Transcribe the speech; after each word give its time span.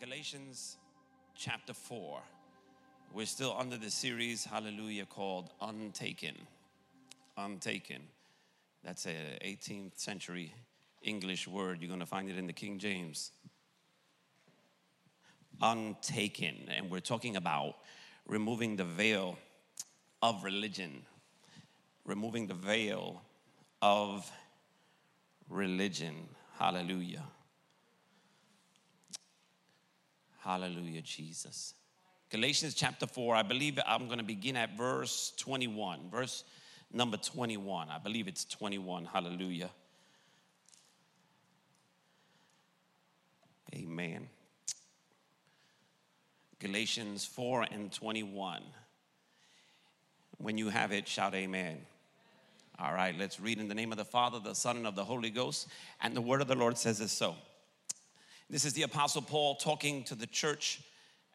Galatians 0.00 0.78
chapter 1.36 1.74
4. 1.74 2.20
We're 3.12 3.26
still 3.26 3.54
under 3.58 3.76
the 3.76 3.90
series, 3.90 4.46
hallelujah, 4.46 5.04
called 5.04 5.50
Untaken. 5.60 6.36
Untaken. 7.36 8.00
That's 8.82 9.04
a 9.04 9.38
18th 9.44 9.98
century 9.98 10.54
English 11.02 11.46
word. 11.46 11.82
You're 11.82 11.88
going 11.88 12.00
to 12.00 12.06
find 12.06 12.30
it 12.30 12.38
in 12.38 12.46
the 12.46 12.54
King 12.54 12.78
James. 12.78 13.32
Untaken. 15.60 16.70
And 16.74 16.90
we're 16.90 17.00
talking 17.00 17.36
about 17.36 17.74
removing 18.26 18.76
the 18.76 18.84
veil 18.84 19.36
of 20.22 20.44
religion. 20.44 21.02
Removing 22.06 22.46
the 22.46 22.54
veil 22.54 23.20
of 23.82 24.32
religion. 25.50 26.14
Hallelujah. 26.58 27.24
Hallelujah, 30.50 31.02
Jesus. 31.02 31.74
Galatians 32.28 32.74
chapter 32.74 33.06
4, 33.06 33.36
I 33.36 33.42
believe 33.44 33.78
I'm 33.86 34.06
going 34.06 34.18
to 34.18 34.24
begin 34.24 34.56
at 34.56 34.76
verse 34.76 35.32
21. 35.36 36.10
Verse 36.10 36.42
number 36.92 37.16
21. 37.16 37.88
I 37.88 37.98
believe 37.98 38.26
it's 38.26 38.44
21. 38.46 39.04
Hallelujah. 39.04 39.70
Amen. 43.72 44.28
Galatians 46.58 47.24
4 47.24 47.68
and 47.70 47.92
21. 47.92 48.60
When 50.38 50.58
you 50.58 50.68
have 50.68 50.90
it, 50.90 51.06
shout 51.06 51.32
amen. 51.36 51.78
All 52.76 52.92
right, 52.92 53.16
let's 53.16 53.38
read 53.38 53.60
in 53.60 53.68
the 53.68 53.74
name 53.76 53.92
of 53.92 53.98
the 53.98 54.04
Father, 54.04 54.40
the 54.40 54.54
Son, 54.54 54.78
and 54.78 54.86
of 54.88 54.96
the 54.96 55.04
Holy 55.04 55.30
Ghost. 55.30 55.68
And 56.00 56.16
the 56.16 56.20
word 56.20 56.40
of 56.40 56.48
the 56.48 56.56
Lord 56.56 56.76
says 56.76 57.00
it 57.00 57.10
so. 57.10 57.36
This 58.50 58.64
is 58.64 58.72
the 58.72 58.82
Apostle 58.82 59.22
Paul 59.22 59.54
talking 59.54 60.02
to 60.04 60.16
the 60.16 60.26
church 60.26 60.80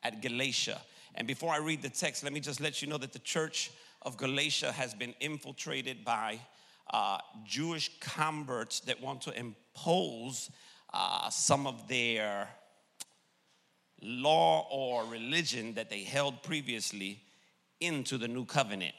at 0.04 0.22
Galatia. 0.22 0.82
And 1.16 1.26
before 1.26 1.54
I 1.54 1.60
read 1.60 1.82
the 1.82 1.88
text, 1.88 2.26
let 2.26 2.34
me 2.34 2.42
just 2.42 2.60
let 2.60 2.82
you 2.82 2.90
know 2.90 2.98
that 2.98 3.14
the 3.14 3.20
church 3.20 3.72
of 4.02 4.18
Galatia 4.18 4.74
has 4.74 4.94
been 4.94 5.14
infiltrated 5.22 6.04
by 6.04 6.42
uh, 6.92 7.20
Jewish 7.46 7.90
converts 8.02 8.82
that 8.82 9.02
want 9.02 9.22
to 9.22 9.40
impose 9.40 10.52
uh, 10.94 11.30
some 11.30 11.66
of 11.66 11.88
their 11.88 12.50
law 14.02 14.68
or 14.70 15.06
religion 15.06 15.74
that 15.76 15.90
they 15.90 16.04
held 16.04 16.44
previously 16.44 17.22
into 17.80 18.18
the 18.18 18.28
new 18.28 18.44
covenant. 18.44 18.94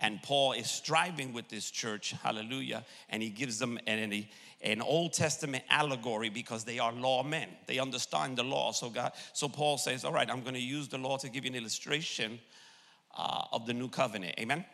And 0.00 0.22
Paul 0.22 0.52
is 0.52 0.70
striving 0.70 1.32
with 1.32 1.48
this 1.48 1.70
church, 1.70 2.12
hallelujah, 2.22 2.84
and 3.08 3.22
he 3.22 3.30
gives 3.30 3.58
them 3.58 3.78
an, 3.86 4.26
an 4.60 4.82
Old 4.82 5.14
Testament 5.14 5.64
allegory 5.70 6.28
because 6.28 6.64
they 6.64 6.78
are 6.78 6.92
lawmen. 6.92 7.46
They 7.66 7.78
understand 7.78 8.36
the 8.36 8.44
law. 8.44 8.72
So 8.72 8.90
God, 8.90 9.12
so 9.32 9.48
Paul 9.48 9.78
says, 9.78 10.04
All 10.04 10.12
right, 10.12 10.30
I'm 10.30 10.42
going 10.42 10.54
to 10.54 10.60
use 10.60 10.88
the 10.88 10.98
law 10.98 11.16
to 11.18 11.28
give 11.28 11.44
you 11.44 11.50
an 11.50 11.56
illustration 11.56 12.38
uh, 13.16 13.44
of 13.52 13.66
the 13.66 13.72
new 13.72 13.88
covenant. 13.88 14.34
Amen. 14.38 14.64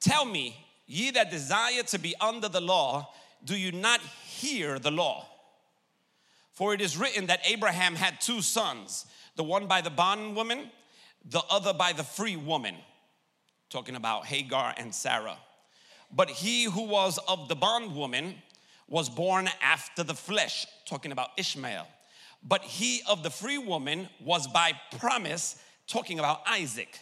Tell 0.00 0.24
me, 0.24 0.56
ye 0.86 1.10
that 1.12 1.30
desire 1.30 1.82
to 1.84 1.98
be 1.98 2.14
under 2.20 2.48
the 2.48 2.60
law, 2.60 3.12
do 3.44 3.56
you 3.56 3.72
not 3.72 4.00
hear 4.00 4.78
the 4.78 4.90
law? 4.90 5.26
For 6.52 6.72
it 6.72 6.80
is 6.80 6.96
written 6.96 7.26
that 7.26 7.40
Abraham 7.44 7.96
had 7.96 8.20
two 8.20 8.42
sons, 8.42 9.06
the 9.34 9.42
one 9.42 9.66
by 9.66 9.80
the 9.80 9.90
bondwoman, 9.90 10.70
the 11.24 11.42
other 11.50 11.72
by 11.72 11.92
the 11.92 12.04
free 12.04 12.36
woman 12.36 12.76
talking 13.74 13.96
about 13.96 14.24
Hagar 14.24 14.72
and 14.76 14.94
Sarah. 14.94 15.36
But 16.14 16.30
he 16.30 16.62
who 16.62 16.82
was 16.82 17.18
of 17.26 17.48
the 17.48 17.56
bondwoman 17.56 18.36
was 18.88 19.08
born 19.08 19.50
after 19.60 20.04
the 20.04 20.14
flesh, 20.14 20.64
talking 20.86 21.10
about 21.10 21.30
Ishmael. 21.36 21.88
But 22.44 22.62
he 22.62 23.02
of 23.10 23.24
the 23.24 23.30
free 23.30 23.58
woman 23.58 24.08
was 24.20 24.46
by 24.46 24.74
promise, 25.00 25.60
talking 25.88 26.20
about 26.20 26.42
Isaac. 26.46 27.00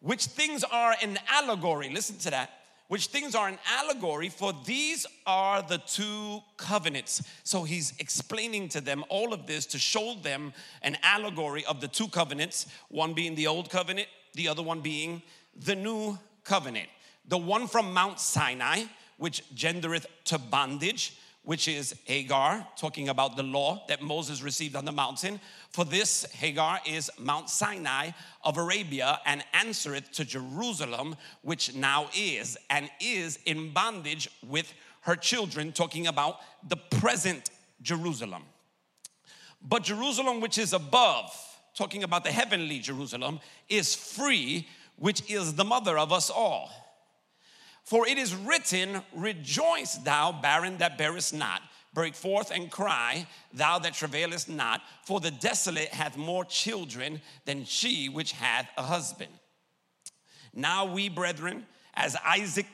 Which 0.00 0.24
things 0.26 0.64
are 0.64 0.96
an 1.00 1.16
allegory, 1.30 1.90
listen 1.90 2.18
to 2.18 2.30
that. 2.30 2.50
Which 2.88 3.06
things 3.06 3.36
are 3.36 3.46
an 3.46 3.60
allegory, 3.78 4.30
for 4.30 4.52
these 4.66 5.06
are 5.28 5.62
the 5.62 5.78
two 5.78 6.40
covenants. 6.56 7.22
So 7.44 7.62
he's 7.62 7.92
explaining 8.00 8.68
to 8.70 8.80
them 8.80 9.04
all 9.08 9.32
of 9.32 9.46
this 9.46 9.64
to 9.66 9.78
show 9.78 10.16
them 10.20 10.54
an 10.82 10.98
allegory 11.04 11.64
of 11.66 11.80
the 11.80 11.88
two 11.88 12.08
covenants, 12.08 12.66
one 12.88 13.14
being 13.14 13.36
the 13.36 13.46
old 13.46 13.70
covenant, 13.70 14.08
the 14.34 14.48
other 14.48 14.62
one 14.62 14.80
being 14.80 15.22
the 15.56 15.74
new 15.74 16.18
covenant. 16.44 16.88
The 17.26 17.38
one 17.38 17.66
from 17.66 17.92
Mount 17.92 18.20
Sinai, 18.20 18.84
which 19.16 19.42
gendereth 19.54 20.06
to 20.24 20.38
bondage, 20.38 21.16
which 21.42 21.68
is 21.68 21.94
Hagar, 22.04 22.66
talking 22.76 23.10
about 23.10 23.36
the 23.36 23.42
law 23.42 23.84
that 23.88 24.02
Moses 24.02 24.42
received 24.42 24.76
on 24.76 24.84
the 24.84 24.92
mountain. 24.92 25.40
For 25.70 25.84
this, 25.84 26.24
Hagar 26.32 26.80
is 26.86 27.10
Mount 27.18 27.50
Sinai 27.50 28.10
of 28.42 28.56
Arabia 28.56 29.20
and 29.26 29.44
answereth 29.52 30.10
to 30.12 30.24
Jerusalem, 30.24 31.16
which 31.42 31.74
now 31.74 32.08
is 32.16 32.56
and 32.70 32.90
is 32.98 33.38
in 33.44 33.72
bondage 33.72 34.30
with 34.46 34.72
her 35.02 35.16
children, 35.16 35.72
talking 35.72 36.06
about 36.06 36.38
the 36.66 36.76
present 36.76 37.50
Jerusalem. 37.82 38.42
But 39.62 39.82
Jerusalem, 39.84 40.40
which 40.40 40.56
is 40.56 40.72
above, 40.72 41.30
talking 41.74 42.04
about 42.04 42.24
the 42.24 42.32
heavenly 42.32 42.78
Jerusalem, 42.78 43.40
is 43.68 43.94
free 43.94 44.66
which 44.96 45.28
is 45.30 45.54
the 45.54 45.64
mother 45.64 45.98
of 45.98 46.12
us 46.12 46.30
all. 46.30 46.70
For 47.84 48.08
it 48.08 48.16
is 48.16 48.34
written, 48.34 49.02
Rejoice, 49.14 49.96
thou 49.96 50.32
barren 50.32 50.78
that 50.78 50.96
bearest 50.96 51.34
not. 51.34 51.60
Break 51.92 52.14
forth 52.14 52.50
and 52.50 52.70
cry, 52.70 53.26
thou 53.52 53.78
that 53.78 53.94
travailest 53.94 54.48
not, 54.48 54.82
for 55.04 55.20
the 55.20 55.30
desolate 55.30 55.88
hath 55.88 56.16
more 56.16 56.44
children 56.44 57.20
than 57.44 57.64
she 57.64 58.08
which 58.08 58.32
hath 58.32 58.68
a 58.76 58.82
husband. 58.82 59.30
Now 60.52 60.86
we, 60.86 61.08
brethren, 61.08 61.66
as 61.94 62.16
Isaac, 62.24 62.66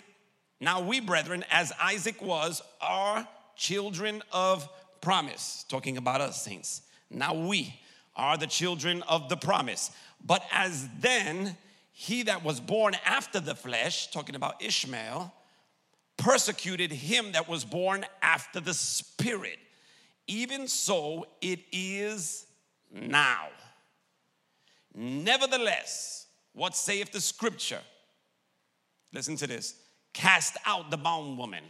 now 0.58 0.80
we, 0.80 1.00
brethren, 1.00 1.44
as 1.50 1.72
Isaac 1.82 2.22
was, 2.22 2.62
are 2.80 3.28
children 3.56 4.22
of 4.32 4.68
promise. 5.02 5.66
Talking 5.68 5.98
about 5.98 6.20
us, 6.22 6.42
saints. 6.42 6.82
Now 7.10 7.34
we 7.34 7.78
are 8.16 8.36
the 8.36 8.46
children 8.46 9.02
of 9.02 9.28
the 9.28 9.36
promise. 9.36 9.90
But 10.24 10.42
as 10.52 10.88
then, 11.00 11.56
he 12.00 12.22
that 12.22 12.42
was 12.42 12.60
born 12.60 12.96
after 13.04 13.40
the 13.40 13.54
flesh, 13.54 14.10
talking 14.10 14.34
about 14.34 14.62
Ishmael, 14.62 15.34
persecuted 16.16 16.90
him 16.90 17.32
that 17.32 17.46
was 17.46 17.62
born 17.62 18.06
after 18.22 18.58
the 18.58 18.72
spirit. 18.72 19.58
Even 20.26 20.66
so 20.66 21.26
it 21.42 21.60
is 21.70 22.46
now. 22.90 23.48
Nevertheless, 24.94 26.26
what 26.54 26.74
saith 26.74 27.12
the 27.12 27.20
scripture? 27.20 27.82
Listen 29.12 29.36
to 29.36 29.46
this 29.46 29.74
cast 30.14 30.56
out 30.64 30.90
the 30.90 30.96
bondwoman 30.96 31.64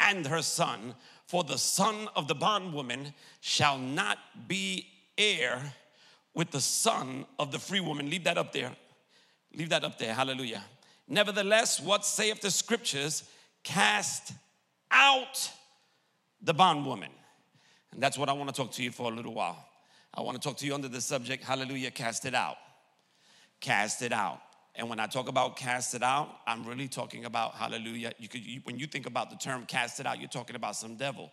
and 0.00 0.26
her 0.26 0.40
son, 0.40 0.94
for 1.26 1.44
the 1.44 1.58
son 1.58 2.08
of 2.16 2.28
the 2.28 2.34
bondwoman 2.34 3.12
shall 3.42 3.76
not 3.76 4.16
be 4.48 4.86
heir 5.18 5.74
with 6.32 6.50
the 6.50 6.62
son 6.62 7.26
of 7.38 7.52
the 7.52 7.58
free 7.58 7.80
woman. 7.80 8.08
Leave 8.08 8.24
that 8.24 8.38
up 8.38 8.54
there. 8.54 8.74
Leave 9.56 9.70
that 9.70 9.84
up 9.84 9.98
there. 9.98 10.14
Hallelujah. 10.14 10.62
Nevertheless, 11.08 11.80
what 11.80 12.04
saith 12.04 12.40
the 12.40 12.50
scriptures? 12.50 13.24
Cast 13.64 14.32
out 14.90 15.50
the 16.42 16.54
bondwoman. 16.54 17.10
And 17.90 18.02
that's 18.02 18.18
what 18.18 18.28
I 18.28 18.32
want 18.34 18.54
to 18.54 18.54
talk 18.54 18.72
to 18.72 18.82
you 18.82 18.90
for 18.90 19.10
a 19.10 19.14
little 19.14 19.34
while. 19.34 19.66
I 20.12 20.20
want 20.20 20.40
to 20.40 20.46
talk 20.46 20.58
to 20.58 20.66
you 20.66 20.74
under 20.74 20.88
the 20.88 21.00
subject, 21.00 21.42
hallelujah, 21.42 21.90
cast 21.90 22.26
it 22.26 22.34
out. 22.34 22.56
Cast 23.60 24.02
it 24.02 24.12
out. 24.12 24.40
And 24.74 24.90
when 24.90 25.00
I 25.00 25.06
talk 25.06 25.28
about 25.28 25.56
cast 25.56 25.94
it 25.94 26.02
out, 26.02 26.28
I'm 26.46 26.66
really 26.66 26.88
talking 26.88 27.24
about 27.24 27.54
hallelujah. 27.54 28.12
You 28.18 28.28
could 28.28 28.44
you, 28.44 28.60
when 28.64 28.78
you 28.78 28.86
think 28.86 29.06
about 29.06 29.30
the 29.30 29.36
term 29.36 29.64
cast 29.64 30.00
it 30.00 30.06
out, 30.06 30.20
you're 30.20 30.28
talking 30.28 30.54
about 30.54 30.76
some 30.76 30.96
devil. 30.96 31.32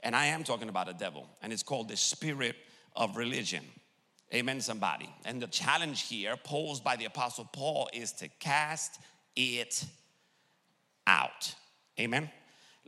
And 0.00 0.14
I 0.14 0.26
am 0.26 0.44
talking 0.44 0.68
about 0.68 0.88
a 0.88 0.92
devil, 0.92 1.28
and 1.42 1.52
it's 1.52 1.64
called 1.64 1.88
the 1.88 1.96
spirit 1.96 2.54
of 2.94 3.16
religion. 3.16 3.64
Amen, 4.34 4.60
somebody. 4.60 5.08
And 5.24 5.40
the 5.40 5.46
challenge 5.46 6.02
here 6.02 6.36
posed 6.36 6.82
by 6.82 6.96
the 6.96 7.04
Apostle 7.04 7.48
Paul 7.52 7.88
is 7.92 8.12
to 8.14 8.28
cast 8.40 8.98
it 9.36 9.84
out. 11.06 11.54
Amen. 11.98 12.30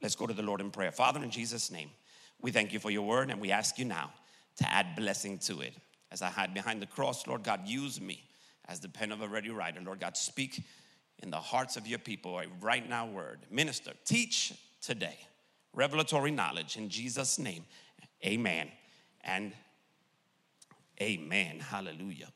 Let's 0.02 0.17
go 0.17 0.26
to 0.26 0.35
the 0.35 0.43
Lord 0.43 0.61
in 0.61 0.70
prayer. 0.70 0.93
Father, 0.93 1.23
in 1.23 1.31
Jesus' 1.31 1.70
name, 1.70 1.90
we 2.40 2.50
thank 2.50 2.73
you 2.73 2.81
for 2.81 2.90
your 2.90 3.06
word 3.06 3.31
and 3.31 3.40
we 3.40 3.50
ask 3.52 3.79
you 3.79 3.85
now 3.85 4.12
to 4.56 4.73
add 4.73 4.96
blessing 4.96 5.38
to 5.38 5.61
it. 5.61 5.75
As 6.11 6.23
I 6.23 6.29
hide 6.29 6.55
behind 6.55 6.82
the 6.82 6.87
cross, 6.87 7.26
Lord 7.26 7.44
God, 7.44 7.67
use 7.67 8.00
me 8.00 8.25
as 8.67 8.81
the 8.81 8.88
pen 8.88 9.12
of 9.12 9.23
a 9.23 9.29
ready 9.29 9.50
writer. 9.50 9.81
Lord 9.81 10.00
God, 10.00 10.17
speak 10.17 10.62
in 11.23 11.31
the 11.31 11.37
hearts 11.37 11.76
of 11.76 11.87
your 11.87 11.99
people 11.99 12.38
a 12.38 12.44
right 12.61 12.88
now 12.88 13.06
word. 13.06 13.40
Minister, 13.50 13.93
teach 14.05 14.55
today. 14.81 15.19
Revelatory 15.75 16.31
knowledge 16.31 16.76
in 16.76 16.88
Jesus' 16.88 17.38
name. 17.38 17.64
Amen 18.25 18.70
and 19.23 19.52
Amen. 21.00 21.61
Hallelujah. 21.61 22.29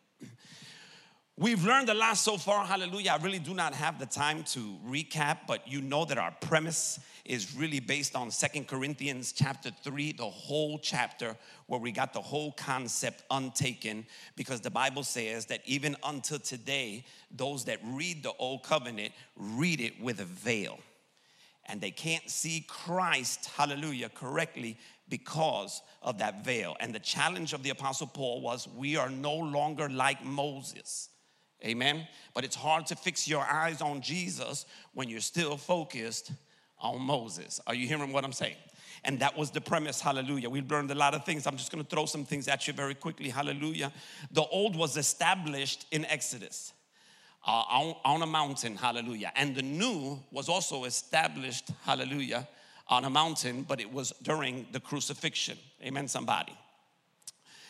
We've 1.38 1.64
learned 1.64 1.88
a 1.88 1.94
lot 1.94 2.19
so 2.19 2.37
far, 2.37 2.64
hallelujah. 2.64 3.17
I 3.19 3.23
really 3.23 3.38
do 3.38 3.55
not 3.55 3.73
have 3.75 3.99
the 3.99 4.06
time 4.06 4.44
to 4.44 4.79
recap, 4.87 5.38
but 5.49 5.67
you 5.67 5.81
know 5.81 6.05
that 6.05 6.19
our 6.19 6.31
premise 6.43 7.00
is 7.25 7.56
really 7.56 7.81
based 7.81 8.14
on 8.14 8.31
Second 8.31 8.69
Corinthians 8.69 9.32
chapter 9.32 9.70
3, 9.82 10.12
the 10.12 10.25
whole 10.25 10.79
chapter 10.79 11.35
where 11.67 11.81
we 11.81 11.91
got 11.91 12.12
the 12.12 12.20
whole 12.20 12.53
concept 12.53 13.25
untaken 13.31 14.05
because 14.37 14.61
the 14.61 14.70
Bible 14.70 15.03
says 15.03 15.47
that 15.47 15.62
even 15.64 15.97
until 16.05 16.38
today, 16.38 17.05
those 17.31 17.64
that 17.64 17.79
read 17.82 18.23
the 18.23 18.32
old 18.38 18.62
covenant 18.62 19.12
read 19.35 19.81
it 19.81 20.00
with 20.00 20.20
a 20.20 20.26
veil. 20.26 20.79
And 21.67 21.81
they 21.81 21.93
can't 21.93 22.29
see 22.29 22.67
Christ, 22.69 23.47
hallelujah, 23.56 24.11
correctly 24.11 24.79
because 25.12 25.82
of 26.00 26.17
that 26.17 26.43
veil. 26.43 26.75
And 26.81 26.94
the 26.94 26.99
challenge 26.99 27.53
of 27.53 27.62
the 27.62 27.69
Apostle 27.69 28.06
Paul 28.06 28.41
was 28.41 28.67
we 28.67 28.97
are 28.97 29.11
no 29.11 29.35
longer 29.35 29.91
like 29.91 30.25
Moses. 30.25 31.11
Amen. 31.62 32.09
But 32.32 32.44
it's 32.44 32.56
hard 32.56 32.87
to 32.87 32.97
fix 32.97 33.29
your 33.29 33.43
eyes 33.43 33.82
on 33.82 34.00
Jesus 34.00 34.64
when 34.94 35.11
you're 35.11 35.20
still 35.20 35.59
focused 35.59 36.32
on 36.79 37.03
Moses. 37.03 37.61
Are 37.67 37.75
you 37.75 37.87
hearing 37.87 38.11
what 38.11 38.25
I'm 38.25 38.32
saying? 38.32 38.56
And 39.05 39.20
that 39.20 39.37
was 39.37 39.50
the 39.50 39.61
premise, 39.61 40.00
hallelujah. 40.00 40.49
We 40.49 40.62
learned 40.62 40.91
a 40.91 40.94
lot 40.94 41.12
of 41.12 41.26
things. 41.26 41.47
I'm 41.47 41.59
just 41.59 41.70
gonna 41.70 41.85
throw 41.85 42.06
some 42.06 42.25
things 42.25 42.49
at 42.49 42.67
you 42.67 42.73
very 42.73 42.94
quickly, 42.94 43.29
hallelujah. 43.29 43.93
The 44.31 44.44
old 44.44 44.75
was 44.75 44.97
established 44.97 45.85
in 45.91 46.06
Exodus 46.06 46.73
uh, 47.47 47.50
on, 47.50 47.97
on 48.06 48.23
a 48.23 48.26
mountain, 48.26 48.76
hallelujah. 48.76 49.31
And 49.37 49.55
the 49.55 49.62
new 49.62 50.20
was 50.31 50.49
also 50.49 50.85
established, 50.85 51.70
hallelujah, 51.85 52.49
on 52.88 53.05
a 53.05 53.11
mountain, 53.11 53.62
but 53.62 53.81
it 53.81 53.93
was 53.93 54.12
during 54.23 54.67
the 54.73 54.81
crucifixion. 54.81 55.58
Amen, 55.82 56.08
somebody. 56.08 56.56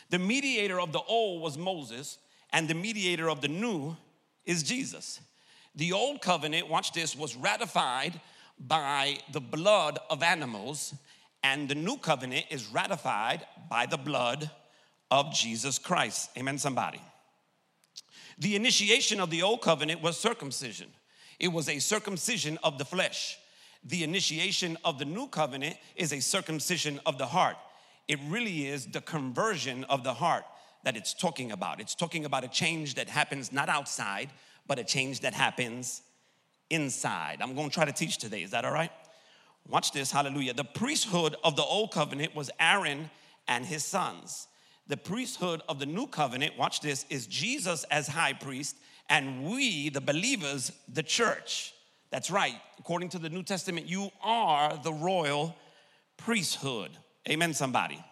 The 0.09 0.19
mediator 0.19 0.79
of 0.79 0.91
the 0.91 1.01
old 1.01 1.41
was 1.41 1.57
Moses, 1.57 2.17
and 2.51 2.67
the 2.67 2.75
mediator 2.75 3.29
of 3.29 3.41
the 3.41 3.47
new 3.47 3.95
is 4.45 4.63
Jesus. 4.63 5.19
The 5.75 5.93
old 5.93 6.21
covenant, 6.21 6.69
watch 6.69 6.91
this, 6.93 7.15
was 7.15 7.35
ratified 7.35 8.19
by 8.59 9.17
the 9.31 9.41
blood 9.41 9.97
of 10.09 10.21
animals, 10.21 10.93
and 11.41 11.67
the 11.67 11.75
new 11.75 11.97
covenant 11.97 12.45
is 12.49 12.67
ratified 12.67 13.45
by 13.69 13.85
the 13.85 13.97
blood 13.97 14.49
of 15.09 15.33
Jesus 15.33 15.79
Christ. 15.79 16.29
Amen, 16.37 16.57
somebody. 16.57 17.01
The 18.37 18.55
initiation 18.55 19.19
of 19.19 19.29
the 19.29 19.43
old 19.43 19.61
covenant 19.61 20.01
was 20.01 20.17
circumcision, 20.17 20.89
it 21.39 21.47
was 21.47 21.69
a 21.69 21.79
circumcision 21.79 22.59
of 22.63 22.77
the 22.77 22.85
flesh. 22.85 23.37
The 23.85 24.03
initiation 24.03 24.77
of 24.85 24.99
the 24.99 25.05
new 25.05 25.27
covenant 25.27 25.77
is 25.95 26.13
a 26.13 26.21
circumcision 26.21 26.99
of 27.05 27.17
the 27.17 27.25
heart. 27.25 27.57
It 28.07 28.19
really 28.27 28.67
is 28.67 28.85
the 28.85 29.01
conversion 29.01 29.83
of 29.85 30.03
the 30.03 30.13
heart 30.13 30.45
that 30.83 30.95
it's 30.95 31.13
talking 31.13 31.51
about. 31.51 31.79
It's 31.79 31.95
talking 31.95 32.25
about 32.25 32.43
a 32.43 32.47
change 32.47 32.95
that 32.95 33.09
happens 33.09 33.51
not 33.51 33.69
outside, 33.69 34.29
but 34.67 34.79
a 34.79 34.83
change 34.83 35.21
that 35.21 35.33
happens 35.33 36.01
inside. 36.69 37.39
I'm 37.41 37.55
going 37.55 37.69
to 37.69 37.73
try 37.73 37.85
to 37.85 37.91
teach 37.91 38.17
today. 38.17 38.43
Is 38.43 38.51
that 38.51 38.65
all 38.65 38.73
right? 38.73 38.91
Watch 39.69 39.91
this. 39.91 40.11
Hallelujah. 40.11 40.53
The 40.53 40.63
priesthood 40.63 41.35
of 41.43 41.55
the 41.55 41.63
old 41.63 41.91
covenant 41.91 42.35
was 42.35 42.49
Aaron 42.59 43.09
and 43.47 43.65
his 43.65 43.85
sons. 43.85 44.47
The 44.87 44.97
priesthood 44.97 45.61
of 45.69 45.79
the 45.79 45.85
new 45.85 46.07
covenant, 46.07 46.57
watch 46.57 46.81
this, 46.81 47.05
is 47.09 47.27
Jesus 47.27 47.85
as 47.85 48.07
high 48.07 48.33
priest, 48.33 48.75
and 49.09 49.45
we, 49.45 49.89
the 49.89 50.01
believers, 50.01 50.71
the 50.91 51.03
church. 51.03 51.72
That's 52.13 52.29
right. 52.29 52.53
According 52.77 53.09
to 53.09 53.17
the 53.17 53.27
New 53.27 53.41
Testament, 53.41 53.87
you 53.87 54.11
are 54.21 54.77
the 54.83 54.93
royal 54.93 55.55
priesthood. 56.15 56.91
Amen, 57.27 57.55
somebody. 57.55 58.05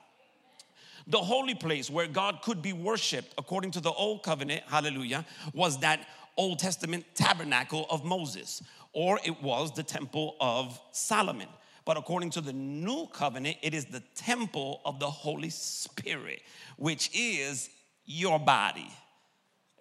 The 1.05 1.19
holy 1.19 1.53
place 1.53 1.87
where 1.87 2.07
God 2.07 2.41
could 2.41 2.63
be 2.63 2.73
worshiped, 2.73 3.35
according 3.37 3.69
to 3.71 3.79
the 3.79 3.91
old 3.91 4.23
covenant, 4.23 4.63
hallelujah, 4.65 5.23
was 5.53 5.81
that 5.81 6.07
Old 6.35 6.57
Testament 6.57 7.05
tabernacle 7.13 7.85
of 7.91 8.03
Moses, 8.03 8.63
or 8.91 9.19
it 9.23 9.39
was 9.43 9.71
the 9.71 9.83
temple 9.83 10.35
of 10.41 10.81
Solomon. 10.91 11.49
But 11.85 11.95
according 11.97 12.31
to 12.31 12.41
the 12.41 12.53
new 12.53 13.05
covenant, 13.13 13.57
it 13.61 13.75
is 13.75 13.85
the 13.85 14.01
temple 14.15 14.81
of 14.83 14.99
the 14.99 15.11
Holy 15.11 15.51
Spirit, 15.51 16.41
which 16.75 17.11
is 17.13 17.69
your 18.05 18.39
body. 18.39 18.91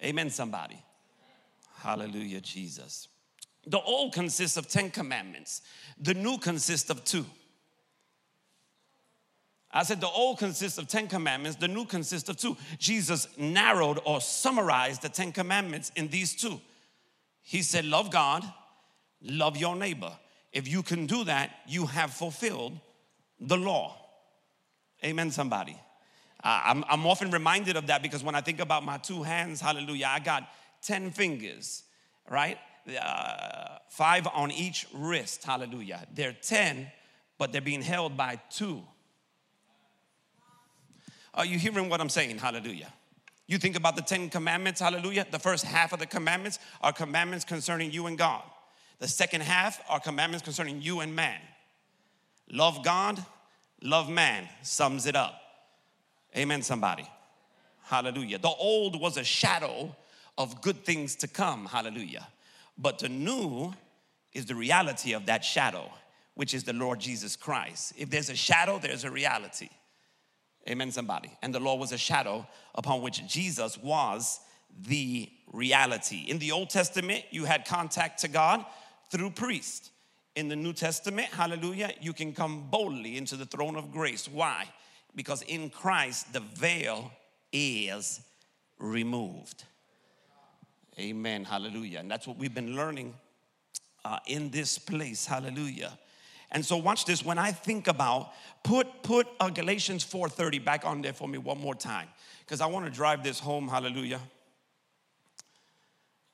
Amen, 0.05 0.29
somebody. 0.29 0.77
Hallelujah, 1.79 2.43
Jesus. 2.43 3.09
The 3.67 3.81
old 3.81 4.13
consists 4.13 4.57
of 4.57 4.69
10 4.69 4.91
commandments, 4.91 5.63
the 6.01 6.15
new 6.15 6.39
consists 6.39 6.91
of 6.91 7.05
two. 7.05 7.27
I 9.73 9.85
said 9.85 10.01
the 10.01 10.09
old 10.09 10.39
consists 10.39 10.79
of 10.79 10.89
10 10.89 11.07
commandments, 11.07 11.57
the 11.57 11.69
new 11.69 11.85
consists 11.85 12.29
of 12.29 12.37
two. 12.37 12.57
Jesus 12.79 13.29
narrowed 13.39 14.01
or 14.05 14.21
summarized 14.21 15.03
the 15.03 15.09
10 15.09 15.33
commandments 15.33 15.93
in 15.95 16.09
these 16.09 16.35
two. 16.35 16.61
He 17.43 17.63
said, 17.63 17.85
Love 17.85 18.11
God, 18.11 18.45
love 19.23 19.57
your 19.57 19.77
neighbor. 19.77 20.13
If 20.53 20.67
you 20.67 20.83
can 20.83 21.07
do 21.07 21.25
that, 21.25 21.51
you 21.69 21.87
have 21.87 22.13
fulfilled 22.13 22.79
the 23.39 23.57
law. 23.57 23.97
Amen, 25.05 25.31
somebody. 25.31 25.77
Uh, 26.43 26.63
I'm, 26.65 26.85
I'm 26.89 27.07
often 27.07 27.31
reminded 27.31 27.77
of 27.77 27.87
that 27.87 28.03
because 28.03 28.25
when 28.25 28.35
I 28.35 28.41
think 28.41 28.61
about 28.61 28.85
my 28.85 28.99
two 28.99 29.23
hands, 29.23 29.61
hallelujah, 29.61 30.09
I 30.09 30.19
got 30.19 30.49
10 30.83 31.11
fingers, 31.11 31.85
right? 32.29 32.59
Uh, 32.89 33.79
five 33.89 34.27
on 34.29 34.51
each 34.51 34.87
wrist, 34.93 35.45
hallelujah. 35.45 36.07
They're 36.15 36.33
10, 36.33 36.91
but 37.39 37.53
they're 37.53 37.61
being 37.61 37.83
held 37.83 38.17
by 38.17 38.41
two. 38.51 38.83
Are 41.35 41.45
you 41.45 41.59
hearing 41.59 41.89
what 41.89 42.01
I'm 42.01 42.09
saying? 42.09 42.39
Hallelujah. 42.39 42.93
You 43.47 43.59
think 43.59 43.77
about 43.77 43.97
the 43.97 44.03
Ten 44.03 44.31
Commandments, 44.31 44.81
hallelujah. 44.81 45.27
The 45.31 45.39
first 45.39 45.65
half 45.65 45.93
of 45.93 45.99
the 45.99 46.07
commandments 46.07 46.59
are 46.81 46.93
commandments 46.93 47.45
concerning 47.45 47.91
you 47.91 48.07
and 48.07 48.17
God. 48.17 48.43
The 49.01 49.09
second 49.09 49.43
half 49.43 49.81
are 49.89 49.99
commandments 49.99 50.45
concerning 50.45 50.83
you 50.83 51.01
and 51.01 51.17
man. 51.17 51.41
Love 52.51 52.85
God, 52.85 53.25
love 53.83 54.09
man 54.09 54.49
sums 54.63 55.07
it 55.07 55.17
up. 55.17 55.41
Amen, 56.37 56.63
somebody. 56.63 57.09
Hallelujah. 57.85 58.39
The 58.39 58.49
old 58.49 59.01
was 59.01 59.17
a 59.17 59.25
shadow 59.25 59.97
of 60.39 60.61
good 60.63 60.85
things 60.85 61.17
to 61.17 61.29
come. 61.29 61.67
Hallelujah. 61.67 62.29
But 62.81 62.99
the 62.99 63.09
new 63.11 63.75
is 64.33 64.47
the 64.47 64.55
reality 64.55 65.13
of 65.13 65.27
that 65.27 65.45
shadow, 65.45 65.91
which 66.35 66.55
is 66.55 66.65
the 66.65 66.73
Lord 66.73 66.99
Jesus 66.99 67.37
Christ. 67.37 67.93
If 67.99 68.09
there's 68.09 68.31
a 68.31 68.37
shadow, 68.37 68.79
there's 68.79 69.05
a 69.05 69.11
reality. 69.11 69.69
Amen, 70.69 70.91
somebody. 70.91 71.31
And 71.43 71.55
the 71.55 71.61
law 71.61 71.77
was 71.77 71.93
a 71.93 71.99
shadow 71.99 72.47
upon 72.75 73.03
which 73.03 73.27
Jesus 73.27 73.77
was 73.77 74.41
the 74.87 75.29
reality. 75.53 76.25
In 76.29 76.39
the 76.39 76.53
Old 76.53 76.71
Testament, 76.71 77.25
you 77.31 77.45
had 77.45 77.67
contact 77.67 78.21
to 78.21 78.29
God 78.29 78.65
through 79.11 79.31
priest. 79.31 79.91
In 80.37 80.49
the 80.49 80.57
New 80.57 80.73
Testament, 80.73 81.29
hallelujah, 81.29 81.93
you 82.01 82.13
can 82.13 82.33
come 82.33 82.69
boldly 82.71 83.17
into 83.17 83.37
the 83.37 83.47
throne 83.47 83.77
of 83.77 83.91
grace. 83.91 84.29
Why? 84.29 84.67
Because 85.15 85.43
in 85.43 85.69
Christ, 85.71 86.33
the 86.33 86.41
veil 86.41 87.11
is 87.53 88.21
removed. 88.79 89.65
Amen, 90.99 91.45
hallelujah. 91.45 92.01
And 92.01 92.11
that's 92.11 92.27
what 92.27 92.37
we've 92.37 92.55
been 92.55 92.77
learning 92.77 93.15
uh, 94.05 94.19
in 94.27 94.51
this 94.51 94.79
place, 94.79 95.27
hallelujah. 95.27 95.99
And 96.53 96.65
so 96.65 96.77
watch 96.77 97.05
this. 97.05 97.25
When 97.25 97.39
I 97.39 97.53
think 97.53 97.87
about 97.87 98.33
put 98.65 99.03
put 99.03 99.29
uh, 99.39 99.51
Galatians 99.51 100.05
4:30 100.05 100.65
back 100.65 100.85
on 100.85 101.01
there 101.01 101.13
for 101.13 101.29
me 101.29 101.39
one 101.39 101.61
more 101.61 101.75
time 101.75 102.09
because 102.41 102.61
I 102.61 102.67
want 102.67 102.87
to 102.87 102.91
drive 102.91 103.23
this 103.23 103.39
home. 103.39 103.69
Hallelujah. 103.69 104.21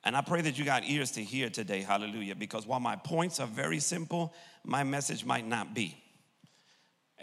And 0.03 0.15
I 0.15 0.21
pray 0.21 0.41
that 0.41 0.57
you 0.57 0.65
got 0.65 0.85
ears 0.85 1.11
to 1.11 1.23
hear 1.23 1.49
today. 1.49 1.81
Hallelujah. 1.81 2.33
Because 2.33 2.65
while 2.65 2.79
my 2.79 2.95
points 2.95 3.39
are 3.39 3.47
very 3.47 3.79
simple, 3.79 4.33
my 4.63 4.83
message 4.83 5.25
might 5.25 5.45
not 5.45 5.73
be. 5.73 6.01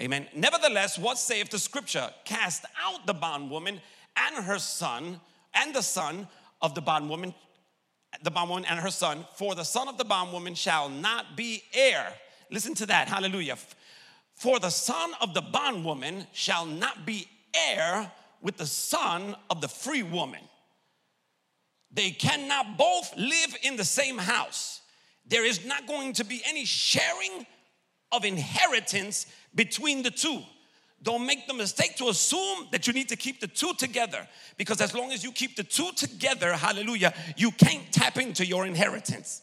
Amen. 0.00 0.26
Nevertheless, 0.34 0.98
what 0.98 1.18
saith 1.18 1.50
the 1.50 1.58
scripture? 1.58 2.10
Cast 2.24 2.64
out 2.84 3.06
the 3.06 3.14
bondwoman 3.14 3.80
and 4.16 4.44
her 4.44 4.58
son 4.58 5.20
and 5.54 5.74
the 5.74 5.82
son 5.82 6.28
of 6.64 6.74
the 6.74 6.80
bondwoman, 6.80 7.32
the 8.22 8.30
bondwoman 8.30 8.64
and 8.64 8.80
her 8.80 8.90
son, 8.90 9.24
for 9.36 9.54
the 9.54 9.64
son 9.64 9.86
of 9.86 9.98
the 9.98 10.04
bondwoman 10.04 10.54
shall 10.56 10.88
not 10.88 11.36
be 11.36 11.62
heir 11.72 12.14
Listen 12.54 12.74
to 12.76 12.86
that. 12.86 13.08
Hallelujah. 13.08 13.56
For 14.34 14.58
the 14.58 14.70
son 14.70 15.10
of 15.20 15.34
the 15.34 15.42
bondwoman 15.42 16.26
shall 16.32 16.66
not 16.66 17.04
be 17.04 17.26
heir 17.52 18.10
with 18.40 18.56
the 18.56 18.66
son 18.66 19.34
of 19.50 19.60
the 19.60 19.68
free 19.68 20.02
woman. 20.04 20.40
They 21.90 22.10
cannot 22.10 22.76
both 22.76 23.16
live 23.16 23.56
in 23.62 23.76
the 23.76 23.84
same 23.84 24.18
house. 24.18 24.82
There 25.26 25.44
is 25.44 25.64
not 25.64 25.86
going 25.86 26.12
to 26.14 26.24
be 26.24 26.42
any 26.46 26.64
sharing 26.64 27.46
of 28.12 28.24
inheritance 28.24 29.26
between 29.54 30.02
the 30.02 30.10
two. 30.10 30.42
Don't 31.04 31.26
make 31.26 31.46
the 31.46 31.52
mistake 31.52 31.96
to 31.98 32.08
assume 32.08 32.66
that 32.72 32.86
you 32.86 32.94
need 32.94 33.10
to 33.10 33.16
keep 33.16 33.38
the 33.38 33.46
two 33.46 33.74
together 33.74 34.26
because 34.56 34.80
as 34.80 34.94
long 34.94 35.12
as 35.12 35.22
you 35.22 35.32
keep 35.32 35.54
the 35.54 35.62
two 35.62 35.90
together, 35.94 36.54
hallelujah, 36.54 37.12
you 37.36 37.50
can't 37.50 37.92
tap 37.92 38.16
into 38.16 38.44
your 38.44 38.64
inheritance. 38.64 39.42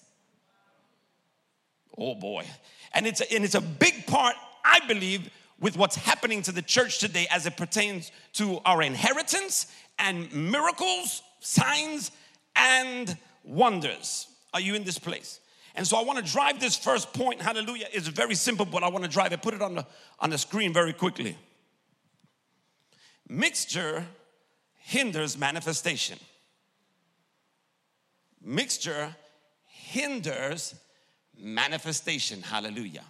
Oh 1.95 2.15
boy. 2.15 2.45
And 2.93 3.05
it's 3.05 3.21
a, 3.21 3.31
and 3.31 3.45
it's 3.45 3.53
a 3.53 3.61
big 3.61 4.07
part, 4.07 4.35
I 4.65 4.79
believe, 4.87 5.29
with 5.59 5.77
what's 5.77 5.95
happening 5.95 6.41
to 6.41 6.51
the 6.51 6.63
church 6.63 6.97
today 6.97 7.27
as 7.29 7.45
it 7.45 7.55
pertains 7.57 8.11
to 8.33 8.59
our 8.65 8.81
inheritance 8.81 9.67
and 9.99 10.33
miracles, 10.33 11.21
signs, 11.41 12.09
and 12.55 13.15
wonders. 13.43 14.27
Are 14.51 14.59
you 14.59 14.73
in 14.73 14.83
this 14.83 14.97
place? 14.97 15.39
And 15.75 15.85
so 15.85 15.95
I 15.95 16.03
want 16.03 16.25
to 16.25 16.31
drive 16.31 16.59
this 16.59 16.75
first 16.75 17.13
point, 17.13 17.39
hallelujah. 17.39 17.85
It's 17.93 18.07
very 18.07 18.35
simple, 18.35 18.65
but 18.65 18.81
I 18.83 18.89
want 18.89 19.03
to 19.03 19.09
drive 19.09 19.31
it. 19.31 19.43
Put 19.43 19.53
it 19.53 19.61
on 19.61 19.75
the 19.75 19.85
on 20.19 20.31
the 20.31 20.39
screen 20.39 20.73
very 20.73 20.91
quickly. 20.91 21.37
Mixture 23.31 24.05
hinders 24.75 25.37
manifestation. 25.37 26.19
Mixture 28.43 29.15
hinders 29.63 30.75
manifestation. 31.39 32.41
Hallelujah. 32.41 33.05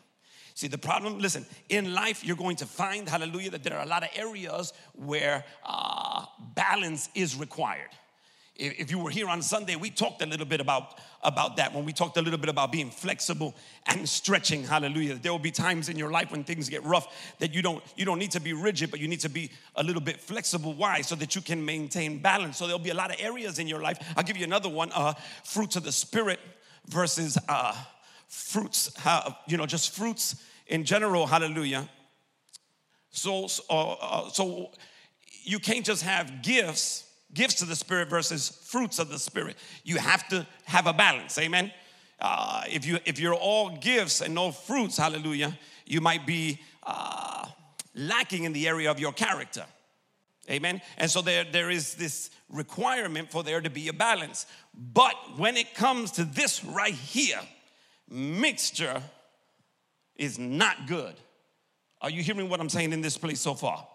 See, 0.54 0.68
the 0.68 0.78
problem, 0.78 1.18
listen, 1.18 1.44
in 1.70 1.96
life, 1.96 2.24
you're 2.24 2.36
going 2.36 2.58
to 2.58 2.68
find, 2.68 3.10
hallelujah, 3.10 3.50
that 3.50 3.64
there 3.64 3.76
are 3.76 3.84
a 3.84 3.88
lot 3.88 4.04
of 4.04 4.10
areas 4.14 4.74
where 4.94 5.44
uh, 5.66 6.28
balance 6.54 7.10
is 7.16 7.36
required. 7.36 7.90
If 8.64 8.92
you 8.92 9.00
were 9.00 9.10
here 9.10 9.28
on 9.28 9.42
Sunday, 9.42 9.76
we 9.76 9.90
talked 9.90 10.22
a 10.22 10.26
little 10.28 10.46
bit 10.46 10.62
about, 10.62 11.00
about 11.24 11.58
that 11.58 11.74
when 11.74 11.84
we 11.84 11.94
talked 11.94 12.18
a 12.18 12.22
little 12.22 12.38
bit 12.38 12.48
about 12.48 12.72
being 12.72 12.92
flexible 12.92 13.56
and 13.88 14.08
stretching. 14.08 14.64
Hallelujah. 14.64 15.16
There 15.16 15.32
will 15.32 15.40
be 15.40 15.50
times 15.50 15.90
in 15.90 15.98
your 15.98 16.12
life 16.12 16.30
when 16.30 16.44
things 16.44 16.70
get 16.70 16.84
rough 16.84 17.36
that 17.40 17.56
you 17.56 17.64
don't 17.64 17.84
you 17.96 18.06
don't 18.06 18.20
need 18.20 18.30
to 18.32 18.40
be 18.40 18.54
rigid, 18.54 18.92
but 18.92 19.00
you 19.00 19.08
need 19.08 19.22
to 19.22 19.30
be 19.30 19.50
a 19.76 19.84
little 19.84 20.02
bit 20.02 20.22
flexible. 20.22 20.76
Why? 20.76 21.02
So 21.02 21.16
that 21.16 21.34
you 21.34 21.42
can 21.42 21.66
maintain 21.66 22.20
balance. 22.20 22.58
So 22.58 22.68
there'll 22.68 22.78
be 22.78 22.92
a 22.92 22.96
lot 22.96 23.12
of 23.12 23.20
areas 23.20 23.58
in 23.58 23.68
your 23.68 23.82
life. 23.82 23.98
I'll 24.16 24.24
give 24.24 24.38
you 24.38 24.44
another 24.44 24.70
one: 24.70 24.92
uh, 24.94 25.14
fruits 25.44 25.76
of 25.76 25.84
the 25.84 25.92
spirit 25.92 26.40
versus 26.88 27.40
uh, 27.50 27.76
fruits. 28.28 28.92
Uh, 29.04 29.32
you 29.48 29.58
know, 29.58 29.66
just 29.66 29.96
fruits 29.96 30.36
in 30.68 30.84
general. 30.84 31.26
Hallelujah. 31.26 31.90
So 33.10 33.48
uh, 33.72 33.94
uh, 33.94 34.30
so 34.30 34.70
you 35.44 35.58
can't 35.58 35.84
just 35.84 36.04
have 36.04 36.44
gifts 36.44 37.08
gifts 37.34 37.62
of 37.62 37.68
the 37.68 37.76
Spirit 37.76 38.10
versus 38.10 38.50
fruits 38.66 39.00
of 39.00 39.10
the 39.10 39.20
Spirit. 39.20 39.58
You 39.84 39.98
have 39.98 40.28
to 40.30 40.46
have 40.66 40.88
a 40.88 40.94
balance. 40.94 41.38
Amen. 41.38 41.72
Uh, 42.20 42.64
if 42.70 42.86
you 42.86 43.00
if 43.06 43.20
you're 43.20 43.34
all 43.34 43.78
gifts 43.78 44.22
and 44.22 44.36
no 44.36 44.52
fruits, 44.52 44.98
hallelujah, 44.98 45.58
you 45.86 46.02
might 46.02 46.26
be 46.26 46.60
uh, 46.84 47.46
lacking 47.96 48.44
in 48.44 48.54
the 48.54 48.68
area 48.68 48.90
of 48.92 49.00
your 49.00 49.12
character. 49.12 49.66
Amen. 50.50 50.82
And 50.98 51.10
so 51.10 51.22
there, 51.22 51.46
there 51.50 51.70
is 51.70 51.96
this 51.96 52.30
requirement 52.50 53.32
for 53.32 53.44
there 53.44 53.62
to 53.62 53.70
be 53.70 53.88
a 53.88 53.94
balance. 53.94 54.46
But 54.74 55.14
when 55.38 55.56
it 55.56 55.76
comes 55.76 56.12
to 56.14 56.26
this 56.26 56.64
right 56.64 56.94
here, 56.94 57.40
mixture 58.10 59.02
is 60.16 60.40
not 60.40 60.88
good. 60.88 61.14
Are 62.02 62.10
you 62.10 62.24
hearing 62.24 62.50
what 62.50 62.60
I'm 62.60 62.70
saying 62.70 62.92
in 62.92 63.02
this 63.02 63.18
place 63.18 63.40
so 63.40 63.54
far? 63.54 63.88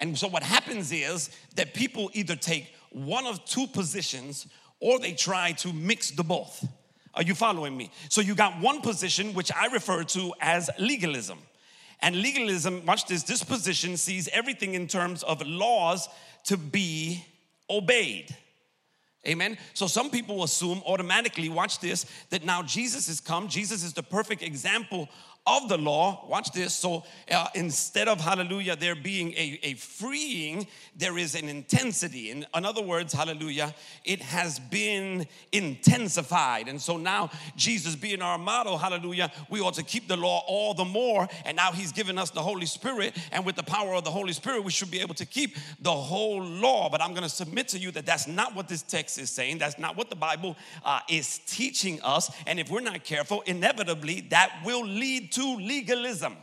And 0.00 0.16
so 0.16 0.28
what 0.28 0.42
happens 0.42 0.92
is 0.92 1.30
that 1.56 1.74
people 1.74 2.10
either 2.14 2.36
take 2.36 2.72
one 2.92 3.26
of 3.26 3.44
two 3.44 3.66
positions 3.66 4.46
or 4.80 4.98
they 4.98 5.12
try 5.12 5.52
to 5.52 5.72
mix 5.72 6.10
the 6.10 6.24
both. 6.24 6.66
Are 7.14 7.22
you 7.22 7.34
following 7.34 7.76
me? 7.76 7.90
So 8.08 8.20
you 8.20 8.34
got 8.34 8.60
one 8.60 8.80
position 8.80 9.34
which 9.34 9.50
I 9.52 9.66
refer 9.66 10.04
to 10.04 10.32
as 10.40 10.70
legalism. 10.78 11.38
And 12.00 12.14
legalism, 12.14 12.86
watch 12.86 13.06
this, 13.06 13.24
this 13.24 13.42
position 13.42 13.96
sees 13.96 14.28
everything 14.28 14.74
in 14.74 14.86
terms 14.86 15.24
of 15.24 15.44
laws 15.44 16.08
to 16.44 16.56
be 16.56 17.24
obeyed. 17.68 18.36
Amen. 19.26 19.58
So 19.74 19.88
some 19.88 20.10
people 20.10 20.44
assume 20.44 20.80
automatically, 20.86 21.48
watch 21.48 21.80
this, 21.80 22.06
that 22.30 22.44
now 22.44 22.62
Jesus 22.62 23.08
has 23.08 23.20
come. 23.20 23.48
Jesus 23.48 23.82
is 23.82 23.92
the 23.92 24.02
perfect 24.02 24.42
example 24.42 25.08
of 25.48 25.68
the 25.68 25.78
law, 25.78 26.24
watch 26.28 26.52
this. 26.52 26.74
So 26.74 27.04
uh, 27.30 27.46
instead 27.54 28.08
of 28.08 28.20
hallelujah, 28.20 28.76
there 28.76 28.94
being 28.94 29.32
a, 29.32 29.58
a 29.62 29.74
freeing, 29.74 30.66
there 30.96 31.16
is 31.16 31.34
an 31.34 31.48
intensity. 31.48 32.30
In, 32.30 32.46
in 32.54 32.64
other 32.64 32.82
words, 32.82 33.12
hallelujah, 33.12 33.74
it 34.04 34.20
has 34.20 34.58
been 34.58 35.26
intensified. 35.52 36.68
And 36.68 36.80
so 36.80 36.96
now, 36.96 37.30
Jesus 37.56 37.96
being 37.96 38.20
our 38.20 38.38
model, 38.38 38.76
hallelujah, 38.76 39.32
we 39.48 39.60
ought 39.60 39.74
to 39.74 39.82
keep 39.82 40.08
the 40.08 40.16
law 40.16 40.42
all 40.46 40.74
the 40.74 40.84
more. 40.84 41.28
And 41.44 41.56
now 41.56 41.72
He's 41.72 41.92
given 41.92 42.18
us 42.18 42.30
the 42.30 42.42
Holy 42.42 42.66
Spirit. 42.66 43.16
And 43.32 43.46
with 43.46 43.56
the 43.56 43.62
power 43.62 43.94
of 43.94 44.04
the 44.04 44.10
Holy 44.10 44.32
Spirit, 44.32 44.64
we 44.64 44.70
should 44.70 44.90
be 44.90 45.00
able 45.00 45.14
to 45.14 45.26
keep 45.26 45.56
the 45.80 45.92
whole 45.92 46.42
law. 46.42 46.90
But 46.90 47.00
I'm 47.00 47.10
going 47.10 47.22
to 47.22 47.28
submit 47.28 47.68
to 47.68 47.78
you 47.78 47.90
that 47.92 48.06
that's 48.06 48.26
not 48.26 48.54
what 48.54 48.68
this 48.68 48.82
text 48.82 49.18
is 49.18 49.30
saying. 49.30 49.58
That's 49.58 49.78
not 49.78 49.96
what 49.96 50.10
the 50.10 50.16
Bible 50.16 50.56
uh, 50.84 51.00
is 51.08 51.38
teaching 51.46 52.00
us. 52.02 52.30
And 52.46 52.60
if 52.60 52.70
we're 52.70 52.80
not 52.80 53.04
careful, 53.04 53.42
inevitably 53.46 54.26
that 54.30 54.52
will 54.64 54.84
lead 54.84 55.32
to 55.32 55.37
to 55.38 55.56
legalism. 55.56 56.36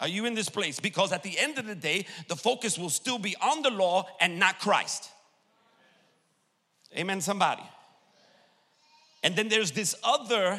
Are 0.00 0.08
you 0.08 0.24
in 0.24 0.34
this 0.34 0.48
place? 0.48 0.80
Because 0.80 1.12
at 1.12 1.22
the 1.22 1.38
end 1.38 1.58
of 1.58 1.66
the 1.66 1.74
day, 1.74 2.06
the 2.26 2.36
focus 2.36 2.78
will 2.78 2.88
still 2.88 3.18
be 3.18 3.36
on 3.36 3.60
the 3.60 3.70
law 3.70 4.06
and 4.18 4.38
not 4.38 4.58
Christ. 4.58 5.10
Amen, 6.96 7.20
somebody. 7.20 7.62
And 9.22 9.36
then 9.36 9.48
there's 9.48 9.72
this 9.72 9.94
other, 10.02 10.58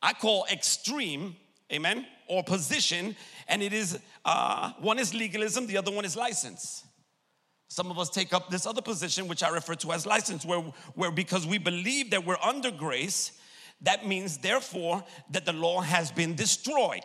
I 0.00 0.12
call 0.12 0.46
extreme, 0.50 1.34
amen, 1.72 2.06
or 2.28 2.44
position, 2.44 3.16
and 3.48 3.60
it 3.60 3.72
is 3.72 3.98
uh, 4.24 4.72
one 4.78 5.00
is 5.00 5.12
legalism, 5.12 5.66
the 5.66 5.76
other 5.76 5.90
one 5.90 6.04
is 6.04 6.16
license. 6.16 6.84
Some 7.66 7.90
of 7.90 7.98
us 7.98 8.10
take 8.10 8.32
up 8.32 8.48
this 8.48 8.64
other 8.64 8.80
position, 8.80 9.26
which 9.26 9.42
I 9.42 9.48
refer 9.48 9.74
to 9.74 9.92
as 9.92 10.06
license, 10.06 10.44
where, 10.44 10.60
where 10.94 11.10
because 11.10 11.48
we 11.48 11.58
believe 11.58 12.12
that 12.12 12.24
we're 12.24 12.38
under 12.40 12.70
grace, 12.70 13.32
that 13.82 14.06
means, 14.06 14.38
therefore, 14.38 15.04
that 15.30 15.44
the 15.44 15.52
law 15.52 15.80
has 15.80 16.10
been 16.10 16.34
destroyed. 16.34 17.02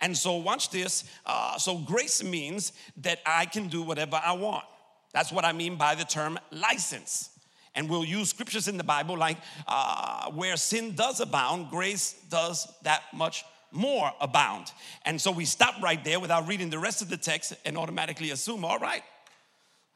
And 0.00 0.16
so, 0.16 0.36
watch 0.36 0.70
this. 0.70 1.04
Uh, 1.24 1.58
so, 1.58 1.78
grace 1.78 2.22
means 2.22 2.72
that 2.98 3.20
I 3.24 3.46
can 3.46 3.68
do 3.68 3.82
whatever 3.82 4.20
I 4.22 4.32
want. 4.32 4.64
That's 5.12 5.32
what 5.32 5.44
I 5.44 5.52
mean 5.52 5.76
by 5.76 5.94
the 5.94 6.04
term 6.04 6.38
license. 6.50 7.30
And 7.74 7.90
we'll 7.90 8.04
use 8.04 8.30
scriptures 8.30 8.68
in 8.68 8.78
the 8.78 8.84
Bible 8.84 9.16
like 9.16 9.36
uh, 9.68 10.30
where 10.30 10.56
sin 10.56 10.94
does 10.94 11.20
abound, 11.20 11.70
grace 11.70 12.14
does 12.30 12.66
that 12.82 13.02
much 13.12 13.44
more 13.70 14.10
abound. 14.20 14.72
And 15.04 15.20
so 15.20 15.30
we 15.30 15.44
stop 15.44 15.80
right 15.82 16.02
there 16.02 16.18
without 16.18 16.48
reading 16.48 16.70
the 16.70 16.78
rest 16.78 17.02
of 17.02 17.10
the 17.10 17.16
text 17.16 17.54
and 17.64 17.76
automatically 17.76 18.30
assume, 18.30 18.64
all 18.64 18.78
right, 18.78 19.02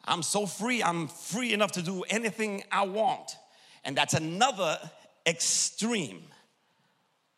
I'm 0.04 0.22
so 0.22 0.46
free, 0.46 0.82
I'm 0.82 1.08
free 1.08 1.52
enough 1.52 1.72
to 1.72 1.82
do 1.82 2.02
anything 2.10 2.62
I 2.70 2.84
want. 2.84 3.36
And 3.84 3.96
that's 3.96 4.14
another 4.14 4.78
extreme. 5.26 6.22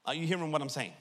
Are 0.05 0.15
you 0.15 0.27
hearing 0.27 0.51
what 0.51 0.63
I'm 0.63 0.69
saying? 0.69 0.93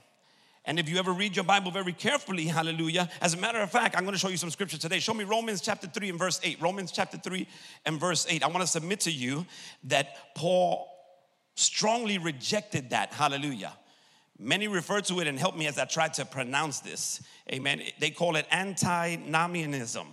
And 0.65 0.79
if 0.79 0.88
you 0.88 1.00
ever 1.00 1.11
read 1.11 1.35
your 1.35 1.45
Bible 1.45 1.71
very 1.71 1.91
carefully, 1.91 2.45
hallelujah, 2.45 3.09
as 3.19 3.33
a 3.33 3.38
matter 3.38 3.59
of 3.61 3.71
fact, 3.71 3.97
I'm 3.97 4.05
gonna 4.05 4.17
show 4.17 4.29
you 4.29 4.38
some 4.38 4.51
scripture 4.51 4.77
today. 4.77 5.00
Show 5.00 5.15
me 5.15 5.23
Romans 5.23 5.59
chapter 5.59 5.88
3 5.88 6.09
and 6.09 6.19
verse 6.19 6.39
8. 6.43 6.61
Romans 6.61 6.91
chapter 6.91 7.17
3 7.17 7.47
and 7.85 8.00
verse 8.00 8.27
8. 8.29 8.43
I 8.43 8.47
wanna 8.47 8.67
submit 8.67 9.00
to 9.01 9.11
you 9.11 9.45
that 9.85 10.35
Paul 10.35 10.88
strongly 11.55 12.19
rejected 12.19 12.91
that, 12.91 13.11
hallelujah. 13.13 13.73
Many 14.38 14.67
refer 14.67 15.01
to 15.01 15.19
it 15.19 15.27
and 15.27 15.38
help 15.38 15.55
me 15.55 15.67
as 15.67 15.77
I 15.77 15.85
try 15.85 16.07
to 16.09 16.25
pronounce 16.25 16.79
this. 16.79 17.21
Amen. 17.51 17.81
They 18.00 18.09
call 18.09 18.35
it 18.35 18.47
antinomianism. 18.51 20.07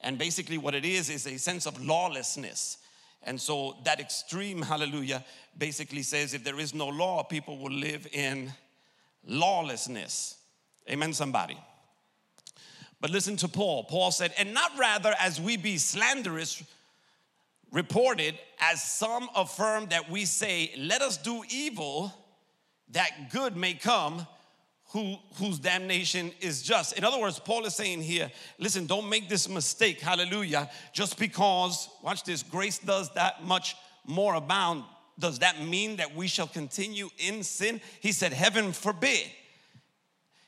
And 0.00 0.18
basically, 0.18 0.58
what 0.58 0.74
it 0.74 0.84
is 0.84 1.08
is 1.08 1.26
a 1.26 1.38
sense 1.38 1.66
of 1.66 1.82
lawlessness. 1.82 2.78
And 3.24 3.40
so 3.40 3.76
that 3.84 4.00
extreme, 4.00 4.62
hallelujah, 4.72 5.24
basically 5.56 6.02
says 6.02 6.34
if 6.34 6.44
there 6.44 6.60
is 6.60 6.74
no 6.74 6.88
law, 6.88 7.22
people 7.22 7.58
will 7.58 7.72
live 7.72 8.06
in 8.12 8.52
lawlessness. 9.26 10.36
Amen, 10.90 11.12
somebody. 11.12 11.58
But 13.00 13.10
listen 13.10 13.36
to 13.38 13.48
Paul. 13.48 13.84
Paul 13.84 14.10
said, 14.10 14.32
and 14.38 14.54
not 14.54 14.72
rather 14.78 15.14
as 15.18 15.40
we 15.40 15.56
be 15.56 15.78
slanderous, 15.78 16.62
reported, 17.70 18.38
as 18.60 18.82
some 18.82 19.28
affirm 19.34 19.86
that 19.86 20.08
we 20.10 20.24
say, 20.24 20.72
let 20.78 21.02
us 21.02 21.16
do 21.16 21.42
evil 21.50 22.12
that 22.90 23.30
good 23.30 23.56
may 23.56 23.74
come 23.74 24.26
who, 24.94 25.16
whose 25.34 25.58
damnation 25.58 26.30
is 26.40 26.62
just. 26.62 26.96
In 26.96 27.02
other 27.02 27.18
words, 27.18 27.40
Paul 27.40 27.66
is 27.66 27.74
saying 27.74 28.00
here, 28.00 28.30
listen, 28.60 28.86
don't 28.86 29.08
make 29.08 29.28
this 29.28 29.48
mistake, 29.48 30.00
hallelujah, 30.00 30.70
just 30.92 31.18
because, 31.18 31.88
watch 32.00 32.22
this, 32.22 32.44
grace 32.44 32.78
does 32.78 33.10
that 33.14 33.44
much 33.44 33.74
more 34.06 34.34
abound. 34.36 34.84
Does 35.18 35.40
that 35.40 35.60
mean 35.60 35.96
that 35.96 36.14
we 36.14 36.28
shall 36.28 36.46
continue 36.46 37.10
in 37.18 37.42
sin? 37.42 37.80
He 38.00 38.12
said, 38.12 38.32
Heaven 38.32 38.72
forbid. 38.72 39.26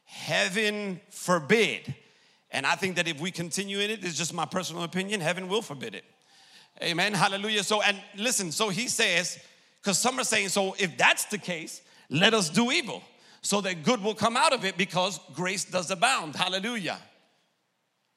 Heaven 0.04 1.00
forbid. 1.10 1.92
And 2.52 2.64
I 2.64 2.76
think 2.76 2.94
that 2.96 3.08
if 3.08 3.20
we 3.20 3.32
continue 3.32 3.80
in 3.80 3.90
it, 3.90 4.04
it's 4.04 4.16
just 4.16 4.32
my 4.32 4.44
personal 4.44 4.84
opinion, 4.84 5.20
heaven 5.20 5.48
will 5.48 5.62
forbid 5.62 5.96
it. 5.96 6.04
Amen. 6.80 7.14
Hallelujah. 7.14 7.64
So, 7.64 7.82
and 7.82 8.00
listen, 8.16 8.52
so 8.52 8.68
he 8.68 8.86
says, 8.86 9.40
because 9.82 9.98
some 9.98 10.20
are 10.20 10.24
saying, 10.24 10.50
so 10.50 10.76
if 10.78 10.96
that's 10.96 11.24
the 11.24 11.38
case, 11.38 11.82
let 12.08 12.32
us 12.32 12.48
do 12.48 12.70
evil 12.70 13.02
so 13.46 13.60
that 13.60 13.84
good 13.84 14.02
will 14.02 14.14
come 14.14 14.36
out 14.36 14.52
of 14.52 14.64
it 14.64 14.76
because 14.76 15.20
grace 15.34 15.64
does 15.64 15.90
abound. 15.90 16.34
Hallelujah. 16.34 16.98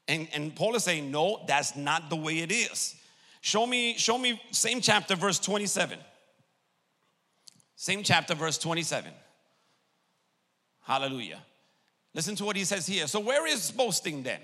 And, 0.07 0.27
and 0.33 0.55
Paul 0.55 0.75
is 0.75 0.83
saying, 0.83 1.12
no, 1.12 1.43
that's 1.48 1.75
not 1.75 2.09
the 2.09 2.15
way 2.15 2.39
it 2.39 2.51
is. 2.51 2.95
Show 3.41 3.67
me, 3.67 3.95
show 3.98 4.17
me, 4.17 4.41
same 4.51 4.81
chapter, 4.81 5.15
verse 5.15 5.39
27. 5.39 6.00
Same 7.75 8.03
chapter, 8.03 8.33
verse 8.33 8.57
27. 8.57 9.12
Hallelujah. 10.81 11.39
Listen 12.13 12.36
to 12.36 12.45
what 12.45 12.55
he 12.55 12.65
says 12.65 12.88
here. 12.88 13.05
So, 13.05 13.19
where 13.19 13.45
is 13.45 13.71
boasting 13.71 14.24
then? 14.24 14.39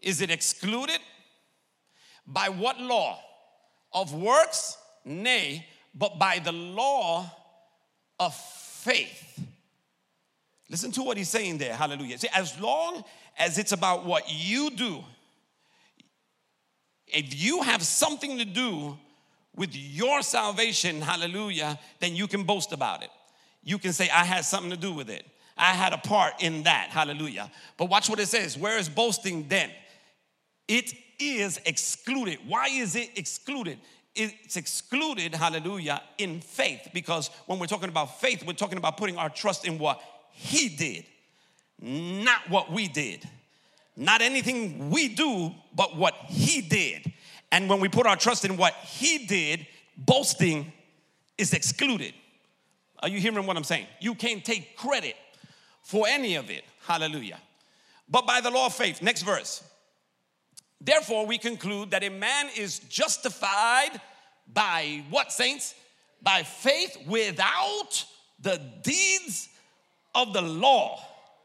Is 0.00 0.22
it 0.22 0.30
excluded? 0.30 0.98
By 2.26 2.48
what 2.48 2.80
law? 2.80 3.20
Of 3.92 4.14
works? 4.14 4.78
nay, 5.04 5.66
but 5.94 6.18
by 6.18 6.38
the 6.38 6.52
law 6.52 7.30
of 8.18 8.34
faith. 8.34 9.40
Listen 10.70 10.92
to 10.92 11.02
what 11.02 11.16
he's 11.16 11.28
saying 11.28 11.58
there. 11.58 11.74
Hallelujah. 11.74 12.16
See, 12.16 12.28
as 12.32 12.58
long 12.60 13.02
as 13.36 13.58
it's 13.58 13.72
about 13.72 14.06
what 14.06 14.22
you 14.28 14.70
do, 14.70 15.02
if 17.08 17.42
you 17.42 17.62
have 17.62 17.82
something 17.82 18.38
to 18.38 18.44
do 18.44 18.96
with 19.56 19.74
your 19.74 20.22
salvation, 20.22 21.00
hallelujah, 21.00 21.76
then 21.98 22.14
you 22.14 22.28
can 22.28 22.44
boast 22.44 22.72
about 22.72 23.02
it. 23.02 23.10
You 23.64 23.78
can 23.78 23.92
say, 23.92 24.08
I 24.10 24.24
had 24.24 24.44
something 24.44 24.70
to 24.70 24.76
do 24.76 24.92
with 24.92 25.10
it. 25.10 25.26
I 25.56 25.72
had 25.72 25.92
a 25.92 25.98
part 25.98 26.34
in 26.40 26.62
that, 26.62 26.88
hallelujah. 26.90 27.50
But 27.76 27.90
watch 27.90 28.08
what 28.08 28.20
it 28.20 28.28
says. 28.28 28.56
Where 28.56 28.78
is 28.78 28.88
boasting 28.88 29.48
then? 29.48 29.70
It 30.68 30.94
is 31.18 31.60
excluded. 31.66 32.38
Why 32.46 32.68
is 32.68 32.94
it 32.94 33.10
excluded? 33.18 33.78
It's 34.14 34.56
excluded, 34.56 35.34
hallelujah, 35.34 36.00
in 36.16 36.40
faith. 36.40 36.88
Because 36.94 37.28
when 37.46 37.58
we're 37.58 37.66
talking 37.66 37.88
about 37.88 38.20
faith, 38.20 38.44
we're 38.46 38.52
talking 38.52 38.78
about 38.78 38.96
putting 38.96 39.18
our 39.18 39.28
trust 39.28 39.66
in 39.66 39.78
what 39.78 40.00
He 40.42 40.70
did, 40.70 41.04
not 41.78 42.48
what 42.48 42.72
we 42.72 42.88
did. 42.88 43.28
Not 43.94 44.22
anything 44.22 44.88
we 44.88 45.08
do, 45.08 45.54
but 45.76 45.94
what 45.96 46.14
He 46.28 46.62
did. 46.62 47.12
And 47.52 47.68
when 47.68 47.78
we 47.78 47.90
put 47.90 48.06
our 48.06 48.16
trust 48.16 48.46
in 48.46 48.56
what 48.56 48.72
He 48.72 49.26
did, 49.26 49.66
boasting 49.98 50.72
is 51.36 51.52
excluded. 51.52 52.14
Are 53.00 53.08
you 53.10 53.20
hearing 53.20 53.44
what 53.44 53.58
I'm 53.58 53.64
saying? 53.64 53.86
You 54.00 54.14
can't 54.14 54.42
take 54.42 54.78
credit 54.78 55.14
for 55.82 56.06
any 56.08 56.36
of 56.36 56.48
it. 56.48 56.64
Hallelujah. 56.86 57.38
But 58.08 58.26
by 58.26 58.40
the 58.40 58.50
law 58.50 58.66
of 58.66 58.74
faith, 58.74 59.02
next 59.02 59.22
verse. 59.22 59.62
Therefore, 60.80 61.26
we 61.26 61.36
conclude 61.36 61.90
that 61.90 62.02
a 62.02 62.08
man 62.08 62.46
is 62.56 62.78
justified 62.78 64.00
by 64.50 65.04
what, 65.10 65.32
saints? 65.32 65.74
By 66.22 66.44
faith 66.44 66.96
without 67.06 68.06
the 68.40 68.58
deeds 68.82 69.49
of 70.14 70.32
the 70.32 70.42
law. 70.42 71.00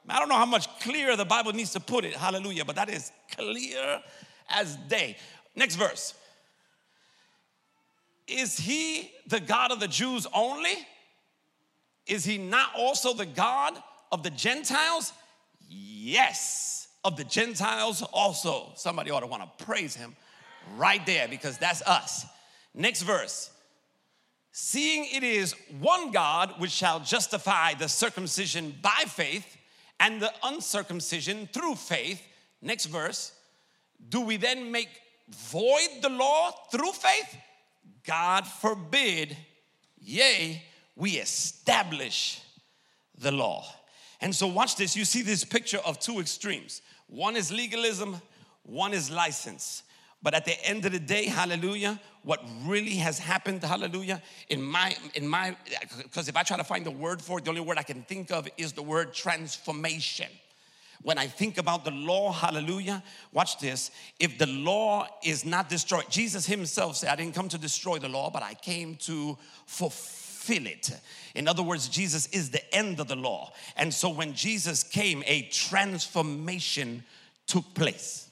I 0.08 0.20
don't 0.20 0.30
know 0.30 0.36
how 0.36 0.46
much 0.46 0.68
clearer 0.80 1.16
the 1.16 1.26
Bible 1.26 1.54
needs 1.54 1.72
to 1.74 1.80
put 1.80 2.06
it, 2.06 2.14
hallelujah, 2.14 2.66
but 2.66 2.76
that 2.76 2.90
is 2.90 3.12
clear 3.32 4.02
as 4.50 4.76
day. 4.88 5.18
Next 5.56 5.76
verse. 5.76 6.14
Is 8.28 8.58
he 8.58 9.12
the 9.28 9.40
God 9.40 9.72
of 9.72 9.80
the 9.80 9.88
Jews 9.88 10.28
only? 10.34 10.76
Is 12.08 12.24
he 12.24 12.38
not 12.38 12.70
also 12.76 13.14
the 13.14 13.26
God 13.26 13.74
of 14.12 14.24
the 14.24 14.30
Gentiles? 14.30 15.14
Yes, 15.68 16.88
of 17.04 17.18
the 17.18 17.24
Gentiles 17.24 18.04
also. 18.14 18.72
Somebody 18.76 19.12
ought 19.12 19.22
to 19.22 19.28
want 19.28 19.58
to 19.58 19.66
praise 19.66 19.96
him 19.96 20.16
right 20.78 21.04
there 21.06 21.28
because 21.28 21.58
that's 21.58 21.82
us. 21.84 22.26
Next 22.74 23.04
verse. 23.04 23.50
Seeing 24.58 25.06
it 25.12 25.22
is 25.22 25.54
one 25.82 26.12
God 26.12 26.62
which 26.62 26.72
shall 26.72 27.02
justify 27.02 27.74
the 27.74 27.90
circumcision 27.90 28.74
by 28.82 29.04
faith 29.06 29.58
and 30.00 30.22
the 30.22 30.32
uncircumcision 30.44 31.50
through 31.52 31.76
faith. 31.76 32.22
Next 32.62 32.86
verse. 32.86 33.34
Do 34.08 34.22
we 34.22 34.38
then 34.38 34.72
make 34.72 34.88
void 35.28 36.02
the 36.02 36.08
law 36.08 36.52
through 36.72 36.94
faith? 36.94 37.36
God 38.06 38.48
forbid. 38.48 39.36
Yea, 40.00 40.64
we 40.96 41.18
establish 41.18 42.40
the 43.18 43.34
law. 43.34 43.66
And 44.22 44.34
so, 44.34 44.48
watch 44.48 44.78
this. 44.78 44.96
You 44.96 45.04
see 45.04 45.22
this 45.22 45.44
picture 45.44 45.80
of 45.86 46.00
two 46.00 46.22
extremes 46.22 46.82
one 47.08 47.36
is 47.36 47.52
legalism, 47.52 48.22
one 48.64 48.94
is 48.94 49.12
license. 49.12 49.84
But 50.24 50.34
at 50.34 50.46
the 50.46 50.66
end 50.66 50.86
of 50.86 50.94
the 50.94 51.00
day, 51.00 51.26
hallelujah, 51.26 52.00
what 52.26 52.44
really 52.66 52.96
has 52.96 53.20
happened, 53.20 53.64
hallelujah, 53.64 54.22
in 54.50 54.62
my, 54.62 54.96
in 55.14 55.28
my, 55.28 55.56
because 55.98 56.28
if 56.28 56.36
I 56.36 56.42
try 56.42 56.58
to 56.58 56.64
find 56.64 56.84
the 56.84 56.92
word 56.92 57.22
for 57.22 57.38
it, 57.38 57.46
the 57.46 57.52
only 57.52 57.62
word 57.62 57.78
I 57.78 57.84
can 57.84 58.02
think 58.02 58.32
of 58.32 58.50
is 58.58 58.74
the 58.74 58.82
word 58.82 59.14
transformation. 59.14 60.28
When 61.04 61.20
I 61.20 61.28
think 61.28 61.60
about 61.60 61.86
the 61.86 61.92
law, 61.92 62.32
hallelujah, 62.32 63.04
watch 63.32 63.60
this. 63.60 63.92
If 64.20 64.40
the 64.40 64.48
law 64.48 65.08
is 65.24 65.46
not 65.46 65.70
destroyed, 65.70 66.06
Jesus 66.10 66.48
himself 66.48 66.96
said, 66.96 67.10
I 67.12 67.16
didn't 67.16 67.36
come 67.36 67.48
to 67.50 67.60
destroy 67.60 68.00
the 68.00 68.10
law, 68.10 68.32
but 68.32 68.42
I 68.42 68.56
came 68.56 68.96
to 69.02 69.38
fulfill 69.68 70.66
it. 70.66 71.00
In 71.36 71.48
other 71.48 71.62
words, 71.62 71.88
Jesus 71.88 72.26
is 72.30 72.50
the 72.50 72.76
end 72.76 73.00
of 73.00 73.08
the 73.08 73.16
law. 73.16 73.52
And 73.78 73.94
so 73.94 74.10
when 74.10 74.34
Jesus 74.34 74.82
came, 74.82 75.24
a 75.28 75.44
transformation 75.44 77.04
took 77.46 77.72
place. 77.76 78.32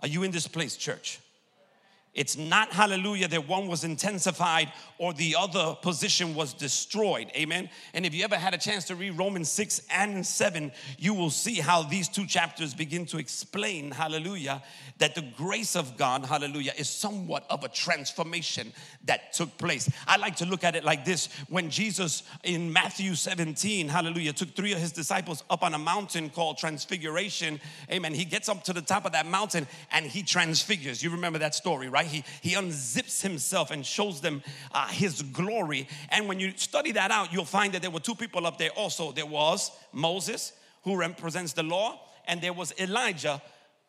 Are 0.00 0.08
you 0.08 0.22
in 0.22 0.30
this 0.30 0.48
place, 0.48 0.76
church? 0.78 1.20
It's 2.18 2.36
not 2.36 2.72
hallelujah 2.72 3.28
that 3.28 3.46
one 3.46 3.68
was 3.68 3.84
intensified 3.84 4.72
or 4.98 5.12
the 5.12 5.36
other 5.38 5.76
position 5.80 6.34
was 6.34 6.52
destroyed. 6.52 7.30
Amen. 7.36 7.70
And 7.94 8.04
if 8.04 8.12
you 8.12 8.24
ever 8.24 8.34
had 8.34 8.54
a 8.54 8.58
chance 8.58 8.86
to 8.86 8.96
read 8.96 9.16
Romans 9.16 9.48
6 9.50 9.82
and 9.88 10.26
7, 10.26 10.72
you 10.98 11.14
will 11.14 11.30
see 11.30 11.60
how 11.60 11.84
these 11.84 12.08
two 12.08 12.26
chapters 12.26 12.74
begin 12.74 13.06
to 13.06 13.18
explain, 13.18 13.92
hallelujah, 13.92 14.64
that 14.98 15.14
the 15.14 15.22
grace 15.36 15.76
of 15.76 15.96
God, 15.96 16.24
hallelujah, 16.24 16.72
is 16.76 16.90
somewhat 16.90 17.46
of 17.48 17.62
a 17.62 17.68
transformation 17.68 18.72
that 19.04 19.32
took 19.32 19.56
place. 19.56 19.88
I 20.08 20.16
like 20.16 20.34
to 20.36 20.44
look 20.44 20.64
at 20.64 20.74
it 20.74 20.82
like 20.82 21.04
this 21.04 21.28
when 21.48 21.70
Jesus 21.70 22.24
in 22.42 22.72
Matthew 22.72 23.14
17, 23.14 23.86
hallelujah, 23.86 24.32
took 24.32 24.56
three 24.56 24.72
of 24.72 24.80
his 24.80 24.90
disciples 24.90 25.44
up 25.50 25.62
on 25.62 25.72
a 25.72 25.78
mountain 25.78 26.30
called 26.30 26.58
Transfiguration. 26.58 27.60
Amen. 27.92 28.12
He 28.12 28.24
gets 28.24 28.48
up 28.48 28.64
to 28.64 28.72
the 28.72 28.82
top 28.82 29.06
of 29.06 29.12
that 29.12 29.26
mountain 29.26 29.68
and 29.92 30.04
he 30.04 30.24
transfigures. 30.24 31.00
You 31.00 31.10
remember 31.10 31.38
that 31.38 31.54
story, 31.54 31.88
right? 31.88 32.07
He, 32.08 32.24
he 32.40 32.54
unzips 32.54 33.22
himself 33.22 33.70
and 33.70 33.84
shows 33.84 34.20
them 34.20 34.42
uh, 34.72 34.88
his 34.88 35.22
glory. 35.22 35.88
And 36.10 36.28
when 36.28 36.40
you 36.40 36.52
study 36.56 36.92
that 36.92 37.10
out, 37.10 37.32
you'll 37.32 37.44
find 37.44 37.72
that 37.74 37.82
there 37.82 37.90
were 37.90 38.00
two 38.00 38.14
people 38.14 38.46
up 38.46 38.58
there 38.58 38.70
also. 38.70 39.12
There 39.12 39.26
was 39.26 39.70
Moses, 39.92 40.52
who 40.82 40.96
represents 40.96 41.52
the 41.52 41.62
law, 41.62 42.00
and 42.26 42.40
there 42.40 42.52
was 42.52 42.72
Elijah 42.78 43.40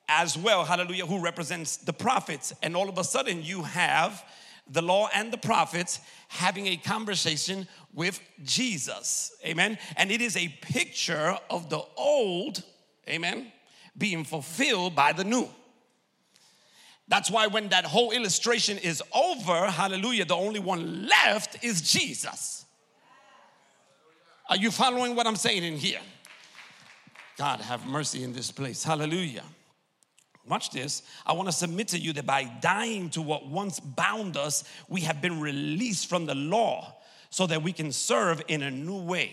as 0.08 0.38
well, 0.38 0.65
hallelujah, 0.65 1.05
who 1.05 1.19
represents 1.19 1.77
the 1.77 1.93
prophets. 1.93 2.53
And 2.63 2.75
all 2.75 2.89
of 2.89 2.97
a 2.97 3.03
sudden, 3.03 3.43
you 3.43 3.63
have 3.63 4.23
the 4.69 4.82
law 4.82 5.10
and 5.13 5.32
the 5.32 5.38
prophets 5.38 5.99
having 6.27 6.67
a 6.67 6.77
conversation 6.77 7.67
with 7.93 8.19
Jesus. 8.43 9.32
Amen. 9.45 9.77
And 9.97 10.12
it 10.12 10.21
is 10.21 10.38
a 10.38 10.47
picture 10.62 11.38
of 11.49 11.69
the 11.69 11.82
old, 11.97 12.63
amen, 13.08 13.51
being 13.97 14.23
fulfilled 14.23 14.95
by 14.95 15.13
the 15.13 15.23
new. 15.23 15.47
That's 17.10 17.32
why 17.32 17.48
when 17.48 17.69
that 17.69 17.86
whole 17.86 18.12
illustration 18.12 18.78
is 18.78 19.02
over, 19.13 19.65
hallelujah, 19.65 20.26
the 20.26 20.36
only 20.36 20.60
one 20.60 21.08
left 21.08 21.63
is 21.63 21.82
Jesus. 21.82 22.65
Are 24.48 24.56
you 24.56 24.72
following 24.72 25.15
what 25.15 25.28
I'm 25.28 25.36
saying 25.36 25.63
in 25.63 25.76
here? 25.76 26.00
God 27.38 27.62
have 27.62 27.86
mercy 27.88 28.24
in 28.24 28.32
this 28.32 28.52
place. 28.52 28.84
Hallelujah. 28.84 29.43
Watch 30.48 30.69
this. 30.69 31.04
I 31.26 31.34
want 31.34 31.48
to 31.48 31.52
submit 31.52 31.89
to 31.89 32.00
you 32.00 32.13
that 32.13 32.26
by 32.26 32.43
dying 32.62 33.10
to 33.12 33.22
what 33.22 33.48
once 33.48 33.80
bound 33.80 34.38
us, 34.38 34.63
we 34.88 35.02
have 35.02 35.22
been 35.22 35.39
released 35.39 36.10
from 36.10 36.26
the 36.26 36.36
law 36.36 36.95
so 37.30 37.48
that 37.48 37.62
we 37.62 37.72
can 37.72 37.91
serve 37.91 38.41
in 38.48 38.63
a 38.63 38.72
new 38.72 39.02
way. 39.02 39.32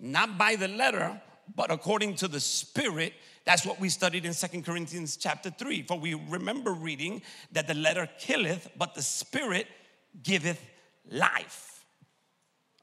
Not 0.00 0.36
by 0.36 0.56
the 0.56 0.68
letter, 0.68 1.20
but 1.54 1.70
according 1.70 2.16
to 2.16 2.28
the 2.28 2.40
Spirit 2.40 3.12
that's 3.44 3.66
what 3.66 3.78
we 3.78 3.90
studied 3.90 4.24
in 4.24 4.32
Second 4.32 4.64
Corinthians 4.64 5.16
chapter 5.16 5.50
3. 5.50 5.82
For 5.82 5.98
we 5.98 6.14
remember 6.14 6.72
reading 6.72 7.22
that 7.52 7.66
the 7.66 7.74
letter 7.74 8.08
killeth, 8.18 8.70
but 8.76 8.94
the 8.94 9.02
spirit 9.02 9.66
giveth 10.22 10.60
life. 11.10 11.84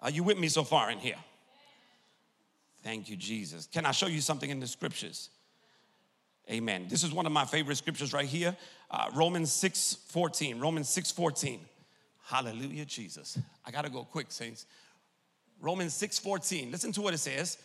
Are 0.02 0.12
you 0.12 0.24
with 0.24 0.38
me 0.38 0.47
so 0.47 0.63
far 0.63 0.91
in 0.91 1.00
here? 1.00 1.15
Thank 2.84 3.10
you, 3.10 3.15
Jesus. 3.15 3.67
Can 3.71 3.86
I 3.86 3.91
show 3.91 4.08
you 4.08 4.21
something 4.21 4.50
in 4.50 4.60
the 4.60 4.67
scriptures? 4.67 5.30
Amen. 6.50 6.88
This 6.89 7.04
is 7.04 7.13
one 7.13 7.26
of 7.26 7.32
my 7.32 7.45
favorite 7.45 7.78
scriptures 7.78 8.13
right 8.13 8.26
here. 8.26 8.56
Uh, 8.89 9.10
Romans 9.15 9.52
6 9.52 9.97
14. 10.10 10.60
Romans 10.60 10.89
6 10.89 11.12
14. 11.12 11.60
Hallelujah, 12.24 12.86
Jesus. 12.86 13.38
I 13.65 13.71
got 13.71 13.84
to 13.86 13.91
go 13.91 14.04
quick, 14.04 14.32
saints. 14.32 14.65
Romans 15.60 15.93
6 15.93 16.19
14. 16.19 16.71
Listen 16.71 16.91
to 16.93 17.02
what 17.02 17.13
it 17.13 17.19
says. 17.19 17.58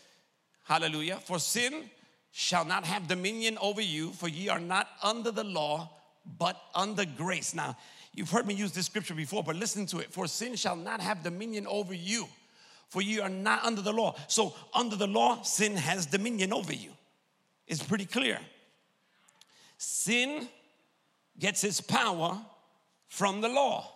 Hallelujah. 0.65 1.17
For 1.17 1.39
sin 1.39 1.89
shall 2.39 2.67
not 2.67 2.85
have 2.85 3.09
dominion 3.09 3.57
over 3.63 3.81
you, 3.81 4.11
for 4.11 4.29
ye 4.29 4.51
are 4.51 4.61
not 4.61 4.87
under 5.03 5.31
the 5.31 5.43
law, 5.43 5.89
but 6.39 6.61
under 6.75 7.07
grace. 7.07 7.55
Now, 7.55 7.79
you've 8.13 8.31
heard 8.31 8.47
me 8.47 8.53
use 8.53 8.73
this 8.73 8.85
scripture 8.85 9.15
before, 9.15 9.43
but 9.43 9.57
listen 9.57 9.87
to 9.87 10.01
it. 10.01 10.13
For 10.13 10.27
sin 10.27 10.55
shall 10.55 10.77
not 10.77 11.01
have 11.01 11.23
dominion 11.23 11.67
over 11.67 11.95
you, 11.95 12.29
for 12.91 13.01
you 13.01 13.23
are 13.23 13.31
not 13.31 13.65
under 13.65 13.81
the 13.81 13.91
law. 13.91 14.17
So, 14.29 14.55
under 14.75 14.97
the 14.97 15.07
law, 15.07 15.41
sin 15.45 15.77
has 15.77 16.05
dominion 16.05 16.53
over 16.53 16.75
you. 16.75 16.91
It's 17.67 17.83
pretty 17.83 18.05
clear. 18.05 18.39
Sin 19.79 20.47
gets 21.39 21.65
its 21.65 21.81
power 21.81 22.39
from 23.09 23.41
the 23.41 23.49
law. 23.49 23.91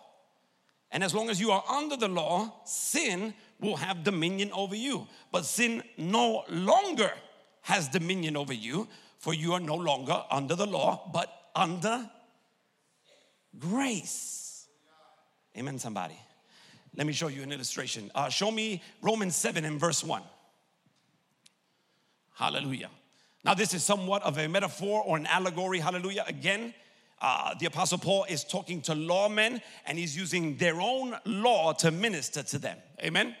And 0.89 1.03
as 1.03 1.13
long 1.13 1.29
as 1.29 1.39
you 1.39 1.51
are 1.51 1.63
under 1.69 1.95
the 1.95 2.07
law, 2.07 2.51
sin 2.65 3.35
will 3.59 3.75
have 3.75 4.03
dominion 4.03 4.51
over 4.51 4.75
you. 4.75 5.07
But 5.31 5.45
sin 5.45 5.83
no 5.95 6.43
longer 6.49 7.11
has 7.61 7.87
dominion 7.87 8.35
over 8.35 8.53
you, 8.53 8.87
for 9.19 9.33
you 9.33 9.53
are 9.53 9.59
no 9.59 9.75
longer 9.75 10.23
under 10.29 10.55
the 10.55 10.65
law, 10.65 11.09
but 11.13 11.31
under 11.55 12.09
grace. 13.59 14.67
Amen, 15.57 15.79
somebody. 15.79 16.17
Let 16.95 17.07
me 17.07 17.13
show 17.13 17.27
you 17.27 17.43
an 17.43 17.51
illustration. 17.51 18.11
Uh, 18.13 18.29
show 18.29 18.51
me 18.51 18.81
Romans 19.01 19.35
7 19.35 19.63
and 19.63 19.79
verse 19.79 20.03
1. 20.03 20.21
Hallelujah. 22.33 22.89
Now, 23.43 23.53
this 23.53 23.73
is 23.73 23.83
somewhat 23.83 24.23
of 24.23 24.37
a 24.37 24.47
metaphor 24.47 25.03
or 25.05 25.17
an 25.17 25.25
allegory. 25.25 25.79
Hallelujah. 25.79 26.25
Again, 26.27 26.73
uh, 27.21 27.53
the 27.59 27.67
Apostle 27.67 27.97
Paul 27.97 28.25
is 28.29 28.43
talking 28.43 28.81
to 28.83 28.93
lawmen 28.93 29.61
and 29.85 29.97
he's 29.97 30.17
using 30.17 30.57
their 30.57 30.81
own 30.81 31.15
law 31.25 31.73
to 31.73 31.91
minister 31.91 32.43
to 32.43 32.57
them. 32.57 32.77
Amen. 33.01 33.35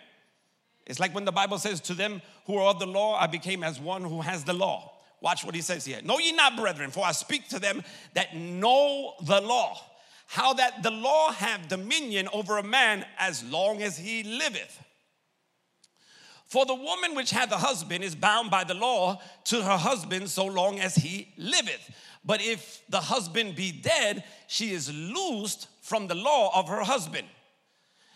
It's 0.91 0.99
like 0.99 1.15
when 1.15 1.23
the 1.23 1.31
Bible 1.31 1.57
says, 1.57 1.79
To 1.81 1.93
them 1.93 2.21
who 2.45 2.57
are 2.57 2.69
of 2.69 2.79
the 2.79 2.85
law, 2.85 3.15
I 3.15 3.25
became 3.25 3.63
as 3.63 3.79
one 3.79 4.03
who 4.03 4.19
has 4.19 4.43
the 4.43 4.53
law. 4.53 4.91
Watch 5.21 5.45
what 5.45 5.55
he 5.55 5.61
says 5.61 5.85
here. 5.85 6.01
Know 6.03 6.19
ye 6.19 6.33
not, 6.33 6.57
brethren, 6.57 6.91
for 6.91 7.05
I 7.05 7.13
speak 7.13 7.47
to 7.49 7.59
them 7.59 7.81
that 8.13 8.35
know 8.35 9.13
the 9.23 9.39
law, 9.39 9.79
how 10.27 10.51
that 10.53 10.83
the 10.83 10.91
law 10.91 11.31
have 11.31 11.69
dominion 11.69 12.27
over 12.33 12.57
a 12.57 12.63
man 12.63 13.05
as 13.17 13.41
long 13.45 13.81
as 13.81 13.97
he 13.97 14.23
liveth. 14.23 14.83
For 16.45 16.65
the 16.65 16.75
woman 16.75 17.15
which 17.15 17.31
hath 17.31 17.53
a 17.53 17.57
husband 17.57 18.03
is 18.03 18.13
bound 18.13 18.51
by 18.51 18.65
the 18.65 18.73
law 18.73 19.21
to 19.45 19.61
her 19.61 19.77
husband 19.77 20.29
so 20.29 20.45
long 20.45 20.81
as 20.81 20.95
he 20.95 21.29
liveth. 21.37 21.89
But 22.25 22.41
if 22.41 22.81
the 22.89 22.99
husband 22.99 23.55
be 23.55 23.71
dead, 23.71 24.25
she 24.47 24.71
is 24.71 24.93
loosed 24.93 25.69
from 25.81 26.07
the 26.07 26.15
law 26.15 26.51
of 26.59 26.67
her 26.67 26.81
husband. 26.81 27.27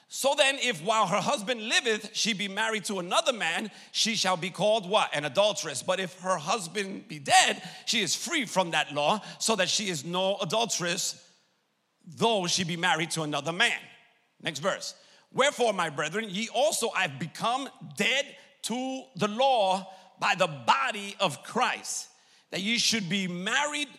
So 0.07 0.35
then, 0.37 0.57
if 0.61 0.83
while 0.83 1.07
her 1.07 1.19
husband 1.19 1.67
liveth, 1.67 2.11
she 2.13 2.33
be 2.33 2.47
married 2.47 2.85
to 2.85 2.99
another 2.99 3.33
man, 3.33 3.71
she 3.91 4.15
shall 4.15 4.37
be 4.37 4.51
called 4.51 4.87
what? 4.87 5.09
An 5.15 5.25
adulteress. 5.25 5.81
But 5.81 5.99
if 5.99 6.19
her 6.19 6.37
husband 6.37 7.07
be 7.07 7.19
dead, 7.19 7.61
she 7.85 8.01
is 8.01 8.15
free 8.15 8.45
from 8.45 8.71
that 8.71 8.93
law, 8.93 9.21
so 9.39 9.55
that 9.55 9.67
she 9.67 9.89
is 9.89 10.05
no 10.05 10.37
adulteress, 10.37 11.21
though 12.05 12.45
she 12.45 12.63
be 12.63 12.77
married 12.77 13.11
to 13.11 13.23
another 13.23 13.51
man. 13.51 13.79
Next 14.41 14.59
verse. 14.59 14.93
Wherefore, 15.33 15.73
my 15.73 15.89
brethren, 15.89 16.27
ye 16.29 16.49
also 16.53 16.89
have 16.91 17.19
become 17.19 17.67
dead 17.97 18.25
to 18.63 19.03
the 19.15 19.27
law 19.27 19.91
by 20.19 20.35
the 20.35 20.47
body 20.47 21.15
of 21.19 21.43
Christ, 21.43 22.07
that 22.51 22.61
ye 22.61 22.77
should 22.77 23.09
be 23.09 23.27
married, 23.27 23.89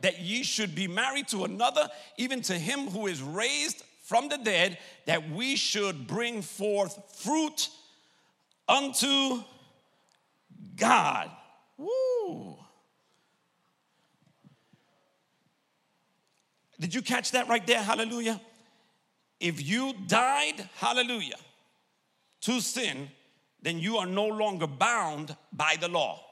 that 0.00 0.20
ye 0.20 0.42
should 0.44 0.74
be 0.74 0.86
married 0.86 1.28
to 1.28 1.44
another, 1.44 1.88
even 2.18 2.40
to 2.42 2.54
him 2.54 2.88
who 2.88 3.08
is 3.08 3.20
raised 3.20 3.82
from 4.06 4.28
the 4.28 4.38
dead, 4.38 4.78
that 5.06 5.30
we 5.30 5.56
should 5.56 6.06
bring 6.06 6.40
forth 6.40 6.96
fruit 7.18 7.68
unto 8.68 9.42
God. 10.76 11.28
Woo. 11.76 12.56
Did 16.78 16.94
you 16.94 17.02
catch 17.02 17.32
that 17.32 17.48
right 17.48 17.66
there? 17.66 17.82
Hallelujah. 17.82 18.40
If 19.40 19.66
you 19.66 19.92
died, 20.06 20.68
hallelujah, 20.76 21.36
to 22.42 22.60
sin, 22.60 23.08
then 23.60 23.80
you 23.80 23.96
are 23.96 24.06
no 24.06 24.26
longer 24.26 24.68
bound 24.68 25.36
by 25.52 25.76
the 25.80 25.88
law. 25.88 26.22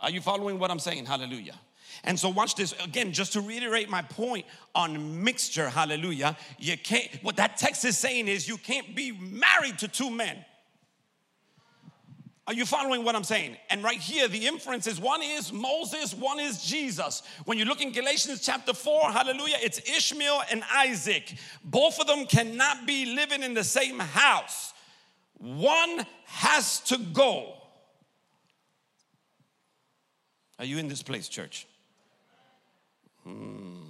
Are 0.00 0.10
you 0.10 0.22
following 0.22 0.58
what 0.58 0.70
I'm 0.70 0.78
saying? 0.78 1.04
Hallelujah. 1.04 1.60
And 2.04 2.18
so, 2.18 2.28
watch 2.28 2.54
this 2.54 2.74
again, 2.82 3.12
just 3.12 3.32
to 3.34 3.40
reiterate 3.40 3.88
my 3.88 4.02
point 4.02 4.46
on 4.74 5.22
mixture, 5.22 5.68
hallelujah. 5.68 6.36
You 6.58 6.76
can't, 6.78 7.10
what 7.22 7.36
that 7.36 7.56
text 7.56 7.84
is 7.84 7.98
saying 7.98 8.28
is 8.28 8.48
you 8.48 8.56
can't 8.56 8.94
be 8.94 9.12
married 9.12 9.78
to 9.78 9.88
two 9.88 10.10
men. 10.10 10.44
Are 12.50 12.54
you 12.54 12.66
following 12.66 13.04
what 13.04 13.14
I'm 13.14 13.22
saying? 13.22 13.56
And 13.68 13.84
right 13.84 14.00
here, 14.00 14.26
the 14.26 14.46
inference 14.46 14.88
is 14.88 15.00
one 15.00 15.22
is 15.22 15.52
Moses, 15.52 16.12
one 16.12 16.40
is 16.40 16.64
Jesus. 16.64 17.22
When 17.44 17.58
you 17.58 17.64
look 17.64 17.80
in 17.80 17.92
Galatians 17.92 18.44
chapter 18.44 18.74
4, 18.74 19.12
hallelujah, 19.12 19.56
it's 19.62 19.78
Ishmael 19.88 20.42
and 20.50 20.64
Isaac. 20.74 21.32
Both 21.62 22.00
of 22.00 22.08
them 22.08 22.26
cannot 22.26 22.88
be 22.88 23.14
living 23.14 23.44
in 23.44 23.54
the 23.54 23.62
same 23.62 24.00
house. 24.00 24.72
One 25.38 26.04
has 26.24 26.80
to 26.80 26.98
go. 26.98 27.54
Are 30.58 30.64
you 30.64 30.78
in 30.78 30.88
this 30.88 31.04
place, 31.04 31.28
church? 31.28 31.68
Hmm. 33.24 33.82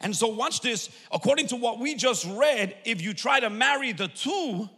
And 0.00 0.14
so, 0.14 0.28
watch 0.28 0.60
this. 0.60 0.90
According 1.10 1.48
to 1.48 1.56
what 1.56 1.78
we 1.78 1.94
just 1.94 2.26
read, 2.26 2.76
if 2.84 3.00
you 3.00 3.14
try 3.14 3.40
to 3.40 3.48
marry 3.48 3.92
the 3.92 4.08
two, 4.08 4.68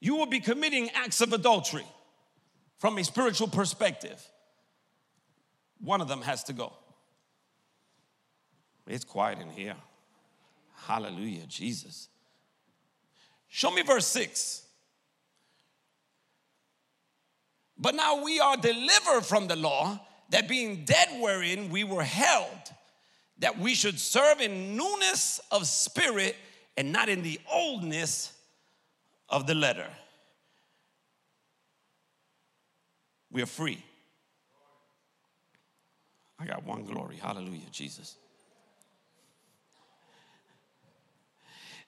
you 0.00 0.16
will 0.16 0.26
be 0.26 0.40
committing 0.40 0.90
acts 0.90 1.20
of 1.20 1.32
adultery 1.32 1.86
from 2.78 2.98
a 2.98 3.04
spiritual 3.04 3.48
perspective. 3.48 4.22
One 5.80 6.00
of 6.00 6.08
them 6.08 6.22
has 6.22 6.44
to 6.44 6.52
go. 6.52 6.72
It's 8.86 9.04
quiet 9.04 9.38
in 9.38 9.50
here. 9.50 9.76
Hallelujah, 10.86 11.46
Jesus. 11.46 12.08
Show 13.48 13.70
me 13.70 13.82
verse 13.82 14.06
6. 14.06 14.62
But 17.78 17.94
now 17.94 18.22
we 18.22 18.40
are 18.40 18.56
delivered 18.56 19.22
from 19.22 19.46
the 19.46 19.56
law, 19.56 20.00
that 20.30 20.48
being 20.48 20.84
dead 20.84 21.08
wherein 21.20 21.70
we 21.70 21.84
were 21.84 22.02
held, 22.02 22.48
that 23.38 23.58
we 23.58 23.74
should 23.74 23.98
serve 23.98 24.40
in 24.40 24.76
newness 24.76 25.40
of 25.50 25.66
spirit 25.66 26.36
and 26.76 26.92
not 26.92 27.08
in 27.08 27.22
the 27.22 27.38
oldness 27.52 28.32
of 29.28 29.46
the 29.46 29.54
letter. 29.54 29.88
We 33.30 33.42
are 33.42 33.46
free. 33.46 33.82
I 36.38 36.46
got 36.46 36.64
one 36.64 36.84
glory. 36.84 37.16
Hallelujah, 37.16 37.68
Jesus. 37.70 38.16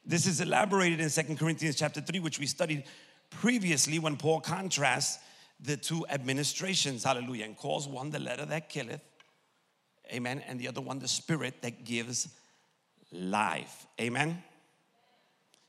This 0.05 0.27
is 0.27 0.41
elaborated 0.41 1.01
in 1.01 1.11
Second 1.11 1.39
Corinthians 1.39 1.77
chapter 1.77 2.01
3, 2.01 2.21
which 2.21 2.39
we 2.39 2.47
studied 2.47 2.85
previously 3.31 3.99
when 3.99 4.17
Paul 4.17 4.41
contrasts 4.41 5.19
the 5.63 5.77
two 5.77 6.05
administrations, 6.11 7.05
hallelujah, 7.05 7.45
and 7.45 7.57
calls 7.57 7.87
one 7.87 8.11
the 8.11 8.19
letter 8.19 8.45
that 8.45 8.69
killeth, 8.69 9.01
amen, 10.13 10.43
and 10.47 10.59
the 10.59 10.69
other 10.69 10.81
one 10.81 10.99
the 10.99 11.09
spirit 11.09 11.63
that 11.63 11.85
gives 11.85 12.29
life, 13.13 13.87
amen. 14.01 14.43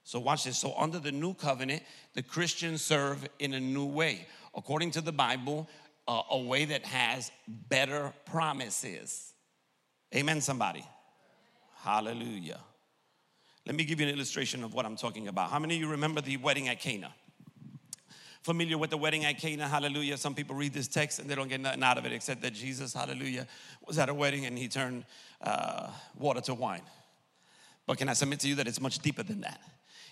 So, 0.03 0.19
watch 0.19 0.43
this. 0.43 0.57
So, 0.57 0.73
under 0.77 0.99
the 0.99 1.11
new 1.11 1.33
covenant, 1.33 1.83
the 2.13 2.23
Christians 2.23 2.81
serve 2.81 3.27
in 3.39 3.53
a 3.53 3.59
new 3.59 3.85
way, 3.85 4.27
according 4.55 4.91
to 4.91 5.01
the 5.01 5.13
Bible, 5.13 5.69
uh, 6.07 6.23
a 6.31 6.37
way 6.37 6.65
that 6.65 6.85
has 6.85 7.31
better 7.47 8.13
promises. 8.25 9.33
Amen, 10.13 10.41
somebody. 10.41 10.83
Hallelujah. 11.83 12.59
Let 13.65 13.75
me 13.75 13.85
give 13.85 14.01
you 14.01 14.07
an 14.07 14.13
illustration 14.13 14.63
of 14.63 14.73
what 14.73 14.85
I'm 14.85 14.97
talking 14.97 15.29
about. 15.29 15.49
How 15.49 15.59
many 15.59 15.75
of 15.75 15.81
you 15.81 15.87
remember 15.87 16.19
the 16.19 16.35
wedding 16.37 16.67
at 16.67 16.81
Cana? 16.81 17.13
Familiar 18.43 18.77
with 18.77 18.89
the 18.89 18.97
wedding 18.97 19.23
at 19.23 19.39
Cana? 19.39 19.67
Hallelujah. 19.67 20.17
Some 20.17 20.35
people 20.35 20.55
read 20.55 20.73
this 20.73 20.89
text 20.89 21.19
and 21.19 21.29
they 21.29 21.35
don't 21.35 21.47
get 21.47 21.61
nothing 21.61 21.81
out 21.81 21.97
of 21.97 22.05
it 22.05 22.11
except 22.11 22.41
that 22.41 22.53
Jesus, 22.53 22.93
hallelujah, 22.93 23.47
was 23.87 23.97
at 23.97 24.09
a 24.09 24.13
wedding 24.13 24.45
and 24.45 24.57
he 24.57 24.67
turned 24.67 25.05
uh, 25.41 25.87
water 26.17 26.41
to 26.41 26.53
wine. 26.53 26.81
But 27.87 27.97
can 27.97 28.09
I 28.09 28.13
submit 28.13 28.41
to 28.41 28.49
you 28.49 28.55
that 28.55 28.67
it's 28.67 28.81
much 28.81 28.99
deeper 28.99 29.23
than 29.23 29.41
that? 29.41 29.61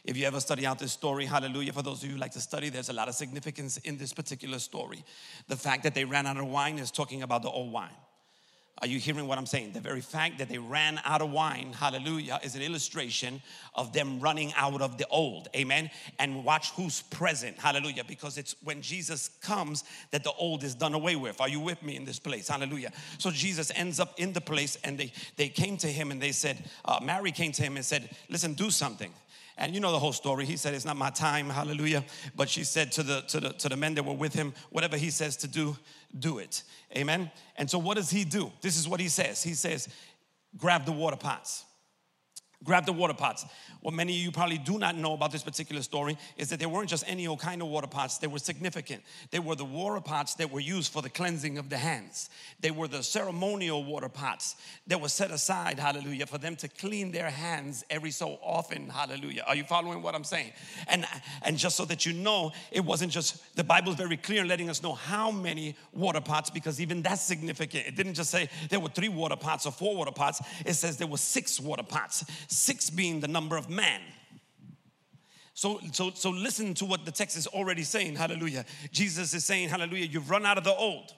If 0.05 0.15
you 0.17 0.25
ever 0.25 0.39
study 0.39 0.65
out 0.65 0.79
this 0.79 0.93
story, 0.93 1.25
hallelujah, 1.25 1.73
for 1.73 1.81
those 1.81 2.01
of 2.01 2.09
you 2.09 2.15
who 2.15 2.21
like 2.21 2.31
to 2.31 2.39
study, 2.39 2.69
there's 2.69 2.89
a 2.89 2.93
lot 2.93 3.09
of 3.09 3.15
significance 3.15 3.77
in 3.77 3.97
this 3.97 4.13
particular 4.13 4.59
story. 4.59 5.03
The 5.47 5.57
fact 5.57 5.83
that 5.83 5.93
they 5.93 6.05
ran 6.05 6.25
out 6.25 6.37
of 6.37 6.47
wine 6.47 6.79
is 6.79 6.89
talking 6.89 7.23
about 7.23 7.43
the 7.43 7.49
old 7.49 7.71
wine. 7.71 7.89
Are 8.81 8.87
you 8.87 8.97
hearing 8.97 9.27
what 9.27 9.37
I'm 9.37 9.45
saying? 9.45 9.73
The 9.73 9.79
very 9.79 10.01
fact 10.01 10.39
that 10.39 10.49
they 10.49 10.57
ran 10.57 10.99
out 11.05 11.21
of 11.21 11.29
wine, 11.29 11.71
hallelujah, 11.71 12.39
is 12.43 12.55
an 12.55 12.63
illustration 12.63 13.39
of 13.75 13.93
them 13.93 14.19
running 14.19 14.51
out 14.55 14.81
of 14.81 14.97
the 14.97 15.05
old. 15.07 15.49
Amen. 15.55 15.91
And 16.17 16.43
watch 16.43 16.71
who's 16.71 17.03
present, 17.03 17.59
hallelujah, 17.59 18.03
because 18.03 18.39
it's 18.39 18.55
when 18.63 18.81
Jesus 18.81 19.29
comes 19.41 19.83
that 20.09 20.23
the 20.23 20.31
old 20.31 20.63
is 20.63 20.73
done 20.73 20.95
away 20.95 21.15
with. 21.15 21.39
Are 21.41 21.49
you 21.49 21.59
with 21.59 21.83
me 21.83 21.95
in 21.95 22.05
this 22.05 22.17
place? 22.17 22.47
Hallelujah. 22.47 22.91
So 23.19 23.29
Jesus 23.29 23.71
ends 23.75 23.99
up 23.99 24.19
in 24.19 24.33
the 24.33 24.41
place 24.41 24.79
and 24.83 24.97
they, 24.97 25.13
they 25.37 25.49
came 25.49 25.77
to 25.77 25.87
him 25.87 26.09
and 26.09 26.19
they 26.19 26.31
said, 26.31 26.57
uh, 26.83 26.99
Mary 27.03 27.31
came 27.31 27.51
to 27.51 27.61
him 27.61 27.75
and 27.75 27.85
said, 27.85 28.09
Listen, 28.29 28.55
do 28.55 28.71
something. 28.71 29.13
And 29.61 29.75
you 29.75 29.79
know 29.79 29.91
the 29.91 29.99
whole 29.99 30.11
story. 30.11 30.47
He 30.47 30.57
said, 30.57 30.73
It's 30.73 30.85
not 30.85 30.97
my 30.97 31.11
time, 31.11 31.47
hallelujah. 31.47 32.03
But 32.35 32.49
she 32.49 32.63
said 32.63 32.91
to 32.93 33.03
the 33.03 33.21
to 33.27 33.39
the 33.39 33.49
to 33.53 33.69
the 33.69 33.77
men 33.77 33.93
that 33.93 34.03
were 34.03 34.15
with 34.15 34.33
him, 34.33 34.53
whatever 34.71 34.97
he 34.97 35.11
says 35.11 35.37
to 35.37 35.47
do, 35.47 35.77
do 36.17 36.39
it. 36.39 36.63
Amen. 36.97 37.29
And 37.57 37.69
so 37.69 37.77
what 37.77 37.95
does 37.95 38.09
he 38.09 38.23
do? 38.23 38.51
This 38.61 38.75
is 38.75 38.89
what 38.89 38.99
he 38.99 39.07
says. 39.07 39.43
He 39.43 39.53
says, 39.53 39.87
grab 40.57 40.85
the 40.85 40.91
water 40.91 41.15
pots. 41.15 41.63
Grab 42.63 42.85
the 42.85 42.93
water 42.93 43.13
pots. 43.13 43.45
What 43.81 43.95
many 43.95 44.13
of 44.13 44.19
you 44.19 44.31
probably 44.31 44.59
do 44.59 44.77
not 44.77 44.95
know 44.95 45.13
about 45.13 45.31
this 45.31 45.41
particular 45.41 45.81
story 45.81 46.15
is 46.37 46.49
that 46.49 46.59
they 46.59 46.67
weren't 46.67 46.89
just 46.89 47.03
any 47.07 47.25
old 47.25 47.39
kind 47.39 47.61
of 47.63 47.67
water 47.69 47.87
pots, 47.87 48.19
they 48.19 48.27
were 48.27 48.37
significant. 48.37 49.01
They 49.31 49.39
were 49.39 49.55
the 49.55 49.65
water 49.65 49.99
pots 49.99 50.35
that 50.35 50.51
were 50.51 50.59
used 50.59 50.93
for 50.93 51.01
the 51.01 51.09
cleansing 51.09 51.57
of 51.57 51.69
the 51.69 51.77
hands. 51.77 52.29
They 52.59 52.69
were 52.69 52.87
the 52.87 53.01
ceremonial 53.01 53.83
water 53.83 54.09
pots 54.09 54.55
that 54.85 55.01
were 55.01 55.09
set 55.09 55.31
aside, 55.31 55.79
hallelujah, 55.79 56.27
for 56.27 56.37
them 56.37 56.55
to 56.57 56.67
clean 56.67 57.11
their 57.11 57.31
hands 57.31 57.83
every 57.89 58.11
so 58.11 58.37
often, 58.43 58.89
hallelujah. 58.89 59.43
Are 59.47 59.55
you 59.55 59.63
following 59.63 60.03
what 60.03 60.13
I'm 60.13 60.23
saying? 60.23 60.51
And, 60.87 61.07
and 61.41 61.57
just 61.57 61.75
so 61.75 61.85
that 61.85 62.05
you 62.05 62.13
know, 62.13 62.51
it 62.71 62.85
wasn't 62.85 63.11
just, 63.11 63.55
the 63.55 63.63
Bible 63.63 63.93
is 63.93 63.97
very 63.97 64.17
clear 64.17 64.41
in 64.41 64.47
letting 64.47 64.69
us 64.69 64.83
know 64.83 64.93
how 64.93 65.31
many 65.31 65.75
water 65.91 66.21
pots, 66.21 66.51
because 66.51 66.79
even 66.79 67.01
that's 67.01 67.23
significant. 67.23 67.87
It 67.87 67.95
didn't 67.95 68.13
just 68.13 68.29
say 68.29 68.47
there 68.69 68.79
were 68.79 68.89
three 68.89 69.09
water 69.09 69.35
pots 69.35 69.65
or 69.65 69.71
four 69.71 69.95
water 69.95 70.11
pots, 70.11 70.39
it 70.65 70.73
says 70.73 70.97
there 70.97 71.07
were 71.07 71.17
six 71.17 71.59
water 71.59 71.83
pots, 71.83 72.23
six 72.51 72.89
being 72.89 73.19
the 73.19 73.27
number 73.27 73.57
of 73.57 73.69
man. 73.69 74.01
So, 75.53 75.79
so, 75.91 76.11
so 76.11 76.29
listen 76.29 76.73
to 76.75 76.85
what 76.85 77.05
the 77.05 77.11
text 77.11 77.37
is 77.37 77.47
already 77.47 77.83
saying. 77.83 78.15
Hallelujah. 78.15 78.65
Jesus 78.91 79.33
is 79.33 79.45
saying, 79.45 79.69
Hallelujah, 79.69 80.05
you've 80.05 80.29
run 80.29 80.45
out 80.45 80.57
of 80.57 80.63
the 80.63 80.73
old. 80.73 81.13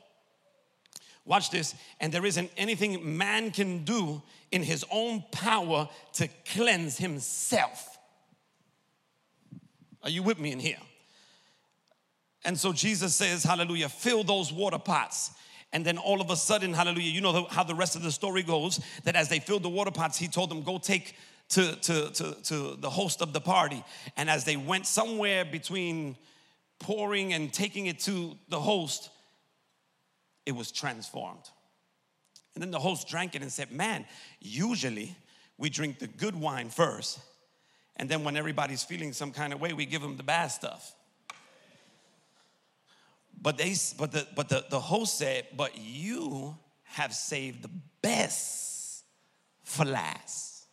Watch 1.26 1.50
this. 1.50 1.76
And 2.00 2.14
there 2.14 2.26
isn't 2.26 2.52
anything 2.58 3.18
man 3.18 3.52
can 3.52 3.86
do 3.86 4.22
in 4.52 4.62
his 4.62 4.86
own 4.92 5.24
power 5.32 5.88
to 6.14 6.28
cleanse 6.52 6.98
himself. 6.98 7.98
Are 10.04 10.10
you 10.10 10.22
with 10.22 10.40
me 10.40 10.52
in 10.52 10.60
here? 10.60 10.78
And 12.44 12.60
so 12.60 12.74
Jesus 12.74 13.16
says, 13.16 13.44
Hallelujah, 13.44 13.90
fill 13.90 14.24
those 14.24 14.52
water 14.52 14.80
pots. 14.80 15.32
And 15.74 15.84
then 15.84 15.98
all 15.98 16.22
of 16.22 16.30
a 16.30 16.36
sudden, 16.36 16.72
hallelujah, 16.72 17.12
you 17.12 17.20
know 17.20 17.48
how 17.50 17.64
the 17.64 17.74
rest 17.74 17.96
of 17.96 18.04
the 18.04 18.12
story 18.12 18.44
goes 18.44 18.80
that 19.04 19.16
as 19.16 19.28
they 19.28 19.40
filled 19.40 19.64
the 19.64 19.70
water 19.70 19.92
pots, 19.92 20.18
he 20.18 20.28
told 20.28 20.52
them, 20.52 20.62
Go 20.62 20.78
take 20.78 21.16
to, 21.50 21.76
to, 21.76 22.10
to, 22.12 22.34
to 22.44 22.76
the 22.78 22.90
host 22.90 23.22
of 23.22 23.34
the 23.34 23.42
party. 23.42 23.84
And 24.16 24.30
as 24.30 24.46
they 24.46 24.56
went 24.56 24.86
somewhere 24.86 25.44
between 25.44 26.16
pouring 26.80 27.34
and 27.34 27.52
taking 27.52 27.88
it 27.88 28.00
to 28.02 28.38
the 28.50 28.60
host, 28.60 29.10
it 30.46 30.52
was 30.52 30.72
transformed. 30.72 31.50
And 32.54 32.62
then 32.62 32.70
the 32.70 32.80
host 32.80 33.08
drank 33.08 33.36
it 33.36 33.42
and 33.42 33.52
said, 33.52 33.72
Man, 33.72 34.06
usually 34.40 35.16
we 35.58 35.70
drink 35.70 35.98
the 35.98 36.08
good 36.08 36.36
wine 36.36 36.70
first. 36.70 37.20
And 37.96 38.08
then 38.10 38.24
when 38.24 38.36
everybody's 38.36 38.84
feeling 38.84 39.12
some 39.12 39.32
kind 39.32 39.54
of 39.54 39.62
way, 39.62 39.74
we 39.74 39.86
give 39.86 40.02
them 40.02 40.18
the 40.18 40.24
bad 40.24 40.48
stuff. 40.48 40.96
But 43.44 43.58
they 43.58 43.76
but 43.98 44.12
the 44.14 44.26
but 44.36 44.48
the, 44.50 44.66
the 44.70 44.80
host 44.80 45.18
said, 45.18 45.48
But 45.56 45.78
you 45.78 46.58
have 46.84 47.14
saved 47.14 47.62
the 47.62 47.70
best 48.02 49.04
for 49.64 49.84
last. 49.84 50.66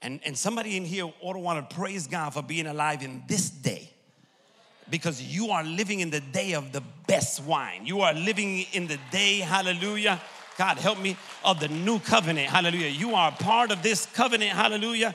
And, 0.00 0.20
and 0.24 0.36
somebody 0.36 0.76
in 0.76 0.84
here 0.84 1.12
ought 1.20 1.34
to 1.34 1.38
want 1.38 1.68
to 1.68 1.76
praise 1.76 2.08
God 2.08 2.30
for 2.34 2.42
being 2.42 2.66
alive 2.66 3.02
in 3.02 3.22
this 3.28 3.50
day 3.50 3.88
because 4.90 5.22
you 5.22 5.50
are 5.50 5.62
living 5.62 6.00
in 6.00 6.10
the 6.10 6.20
day 6.20 6.54
of 6.54 6.72
the 6.72 6.82
best 7.06 7.42
wine. 7.44 7.86
You 7.86 8.00
are 8.00 8.12
living 8.12 8.66
in 8.72 8.88
the 8.88 8.98
day, 9.12 9.38
hallelujah. 9.38 10.20
God, 10.58 10.78
help 10.78 11.00
me, 11.00 11.16
of 11.44 11.60
the 11.60 11.68
new 11.68 11.98
covenant, 12.00 12.48
hallelujah. 12.48 12.88
You 12.88 13.14
are 13.14 13.30
part 13.30 13.70
of 13.70 13.82
this 13.82 14.06
covenant, 14.06 14.50
hallelujah. 14.50 15.14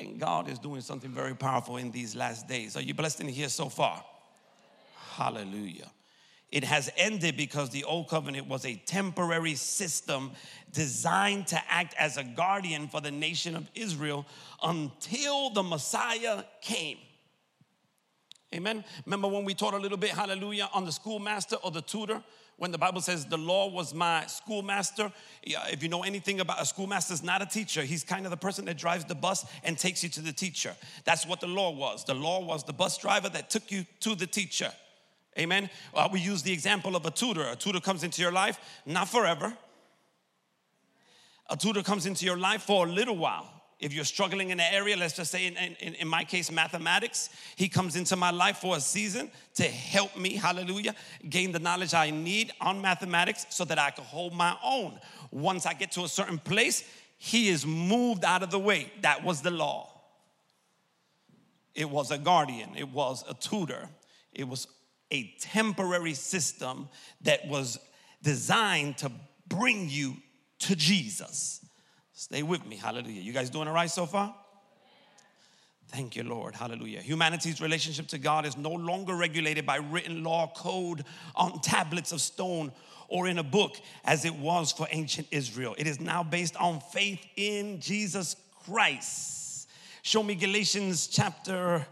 And 0.00 0.18
God 0.18 0.48
is 0.48 0.58
doing 0.58 0.80
something 0.80 1.10
very 1.10 1.34
powerful 1.34 1.76
in 1.76 1.90
these 1.90 2.16
last 2.16 2.48
days. 2.48 2.74
Are 2.76 2.82
you 2.82 2.94
blessed 2.94 3.20
in 3.20 3.28
here 3.28 3.50
so 3.50 3.68
far? 3.68 4.02
Hallelujah. 5.16 5.90
It 6.50 6.64
has 6.64 6.90
ended 6.96 7.36
because 7.36 7.70
the 7.70 7.84
old 7.84 8.08
covenant 8.08 8.46
was 8.46 8.66
a 8.66 8.74
temporary 8.74 9.54
system 9.54 10.32
designed 10.72 11.46
to 11.48 11.60
act 11.68 11.94
as 11.98 12.18
a 12.18 12.24
guardian 12.24 12.88
for 12.88 13.00
the 13.00 13.10
nation 13.10 13.56
of 13.56 13.70
Israel 13.74 14.26
until 14.62 15.50
the 15.50 15.62
Messiah 15.62 16.44
came. 16.60 16.98
Amen. 18.54 18.84
Remember 19.06 19.28
when 19.28 19.46
we 19.46 19.54
taught 19.54 19.72
a 19.72 19.78
little 19.78 19.96
bit, 19.96 20.10
hallelujah, 20.10 20.68
on 20.74 20.84
the 20.84 20.92
schoolmaster 20.92 21.56
or 21.56 21.70
the 21.70 21.80
tutor? 21.80 22.22
When 22.58 22.70
the 22.70 22.78
Bible 22.78 23.00
says 23.00 23.24
the 23.24 23.38
law 23.38 23.70
was 23.70 23.94
my 23.94 24.26
schoolmaster, 24.26 25.10
if 25.42 25.82
you 25.82 25.88
know 25.88 26.02
anything 26.02 26.40
about 26.40 26.60
a 26.60 26.66
schoolmaster, 26.66 27.14
is 27.14 27.22
not 27.22 27.40
a 27.40 27.46
teacher. 27.46 27.82
He's 27.82 28.04
kind 28.04 28.26
of 28.26 28.30
the 28.30 28.36
person 28.36 28.66
that 28.66 28.76
drives 28.76 29.06
the 29.06 29.14
bus 29.14 29.46
and 29.64 29.78
takes 29.78 30.02
you 30.02 30.10
to 30.10 30.20
the 30.20 30.34
teacher. 30.34 30.76
That's 31.04 31.26
what 31.26 31.40
the 31.40 31.46
law 31.46 31.70
was. 31.70 32.04
The 32.04 32.14
law 32.14 32.44
was 32.44 32.62
the 32.62 32.74
bus 32.74 32.98
driver 32.98 33.30
that 33.30 33.48
took 33.48 33.72
you 33.72 33.86
to 34.00 34.14
the 34.14 34.26
teacher. 34.26 34.70
Amen. 35.38 35.70
Well, 35.94 36.10
we 36.12 36.20
use 36.20 36.42
the 36.42 36.52
example 36.52 36.94
of 36.94 37.06
a 37.06 37.10
tutor. 37.10 37.46
A 37.48 37.56
tutor 37.56 37.80
comes 37.80 38.04
into 38.04 38.20
your 38.20 38.32
life, 38.32 38.58
not 38.84 39.08
forever. 39.08 39.56
A 41.48 41.56
tutor 41.56 41.82
comes 41.82 42.06
into 42.06 42.24
your 42.24 42.36
life 42.36 42.62
for 42.62 42.86
a 42.86 42.90
little 42.90 43.16
while. 43.16 43.48
If 43.78 43.92
you're 43.92 44.04
struggling 44.04 44.50
in 44.50 44.60
an 44.60 44.72
area, 44.72 44.96
let's 44.96 45.16
just 45.16 45.32
say 45.32 45.46
in, 45.46 45.56
in, 45.56 45.94
in, 45.94 46.06
my 46.06 46.22
case, 46.22 46.52
mathematics, 46.52 47.30
he 47.56 47.68
comes 47.68 47.96
into 47.96 48.14
my 48.14 48.30
life 48.30 48.58
for 48.58 48.76
a 48.76 48.80
season 48.80 49.28
to 49.54 49.64
help 49.64 50.16
me, 50.16 50.36
hallelujah, 50.36 50.94
gain 51.28 51.50
the 51.50 51.58
knowledge 51.58 51.92
I 51.92 52.10
need 52.10 52.52
on 52.60 52.80
mathematics 52.80 53.44
so 53.50 53.64
that 53.64 53.80
I 53.80 53.90
can 53.90 54.04
hold 54.04 54.34
my 54.34 54.56
own. 54.62 55.00
Once 55.32 55.66
I 55.66 55.74
get 55.74 55.90
to 55.92 56.04
a 56.04 56.08
certain 56.08 56.38
place, 56.38 56.84
he 57.18 57.48
is 57.48 57.66
moved 57.66 58.24
out 58.24 58.44
of 58.44 58.52
the 58.52 58.58
way. 58.58 58.92
That 59.00 59.24
was 59.24 59.42
the 59.42 59.50
law. 59.50 59.90
It 61.74 61.90
was 61.90 62.12
a 62.12 62.18
guardian, 62.18 62.70
it 62.76 62.88
was 62.88 63.24
a 63.28 63.34
tutor, 63.34 63.88
it 64.32 64.46
was 64.46 64.68
a 65.12 65.32
temporary 65.38 66.14
system 66.14 66.88
that 67.20 67.46
was 67.46 67.78
designed 68.22 68.98
to 68.98 69.12
bring 69.46 69.88
you 69.88 70.16
to 70.60 70.74
Jesus. 70.74 71.64
Stay 72.14 72.42
with 72.42 72.66
me. 72.66 72.76
Hallelujah. 72.76 73.20
You 73.20 73.32
guys 73.32 73.50
doing 73.50 73.68
all 73.68 73.74
right 73.74 73.90
so 73.90 74.06
far? 74.06 74.34
Thank 75.88 76.16
you, 76.16 76.22
Lord. 76.22 76.54
Hallelujah. 76.54 77.02
Humanity's 77.02 77.60
relationship 77.60 78.06
to 78.08 78.18
God 78.18 78.46
is 78.46 78.56
no 78.56 78.70
longer 78.70 79.14
regulated 79.14 79.66
by 79.66 79.76
written 79.76 80.24
law 80.24 80.50
code 80.56 81.04
on 81.36 81.60
tablets 81.60 82.12
of 82.12 82.20
stone 82.22 82.72
or 83.08 83.28
in 83.28 83.38
a 83.38 83.42
book 83.42 83.76
as 84.04 84.24
it 84.24 84.34
was 84.34 84.72
for 84.72 84.88
ancient 84.90 85.26
Israel. 85.30 85.74
It 85.76 85.86
is 85.86 86.00
now 86.00 86.22
based 86.22 86.56
on 86.56 86.80
faith 86.80 87.20
in 87.36 87.78
Jesus 87.78 88.36
Christ. 88.64 89.68
Show 90.00 90.22
me 90.22 90.34
Galatians 90.34 91.08
chapter 91.08 91.86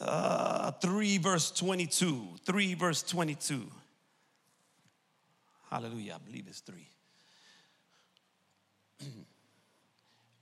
uh, 0.00 0.72
3, 0.72 1.18
verse 1.18 1.50
22. 1.50 2.28
3, 2.44 2.74
verse 2.74 3.02
22. 3.02 3.66
Hallelujah. 5.70 6.14
I 6.14 6.18
believe 6.26 6.46
it's 6.48 6.60
3. 6.60 6.88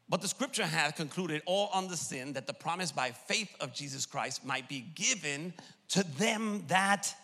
but 0.08 0.20
the 0.20 0.28
scripture 0.28 0.66
hath 0.66 0.96
concluded 0.96 1.42
all 1.46 1.70
understand 1.72 2.34
that 2.34 2.46
the 2.46 2.52
promise 2.52 2.92
by 2.92 3.10
faith 3.10 3.54
of 3.60 3.72
Jesus 3.72 4.06
Christ 4.06 4.44
might 4.44 4.68
be 4.68 4.80
given 4.94 5.54
to 5.88 6.02
them 6.18 6.64
that 6.68 7.14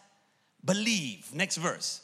believe. 0.65 1.33
Next 1.35 1.57
verse. 1.57 2.03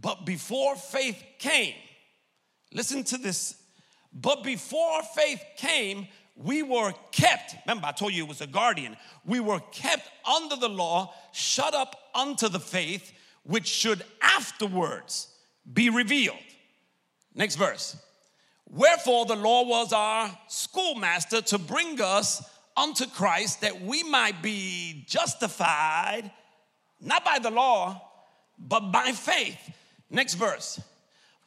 But 0.00 0.24
before 0.24 0.76
faith 0.76 1.22
came, 1.38 1.74
listen 2.72 3.02
to 3.04 3.18
this. 3.18 3.56
But 4.12 4.42
before 4.42 5.02
faith 5.14 5.42
came, 5.56 6.08
we 6.42 6.62
were 6.62 6.92
kept, 7.10 7.56
remember, 7.66 7.88
I 7.88 7.92
told 7.92 8.12
you 8.12 8.22
it 8.22 8.28
was 8.28 8.40
a 8.40 8.46
guardian. 8.46 8.96
We 9.24 9.40
were 9.40 9.60
kept 9.72 10.08
under 10.24 10.54
the 10.54 10.68
law, 10.68 11.12
shut 11.32 11.74
up 11.74 11.96
unto 12.14 12.48
the 12.48 12.60
faith, 12.60 13.12
which 13.42 13.66
should 13.66 14.04
afterwards 14.22 15.28
be 15.70 15.90
revealed. 15.90 16.36
Next 17.34 17.56
verse. 17.56 17.96
Wherefore 18.70 19.26
the 19.26 19.34
law 19.34 19.64
was 19.64 19.92
our 19.92 20.30
schoolmaster 20.46 21.40
to 21.42 21.58
bring 21.58 22.00
us 22.00 22.42
unto 22.76 23.06
Christ 23.06 23.62
that 23.62 23.80
we 23.80 24.04
might 24.04 24.40
be 24.40 25.04
justified, 25.08 26.30
not 27.00 27.24
by 27.24 27.40
the 27.40 27.50
law, 27.50 28.00
but 28.58 28.92
by 28.92 29.10
faith. 29.10 29.58
Next 30.08 30.34
verse. 30.34 30.80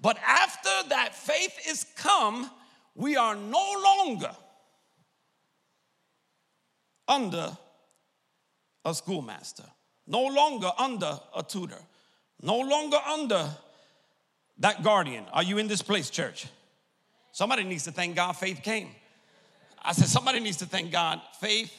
But 0.01 0.17
after 0.25 0.89
that 0.89 1.15
faith 1.15 1.57
is 1.67 1.85
come, 1.95 2.49
we 2.95 3.15
are 3.15 3.35
no 3.35 3.73
longer 3.83 4.31
under 7.07 7.57
a 8.85 8.93
schoolmaster, 8.93 9.65
no 10.07 10.25
longer 10.25 10.71
under 10.77 11.19
a 11.35 11.43
tutor, 11.43 11.79
no 12.41 12.57
longer 12.59 12.97
under 12.97 13.49
that 14.57 14.83
guardian. 14.83 15.25
Are 15.33 15.43
you 15.43 15.57
in 15.57 15.67
this 15.67 15.81
place, 15.81 16.09
church? 16.09 16.47
Somebody 17.31 17.63
needs 17.63 17.83
to 17.85 17.91
thank 17.91 18.15
God 18.15 18.33
faith 18.33 18.61
came. 18.63 18.89
I 19.81 19.93
said, 19.93 20.07
somebody 20.07 20.39
needs 20.39 20.57
to 20.57 20.65
thank 20.65 20.91
God 20.91 21.21
faith 21.39 21.73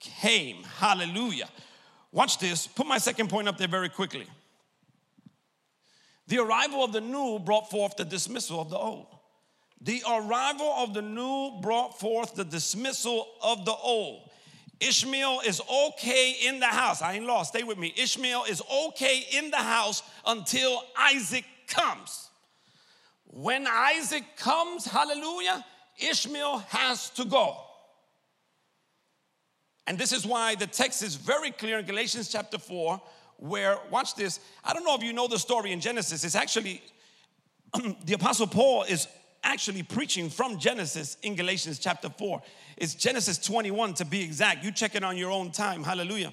came. 0.00 0.62
Hallelujah. 0.78 1.48
Watch 2.10 2.38
this. 2.38 2.66
Put 2.66 2.86
my 2.86 2.98
second 2.98 3.28
point 3.28 3.48
up 3.48 3.58
there 3.58 3.68
very 3.68 3.88
quickly. 3.88 4.26
The 6.28 6.38
arrival 6.38 6.84
of 6.84 6.92
the 6.92 7.00
new 7.00 7.38
brought 7.38 7.70
forth 7.70 7.96
the 7.96 8.04
dismissal 8.04 8.60
of 8.60 8.70
the 8.70 8.78
old. 8.78 9.06
The 9.84 10.02
arrival 10.08 10.74
of 10.78 10.94
the 10.94 11.02
new 11.02 11.58
brought 11.60 11.98
forth 11.98 12.34
the 12.34 12.44
dismissal 12.44 13.26
of 13.42 13.64
the 13.64 13.74
old. 13.74 14.30
Ishmael 14.80 15.40
is 15.44 15.60
okay 15.88 16.36
in 16.44 16.60
the 16.60 16.66
house. 16.66 17.02
I 17.02 17.14
ain't 17.14 17.26
lost. 17.26 17.54
Stay 17.54 17.62
with 17.62 17.78
me. 17.78 17.92
Ishmael 17.96 18.44
is 18.48 18.62
okay 18.88 19.24
in 19.32 19.50
the 19.50 19.56
house 19.56 20.02
until 20.26 20.82
Isaac 20.96 21.44
comes. 21.66 22.28
When 23.26 23.66
Isaac 23.66 24.24
comes, 24.36 24.84
hallelujah, 24.84 25.64
Ishmael 25.98 26.58
has 26.68 27.10
to 27.10 27.24
go. 27.24 27.56
And 29.86 29.98
this 29.98 30.12
is 30.12 30.24
why 30.24 30.54
the 30.54 30.66
text 30.66 31.02
is 31.02 31.16
very 31.16 31.50
clear 31.50 31.78
in 31.78 31.86
Galatians 31.86 32.30
chapter 32.30 32.58
4, 32.58 33.00
where, 33.38 33.78
watch 33.90 34.14
this, 34.14 34.38
I 34.64 34.72
don't 34.72 34.84
know 34.84 34.94
if 34.94 35.02
you 35.02 35.12
know 35.12 35.26
the 35.26 35.38
story 35.38 35.72
in 35.72 35.80
Genesis. 35.80 36.22
It's 36.24 36.36
actually, 36.36 36.82
the 38.04 38.14
Apostle 38.14 38.46
Paul 38.46 38.84
is 38.84 39.08
actually 39.42 39.82
preaching 39.82 40.30
from 40.30 40.58
Genesis 40.58 41.16
in 41.22 41.34
Galatians 41.34 41.78
chapter 41.78 42.08
4. 42.08 42.42
It's 42.76 42.94
Genesis 42.94 43.38
21 43.38 43.94
to 43.94 44.04
be 44.04 44.22
exact. 44.22 44.64
You 44.64 44.72
check 44.72 44.94
it 44.94 45.04
on 45.04 45.16
your 45.16 45.30
own 45.30 45.50
time. 45.50 45.82
Hallelujah. 45.82 46.32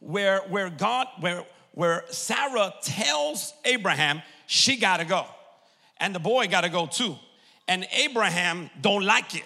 Where, 0.00 0.40
where 0.48 0.70
God, 0.70 1.06
where, 1.20 1.44
where 1.72 2.04
Sarah 2.10 2.74
tells 2.82 3.52
Abraham 3.64 4.22
she 4.46 4.76
got 4.76 4.98
to 4.98 5.04
go. 5.04 5.26
And 5.98 6.14
the 6.14 6.20
boy 6.20 6.48
got 6.48 6.62
to 6.62 6.68
go 6.68 6.86
too. 6.86 7.16
And 7.68 7.86
Abraham 7.92 8.70
don't 8.80 9.04
like 9.04 9.34
it. 9.34 9.44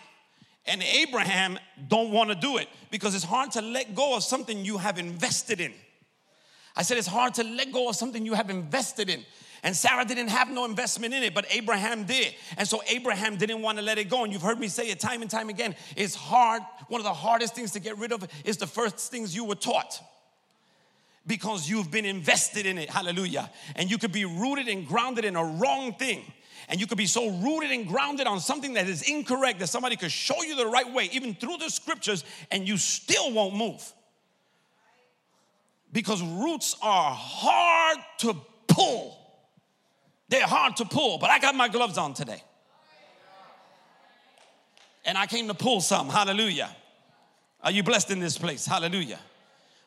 And 0.66 0.82
Abraham 0.82 1.58
don't 1.88 2.11
want 2.11 2.30
to 2.30 2.34
do 2.34 2.58
it 2.58 2.68
because 2.90 3.14
it's 3.14 3.24
hard 3.24 3.52
to 3.52 3.62
let 3.62 3.94
go 3.94 4.16
of 4.16 4.22
something 4.22 4.64
you 4.64 4.78
have 4.78 4.98
invested 4.98 5.61
in. 5.61 5.72
I 6.76 6.82
said 6.82 6.98
it's 6.98 7.06
hard 7.06 7.34
to 7.34 7.44
let 7.44 7.72
go 7.72 7.88
of 7.88 7.96
something 7.96 8.24
you 8.24 8.34
have 8.34 8.50
invested 8.50 9.08
in. 9.08 9.24
And 9.68 9.76
Sarah 9.76 10.07
didn't 10.07 10.28
have 10.28 10.50
no 10.50 10.64
investment 10.64 11.12
in 11.12 11.22
it, 11.22 11.35
but 11.35 11.44
Abraham 11.50 12.04
did. 12.04 12.35
And 12.57 12.66
so 12.66 12.81
Abraham 12.88 13.37
didn't 13.37 13.61
want 13.61 13.76
to 13.76 13.85
let 13.85 13.98
it 13.98 14.09
go. 14.09 14.24
And 14.24 14.33
you've 14.33 14.40
heard 14.40 14.59
me 14.59 14.66
say 14.66 14.88
it 14.88 14.98
time 14.98 15.20
and 15.20 15.31
time 15.31 15.50
again. 15.50 15.76
It's 15.94 16.14
hard. 16.14 16.62
One 16.88 17.02
of 17.02 17.04
the 17.04 17.12
hardest 17.12 17.54
things 17.54 17.72
to 17.72 17.78
get 17.78 17.98
rid 17.98 18.11
of 18.11 18.26
is 18.46 18.57
the 18.57 18.66
first 18.66 18.96
things 18.96 19.37
you 19.37 19.44
were 19.44 19.54
taught 19.54 20.00
because 21.26 21.68
you've 21.68 21.90
been 21.90 22.07
invested 22.07 22.64
in 22.64 22.78
it. 22.78 22.88
Hallelujah. 22.88 23.50
And 23.76 23.90
you 23.90 23.98
could 23.98 24.11
be 24.11 24.24
rooted 24.24 24.68
and 24.68 24.88
grounded 24.88 25.26
in 25.26 25.37
a 25.37 25.44
wrong 25.44 25.92
thing. 25.92 26.22
And 26.70 26.81
you 26.81 26.87
could 26.87 26.96
be 26.96 27.04
so 27.04 27.28
rooted 27.28 27.70
and 27.70 27.87
grounded 27.87 28.26
on 28.26 28.40
something 28.40 28.72
that 28.72 28.88
is 28.88 29.02
incorrect 29.02 29.59
that 29.59 29.66
somebody 29.66 29.96
could 29.96 30.11
show 30.11 30.42
you 30.44 30.57
the 30.57 30.66
right 30.66 30.90
way, 30.90 31.11
even 31.12 31.35
through 31.35 31.59
the 31.59 31.68
scriptures, 31.68 32.24
and 32.50 32.66
you 32.66 32.78
still 32.78 33.31
won't 33.35 33.54
move. 33.54 33.92
Because 35.92 36.22
roots 36.22 36.74
are 36.81 37.12
hard 37.12 37.98
to 38.20 38.35
pull. 38.66 39.17
They're 40.28 40.46
hard 40.46 40.76
to 40.76 40.84
pull, 40.84 41.18
but 41.18 41.30
I 41.30 41.38
got 41.38 41.54
my 41.54 41.68
gloves 41.68 41.98
on 41.98 42.14
today. 42.14 42.42
And 45.04 45.16
I 45.16 45.26
came 45.26 45.48
to 45.48 45.54
pull 45.54 45.80
some. 45.80 46.08
Hallelujah. 46.08 46.74
Are 47.62 47.70
you 47.70 47.82
blessed 47.82 48.10
in 48.10 48.20
this 48.20 48.36
place? 48.36 48.66
Hallelujah. 48.66 49.18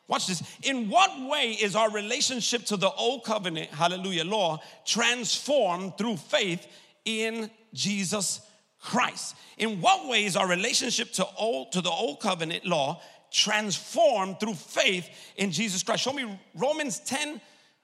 Watch 0.08 0.26
this. 0.26 0.42
In 0.64 0.90
what 0.90 1.10
way 1.30 1.52
is 1.52 1.76
our 1.76 1.90
relationship 1.90 2.64
to 2.66 2.76
the 2.76 2.90
old 2.90 3.24
covenant, 3.24 3.70
hallelujah, 3.70 4.24
law 4.24 4.60
transformed 4.84 5.96
through 5.96 6.16
faith 6.16 6.66
in 7.04 7.50
Jesus 7.72 8.40
Christ? 8.80 9.36
In 9.58 9.80
what 9.80 10.08
way 10.08 10.24
is 10.24 10.36
our 10.36 10.48
relationship 10.48 11.12
to 11.12 11.26
old 11.38 11.72
to 11.72 11.80
the 11.80 11.90
old 11.90 12.20
covenant 12.20 12.66
law 12.66 13.00
transformed 13.30 14.40
through 14.40 14.54
faith 14.54 15.08
in 15.36 15.52
Jesus 15.52 15.82
Christ? 15.82 16.02
Show 16.02 16.12
me 16.12 16.38
Romans 16.56 16.98
10, 17.00 17.40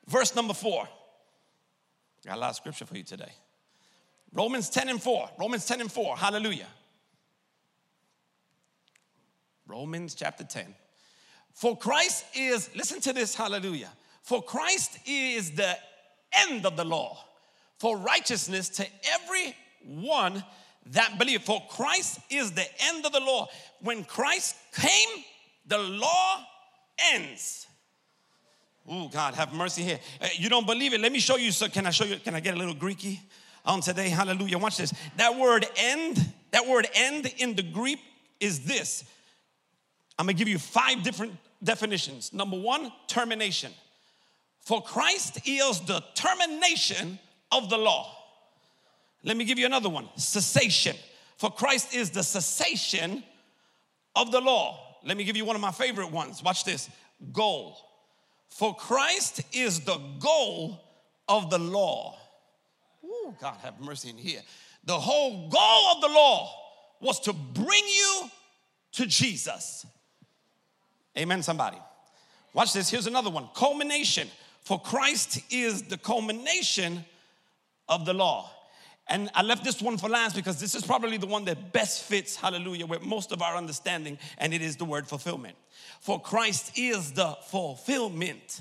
verse 0.08 0.34
number 0.34 0.54
4. 0.54 0.88
Got 2.26 2.37
a 2.37 2.40
lot 2.40 2.50
of 2.50 2.57
scripture 2.57 2.85
for 2.85 2.96
you 2.96 3.04
today. 3.04 3.33
Romans 4.33 4.68
10 4.70 4.88
and 4.88 5.02
4. 5.02 5.31
Romans 5.38 5.64
10 5.66 5.81
and 5.81 5.92
4. 5.92 6.16
Hallelujah. 6.16 6.66
Romans 9.66 10.14
chapter 10.14 10.44
10. 10.44 10.74
For 11.54 11.76
Christ 11.76 12.24
is, 12.35 12.70
listen 12.74 13.00
to 13.02 13.12
this, 13.12 13.35
hallelujah. 13.35 13.90
For 14.22 14.42
Christ 14.42 14.98
is 15.07 15.52
the 15.52 15.76
end 16.33 16.66
of 16.66 16.76
the 16.76 16.85
law 16.85 17.24
for 17.78 17.96
righteousness 17.96 18.68
to 18.70 18.87
every 19.12 19.54
one 19.85 20.42
that 20.87 21.18
believe. 21.18 21.42
For 21.42 21.62
Christ 21.70 22.18
is 22.31 22.52
the 22.52 22.66
end 22.81 23.07
of 23.07 23.12
the 23.12 23.20
law. 23.20 23.46
When 23.81 24.04
Christ 24.04 24.57
came, 24.74 25.24
the 25.66 25.78
law 25.78 26.44
ends. 27.12 27.67
Oh, 28.90 29.09
God, 29.09 29.35
have 29.35 29.53
mercy 29.53 29.83
here. 29.83 29.98
Uh, 30.20 30.29
you 30.35 30.48
don't 30.48 30.66
believe 30.66 30.94
it? 30.94 31.01
Let 31.01 31.12
me 31.12 31.18
show 31.18 31.37
you. 31.37 31.53
So, 31.53 31.68
can 31.68 31.87
I 31.87 31.90
show 31.90 32.05
you? 32.05 32.16
Can 32.16 32.35
I 32.35 32.40
get 32.40 32.55
a 32.55 32.59
little 32.59 32.74
Greeky 32.74 33.20
on 33.64 33.81
today? 33.83 34.09
Hallelujah. 34.09 34.57
Watch 34.59 34.79
this. 34.79 34.94
That 35.16 35.37
word 35.37 35.66
end, 35.77 36.33
that 36.53 36.66
word 36.66 36.88
end 36.94 37.33
in 37.37 37.55
the 37.55 37.62
Greek 37.62 37.98
is 38.40 38.61
this. 38.61 39.05
I'm 40.18 40.27
gonna 40.27 40.35
give 40.35 40.48
you 40.48 40.59
five 40.59 41.03
different 41.03 41.37
definitions. 41.62 42.33
Number 42.33 42.59
one, 42.59 42.90
termination. 43.07 43.72
For 44.61 44.83
Christ 44.83 45.46
is 45.46 45.81
the 45.81 46.03
termination 46.14 47.18
of 47.53 47.70
the 47.70 47.79
law. 47.79 48.14
Let 49.22 49.37
me 49.37 49.44
give 49.44 49.59
you 49.59 49.66
another 49.66 49.88
one 49.88 50.09
cessation. 50.16 50.96
For 51.37 51.51
Christ 51.51 51.94
is 51.94 52.11
the 52.11 52.22
cessation 52.22 53.22
of 54.16 54.33
the 54.33 54.40
law. 54.40 54.81
Let 55.05 55.16
me 55.16 55.24
give 55.24 55.37
you 55.37 55.44
one 55.44 55.57
of 55.57 55.62
my 55.62 55.72
favorite 55.72 56.11
ones. 56.11 56.42
Watch 56.42 56.64
this 56.64 56.90
goal. 57.33 57.77
For 58.50 58.74
Christ 58.74 59.42
is 59.52 59.80
the 59.80 60.00
goal 60.18 60.80
of 61.28 61.50
the 61.50 61.58
law. 61.58 62.18
Ooh, 63.04 63.34
God 63.40 63.56
have 63.62 63.80
mercy 63.80 64.11
in 64.11 64.16
here. 64.16 64.40
The 64.84 64.98
whole 64.98 65.48
goal 65.48 65.94
of 65.94 66.00
the 66.00 66.08
law 66.08 66.50
was 67.00 67.20
to 67.20 67.32
bring 67.32 67.84
you 67.84 68.30
to 68.92 69.06
Jesus. 69.06 69.87
Amen, 71.16 71.42
somebody. 71.42 71.78
Watch 72.54 72.72
this. 72.72 72.90
Here's 72.90 73.06
another 73.06 73.30
one 73.30 73.48
culmination. 73.54 74.28
For 74.62 74.80
Christ 74.80 75.40
is 75.50 75.82
the 75.82 75.98
culmination 75.98 77.04
of 77.88 78.04
the 78.04 78.14
law. 78.14 78.50
And 79.08 79.30
I 79.34 79.42
left 79.42 79.64
this 79.64 79.80
one 79.80 79.96
for 79.96 80.08
last 80.08 80.36
because 80.36 80.60
this 80.60 80.74
is 80.74 80.84
probably 80.84 81.16
the 81.16 81.26
one 81.26 81.46
that 81.46 81.72
best 81.72 82.04
fits, 82.04 82.36
hallelujah, 82.36 82.86
with 82.86 83.02
most 83.02 83.32
of 83.32 83.40
our 83.40 83.56
understanding, 83.56 84.18
and 84.36 84.52
it 84.52 84.60
is 84.60 84.76
the 84.76 84.84
word 84.84 85.08
fulfillment. 85.08 85.56
For 86.00 86.20
Christ 86.20 86.72
is 86.76 87.12
the 87.12 87.36
fulfillment 87.46 88.60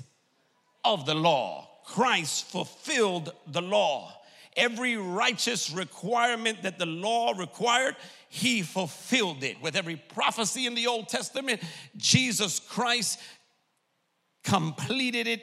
of 0.84 1.04
the 1.04 1.14
law. 1.14 1.68
Christ 1.84 2.50
fulfilled 2.50 3.32
the 3.46 3.62
law. 3.62 4.14
Every 4.56 4.96
righteous 4.96 5.70
requirement 5.70 6.62
that 6.62 6.78
the 6.78 6.86
law 6.86 7.32
required, 7.36 7.96
he 8.28 8.62
fulfilled 8.62 9.44
it. 9.44 9.60
With 9.62 9.76
every 9.76 9.96
prophecy 9.96 10.66
in 10.66 10.74
the 10.74 10.86
Old 10.86 11.08
Testament, 11.08 11.62
Jesus 11.96 12.58
Christ 12.58 13.20
completed 14.42 15.26
it 15.26 15.42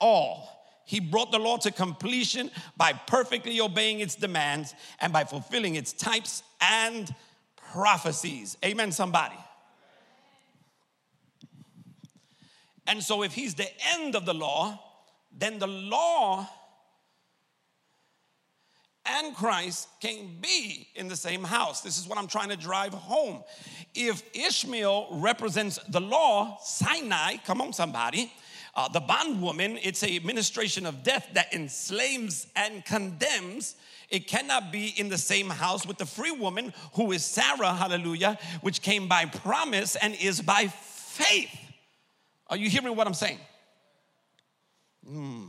all. 0.00 0.53
He 0.84 1.00
brought 1.00 1.32
the 1.32 1.38
law 1.38 1.56
to 1.58 1.70
completion 1.70 2.50
by 2.76 2.92
perfectly 2.92 3.60
obeying 3.60 4.00
its 4.00 4.14
demands 4.14 4.74
and 5.00 5.12
by 5.12 5.24
fulfilling 5.24 5.76
its 5.76 5.92
types 5.92 6.42
and 6.60 7.14
prophecies. 7.56 8.56
Amen, 8.64 8.92
somebody. 8.92 9.36
And 12.86 13.02
so, 13.02 13.22
if 13.22 13.32
he's 13.32 13.54
the 13.54 13.68
end 13.94 14.14
of 14.14 14.26
the 14.26 14.34
law, 14.34 14.78
then 15.32 15.58
the 15.58 15.66
law 15.66 16.48
and 19.06 19.34
Christ 19.34 19.88
can 20.00 20.38
be 20.40 20.88
in 20.94 21.08
the 21.08 21.16
same 21.16 21.44
house. 21.44 21.82
This 21.82 21.98
is 21.98 22.08
what 22.08 22.18
I'm 22.18 22.26
trying 22.26 22.48
to 22.48 22.56
drive 22.56 22.94
home. 22.94 23.42
If 23.94 24.22
Ishmael 24.34 25.08
represents 25.12 25.78
the 25.88 26.00
law, 26.00 26.58
Sinai, 26.62 27.36
come 27.44 27.60
on, 27.60 27.72
somebody, 27.72 28.32
uh, 28.76 28.88
the 28.88 29.00
bondwoman, 29.00 29.78
it's 29.82 30.02
a 30.02 30.18
ministration 30.20 30.84
of 30.86 31.02
death 31.02 31.28
that 31.34 31.52
enslaves 31.54 32.46
and 32.56 32.84
condemns. 32.84 33.76
It 34.10 34.26
cannot 34.26 34.72
be 34.72 34.88
in 34.96 35.08
the 35.08 35.18
same 35.18 35.48
house 35.48 35.86
with 35.86 35.98
the 35.98 36.06
free 36.06 36.32
woman 36.32 36.72
who 36.94 37.12
is 37.12 37.24
Sarah, 37.24 37.72
hallelujah, 37.72 38.38
which 38.62 38.82
came 38.82 39.08
by 39.08 39.26
promise 39.26 39.96
and 39.96 40.14
is 40.20 40.40
by 40.40 40.66
faith. 40.66 41.50
Are 42.48 42.56
you 42.56 42.68
hearing 42.68 42.94
what 42.96 43.06
I'm 43.06 43.14
saying? 43.14 43.38
Hmm. 45.06 45.46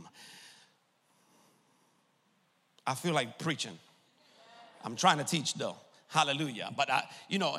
I 2.86 2.94
feel 2.94 3.12
like 3.12 3.38
preaching. 3.38 3.76
I'm 4.84 4.94
trying 4.94 5.18
to 5.18 5.24
teach 5.24 5.54
though. 5.54 5.76
Hallelujah. 6.08 6.72
But 6.76 6.90
I, 6.90 7.04
you 7.28 7.38
know, 7.38 7.58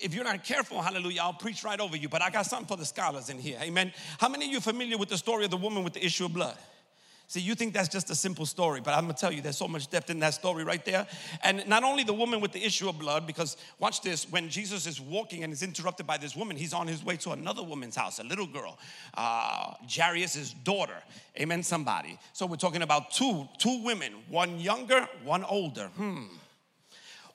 if 0.00 0.14
you're 0.14 0.24
not 0.24 0.44
careful, 0.44 0.80
hallelujah, 0.80 1.22
I'll 1.22 1.32
preach 1.32 1.64
right 1.64 1.80
over 1.80 1.96
you. 1.96 2.08
But 2.08 2.22
I 2.22 2.30
got 2.30 2.46
something 2.46 2.68
for 2.68 2.76
the 2.76 2.84
scholars 2.84 3.30
in 3.30 3.38
here. 3.38 3.58
Amen. 3.62 3.92
How 4.18 4.28
many 4.28 4.46
of 4.46 4.52
you 4.52 4.60
familiar 4.60 4.96
with 4.96 5.08
the 5.08 5.18
story 5.18 5.44
of 5.44 5.50
the 5.50 5.56
woman 5.56 5.82
with 5.82 5.94
the 5.94 6.04
issue 6.04 6.26
of 6.26 6.32
blood? 6.32 6.56
See, 7.30 7.38
you 7.38 7.54
think 7.54 7.74
that's 7.74 7.88
just 7.88 8.10
a 8.10 8.14
simple 8.16 8.44
story, 8.44 8.80
but 8.80 8.92
I'm 8.92 9.04
gonna 9.04 9.14
tell 9.14 9.30
you 9.30 9.40
there's 9.40 9.56
so 9.56 9.68
much 9.68 9.88
depth 9.88 10.10
in 10.10 10.18
that 10.18 10.34
story 10.34 10.64
right 10.64 10.84
there. 10.84 11.06
And 11.44 11.64
not 11.68 11.84
only 11.84 12.02
the 12.02 12.12
woman 12.12 12.40
with 12.40 12.50
the 12.50 12.64
issue 12.64 12.88
of 12.88 12.98
blood, 12.98 13.24
because 13.24 13.56
watch 13.78 14.00
this, 14.00 14.28
when 14.32 14.48
Jesus 14.48 14.84
is 14.84 15.00
walking 15.00 15.44
and 15.44 15.52
is 15.52 15.62
interrupted 15.62 16.08
by 16.08 16.18
this 16.18 16.34
woman, 16.34 16.56
he's 16.56 16.74
on 16.74 16.88
his 16.88 17.04
way 17.04 17.16
to 17.18 17.30
another 17.30 17.62
woman's 17.62 17.94
house, 17.94 18.18
a 18.18 18.24
little 18.24 18.48
girl, 18.48 18.80
uh, 19.14 19.74
Jairus' 19.88 20.54
daughter. 20.64 20.96
Amen, 21.38 21.62
somebody. 21.62 22.18
So 22.32 22.46
we're 22.46 22.56
talking 22.56 22.82
about 22.82 23.12
two, 23.12 23.48
two 23.58 23.80
women, 23.84 24.12
one 24.28 24.58
younger, 24.58 25.08
one 25.22 25.44
older. 25.44 25.86
Hmm. 25.94 26.24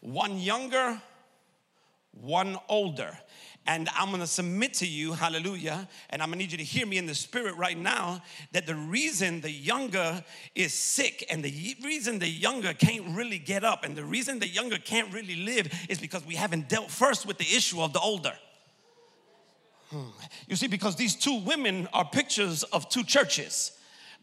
One 0.05 0.37
younger, 0.37 1.01
one 2.11 2.59
older. 2.69 3.17
And 3.65 3.89
I'm 3.95 4.11
gonna 4.11 4.27
submit 4.27 4.75
to 4.75 4.88
you, 4.88 5.13
hallelujah, 5.13 5.89
and 6.11 6.21
I'm 6.21 6.30
gonna 6.30 6.38
need 6.38 6.51
you 6.51 6.59
to 6.59 6.63
hear 6.63 6.86
me 6.86 6.99
in 6.99 7.07
the 7.07 7.15
spirit 7.15 7.55
right 7.57 7.75
now 7.77 8.21
that 8.51 8.67
the 8.67 8.75
reason 8.75 9.41
the 9.41 9.49
younger 9.49 10.23
is 10.53 10.75
sick 10.75 11.25
and 11.32 11.43
the 11.43 11.75
reason 11.84 12.19
the 12.19 12.30
younger 12.30 12.73
can't 12.75 13.17
really 13.17 13.39
get 13.39 13.63
up 13.63 13.84
and 13.84 13.95
the 13.95 14.05
reason 14.05 14.38
the 14.38 14.47
younger 14.47 14.77
can't 14.77 15.11
really 15.11 15.38
live 15.38 15.73
is 15.89 15.97
because 15.99 16.23
we 16.23 16.36
haven't 16.36 16.69
dealt 16.69 16.91
first 16.91 17.25
with 17.25 17.39
the 17.39 17.55
issue 17.55 17.82
of 17.82 17.91
the 17.91 17.99
older. 17.99 18.34
Hmm. 19.89 20.09
You 20.47 20.55
see, 20.55 20.67
because 20.67 20.95
these 20.95 21.15
two 21.15 21.39
women 21.39 21.88
are 21.93 22.05
pictures 22.05 22.61
of 22.61 22.88
two 22.89 23.03
churches 23.03 23.71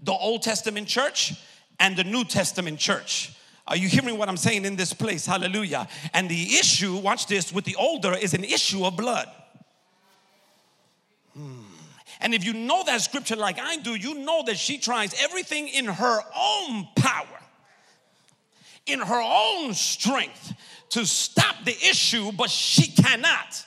the 0.00 0.12
Old 0.12 0.42
Testament 0.42 0.86
church 0.86 1.34
and 1.80 1.96
the 1.96 2.04
New 2.04 2.24
Testament 2.24 2.78
church. 2.78 3.34
Are 3.66 3.76
you 3.76 3.88
hearing 3.88 4.18
what 4.18 4.28
I'm 4.28 4.36
saying 4.36 4.64
in 4.64 4.76
this 4.76 4.92
place? 4.92 5.24
Hallelujah. 5.24 5.88
And 6.12 6.28
the 6.28 6.42
issue, 6.54 6.96
watch 6.96 7.26
this, 7.26 7.52
with 7.52 7.64
the 7.64 7.76
older 7.76 8.14
is 8.14 8.34
an 8.34 8.44
issue 8.44 8.84
of 8.84 8.96
blood. 8.96 9.28
Hmm. 11.34 11.62
And 12.20 12.34
if 12.34 12.44
you 12.44 12.52
know 12.52 12.84
that 12.84 13.00
scripture 13.00 13.36
like 13.36 13.58
I 13.60 13.76
do, 13.78 13.94
you 13.94 14.14
know 14.14 14.42
that 14.46 14.56
she 14.56 14.78
tries 14.78 15.14
everything 15.22 15.68
in 15.68 15.86
her 15.86 16.20
own 16.36 16.88
power, 16.96 17.26
in 18.86 19.00
her 19.00 19.20
own 19.20 19.74
strength 19.74 20.52
to 20.90 21.06
stop 21.06 21.64
the 21.64 21.72
issue, 21.72 22.32
but 22.32 22.50
she 22.50 22.90
cannot. 22.92 23.64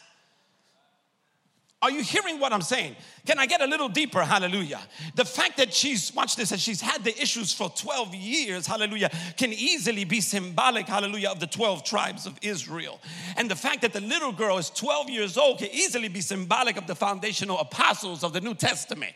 Are 1.85 1.91
you 1.91 2.01
hearing 2.01 2.39
what 2.39 2.51
I'm 2.51 2.63
saying? 2.63 2.95
Can 3.27 3.37
I 3.37 3.45
get 3.45 3.61
a 3.61 3.67
little 3.67 3.87
deeper? 3.87 4.23
Hallelujah. 4.23 4.81
The 5.13 5.23
fact 5.23 5.57
that 5.57 5.71
she's, 5.71 6.11
watch 6.15 6.35
this, 6.35 6.49
that 6.49 6.59
she's 6.59 6.81
had 6.81 7.03
the 7.03 7.15
issues 7.21 7.53
for 7.53 7.69
12 7.69 8.15
years, 8.15 8.65
hallelujah, 8.65 9.11
can 9.37 9.53
easily 9.53 10.03
be 10.03 10.19
symbolic, 10.19 10.87
hallelujah, 10.87 11.29
of 11.29 11.39
the 11.39 11.45
12 11.45 11.83
tribes 11.83 12.25
of 12.25 12.39
Israel. 12.41 12.99
And 13.37 13.51
the 13.51 13.55
fact 13.55 13.83
that 13.83 13.93
the 13.93 14.01
little 14.01 14.31
girl 14.31 14.57
is 14.57 14.71
12 14.71 15.11
years 15.11 15.37
old 15.37 15.59
can 15.59 15.69
easily 15.71 16.07
be 16.07 16.21
symbolic 16.21 16.75
of 16.77 16.87
the 16.87 16.95
foundational 16.95 17.59
apostles 17.59 18.23
of 18.23 18.33
the 18.33 18.41
New 18.41 18.55
Testament. 18.55 19.13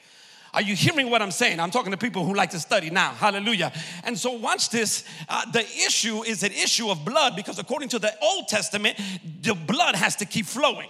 Are 0.54 0.62
you 0.62 0.76
hearing 0.76 1.10
what 1.10 1.24
I'm 1.24 1.32
saying? 1.32 1.60
I'm 1.60 1.72
talking 1.72 1.90
to 1.90 1.98
people 1.98 2.24
who 2.24 2.36
like 2.36 2.52
to 2.52 2.60
study 2.60 2.92
now. 2.92 3.14
Hallelujah. 3.14 3.74
And 4.04 4.16
so, 4.16 4.34
watch 4.34 4.70
this. 4.70 5.06
Uh, 5.28 5.50
the 5.50 5.62
issue 5.62 6.24
is 6.24 6.44
an 6.44 6.52
issue 6.52 6.90
of 6.90 7.04
blood 7.04 7.36
because, 7.36 7.58
according 7.58 7.90
to 7.90 8.00
the 8.00 8.14
Old 8.22 8.48
Testament, 8.48 9.00
the 9.42 9.56
blood 9.56 9.96
has 9.96 10.16
to 10.18 10.26
keep 10.26 10.46
flowing 10.46 10.90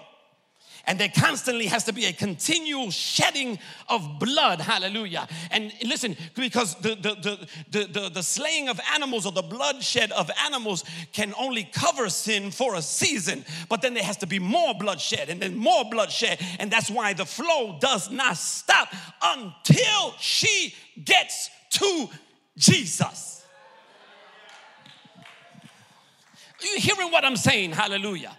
and 0.85 0.99
there 0.99 1.11
constantly 1.15 1.67
has 1.67 1.83
to 1.85 1.93
be 1.93 2.05
a 2.05 2.13
continual 2.13 2.91
shedding 2.91 3.59
of 3.87 4.19
blood. 4.19 4.61
Hallelujah. 4.61 5.27
And 5.51 5.73
listen 5.83 6.15
because 6.35 6.75
the 6.75 6.95
the, 6.95 7.47
the 7.71 7.87
the, 7.87 8.09
the, 8.09 8.23
slaying 8.23 8.69
of 8.69 8.79
animals 8.93 9.25
or 9.25 9.31
the 9.31 9.41
bloodshed 9.41 10.11
of 10.11 10.29
animals 10.45 10.83
can 11.13 11.33
only 11.39 11.63
cover 11.63 12.09
sin 12.09 12.51
for 12.51 12.75
a 12.75 12.81
season. 12.81 13.45
But 13.67 13.81
then 13.81 13.93
there 13.93 14.03
has 14.03 14.17
to 14.17 14.27
be 14.27 14.39
more 14.39 14.73
bloodshed 14.73 15.29
and 15.29 15.41
then 15.41 15.55
more 15.55 15.85
bloodshed. 15.89 16.39
And 16.59 16.71
that's 16.71 16.89
why 16.89 17.13
the 17.13 17.25
flow 17.25 17.77
does 17.79 18.09
not 18.09 18.37
stop 18.37 18.93
until 19.23 20.13
she 20.19 20.75
gets 21.03 21.49
to 21.71 22.09
jesus. 22.57 23.45
Are 26.61 26.65
you 26.65 26.79
hearing 26.79 27.11
what 27.11 27.23
i'm 27.23 27.37
saying? 27.37 27.71
Hallelujah 27.71 28.35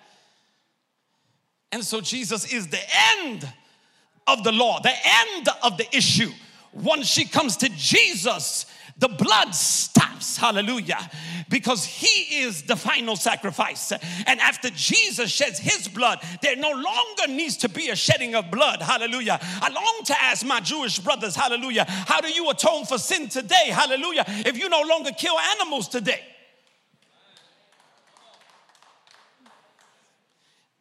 and 1.73 1.85
so 1.85 2.01
Jesus 2.01 2.53
is 2.53 2.69
the 2.69 2.81
end 3.19 3.49
of 4.27 4.45
the 4.45 4.53
law, 4.53 4.81
the 4.81 4.91
end 4.91 5.49
of 5.63 5.77
the 5.77 5.87
issue. 5.97 6.31
Once 6.73 7.07
she 7.07 7.25
comes 7.25 7.57
to 7.59 7.69
Jesus, 7.71 8.67
the 8.99 9.09
blood 9.09 9.55
stops, 9.55 10.37
hallelujah, 10.37 11.11
because 11.49 11.85
he 11.85 12.43
is 12.43 12.63
the 12.65 12.77
final 12.77 13.17
sacrifice. 13.17 13.93
And 14.27 14.41
after 14.41 14.69
Jesus 14.71 15.31
sheds 15.31 15.59
his 15.59 15.89
blood, 15.89 16.21
there 16.43 16.55
no 16.57 16.71
longer 16.71 17.29
needs 17.29 17.57
to 17.59 17.69
be 17.69 17.89
a 17.89 17.97
shedding 17.97 18.35
of 18.35 18.51
blood, 18.51 18.83
hallelujah. 18.83 19.39
I 19.41 19.71
long 19.71 20.05
to 20.05 20.23
ask 20.23 20.45
my 20.45 20.61
Jewish 20.61 20.99
brothers, 20.99 21.35
hallelujah, 21.35 21.87
how 21.89 22.21
do 22.21 22.29
you 22.29 22.51
atone 22.51 22.85
for 22.85 22.99
sin 22.99 23.29
today, 23.29 23.69
hallelujah, 23.69 24.25
if 24.29 24.59
you 24.59 24.69
no 24.69 24.83
longer 24.83 25.11
kill 25.17 25.39
animals 25.39 25.89
today? 25.89 26.21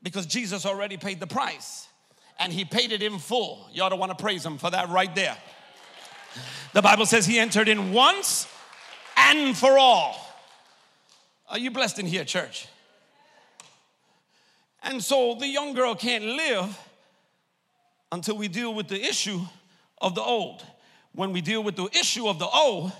Because 0.02 0.26
Jesus 0.26 0.66
already 0.66 0.98
paid 0.98 1.20
the 1.20 1.28
price 1.28 1.88
and 2.40 2.54
he 2.54 2.66
paid 2.66 2.92
it 2.92 3.04
in 3.04 3.20
full. 3.20 3.68
You 3.72 3.84
ought 3.84 3.90
to 3.90 3.96
want 3.96 4.18
to 4.18 4.22
praise 4.22 4.46
him 4.46 4.58
for 4.58 4.70
that 4.72 4.90
right 4.90 5.14
there. 5.14 5.38
The 6.74 6.82
Bible 6.82 7.06
says 7.06 7.26
he 7.26 7.40
entered 7.40 7.68
in 7.68 7.92
once 7.92 8.48
and 9.18 9.56
for 9.58 9.78
all. 9.78 10.26
Are 11.50 11.58
you 11.58 11.72
blessed 11.72 12.00
in 12.00 12.06
here, 12.06 12.24
church? 12.24 12.68
And 14.84 15.04
so 15.04 15.36
the 15.36 15.48
young 15.48 15.74
girl 15.74 15.96
can't 15.96 16.24
live 16.24 16.78
until 18.12 18.38
we 18.38 18.48
deal 18.48 18.74
with 18.74 18.88
the 18.88 19.02
issue 19.02 19.42
of 20.00 20.16
the 20.16 20.22
old. 20.22 20.64
When 21.14 21.34
we 21.34 21.42
deal 21.42 21.64
with 21.64 21.76
the 21.76 21.90
issue 21.92 22.28
of 22.28 22.40
the 22.40 22.48
old, 22.48 22.92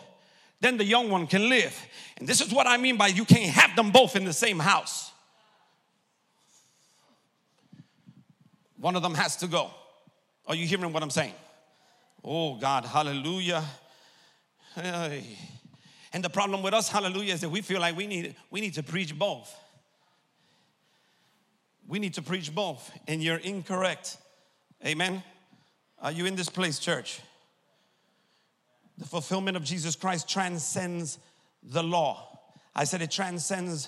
then 0.62 0.78
the 0.78 0.84
young 0.84 1.10
one 1.10 1.28
can 1.28 1.48
live. 1.48 1.78
And 2.18 2.28
this 2.28 2.42
is 2.42 2.52
what 2.52 2.68
I 2.68 2.78
mean 2.78 2.98
by 2.98 3.08
you 3.08 3.24
can't 3.24 3.52
have 3.52 3.76
them 3.76 3.92
both 3.92 4.16
in 4.16 4.26
the 4.26 4.34
same 4.34 4.60
house. 4.60 5.12
One 8.80 8.96
of 8.96 9.04
them 9.04 9.14
has 9.16 9.36
to 9.38 9.48
go. 9.48 9.72
Are 10.48 10.56
you 10.56 10.66
hearing 10.66 10.92
what 10.94 11.04
I'm 11.04 11.10
saying? 11.10 11.34
Oh, 12.24 12.56
God, 12.56 12.86
hallelujah. 12.86 13.64
Hey. 14.76 15.24
And 16.14 16.24
the 16.24 16.30
problem 16.30 16.64
with 16.64 16.74
us, 16.74 16.90
hallelujah, 16.90 17.34
is 17.34 17.42
that 17.42 17.50
we 17.50 17.62
feel 17.62 17.80
like 17.80 17.96
we 17.96 18.08
need, 18.08 18.36
we 18.50 18.62
need 18.62 18.74
to 18.76 18.84
preach 18.84 19.18
both. 19.18 19.54
We 21.88 22.00
need 22.00 22.14
to 22.16 22.22
preach 22.22 22.54
both, 22.54 22.92
and 23.08 23.22
you're 23.22 23.38
incorrect. 23.38 24.18
Amen. 24.86 25.24
Are 26.02 26.12
you 26.12 26.26
in 26.26 26.36
this 26.36 26.50
place, 26.50 26.80
church? 26.80 27.20
The 28.98 29.06
fulfillment 29.06 29.58
of 29.58 29.64
Jesus 29.64 29.96
Christ 29.96 30.30
transcends 30.30 31.20
the 31.64 31.84
law. 31.84 32.40
I 32.76 32.84
said 32.84 33.02
it 33.02 33.12
transcends 33.12 33.88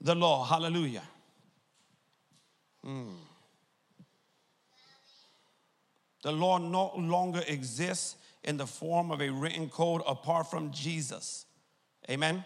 the 0.00 0.14
law. 0.14 0.44
Hallelujah. 0.44 1.02
Hmm. 2.84 3.10
The 6.22 6.32
law 6.32 6.58
no 6.58 6.92
longer 6.96 7.42
exists 7.46 8.16
in 8.44 8.56
the 8.56 8.66
form 8.66 9.10
of 9.10 9.20
a 9.20 9.30
written 9.30 9.68
code 9.68 10.02
apart 10.06 10.50
from 10.50 10.70
Jesus. 10.70 11.46
Amen. 12.08 12.44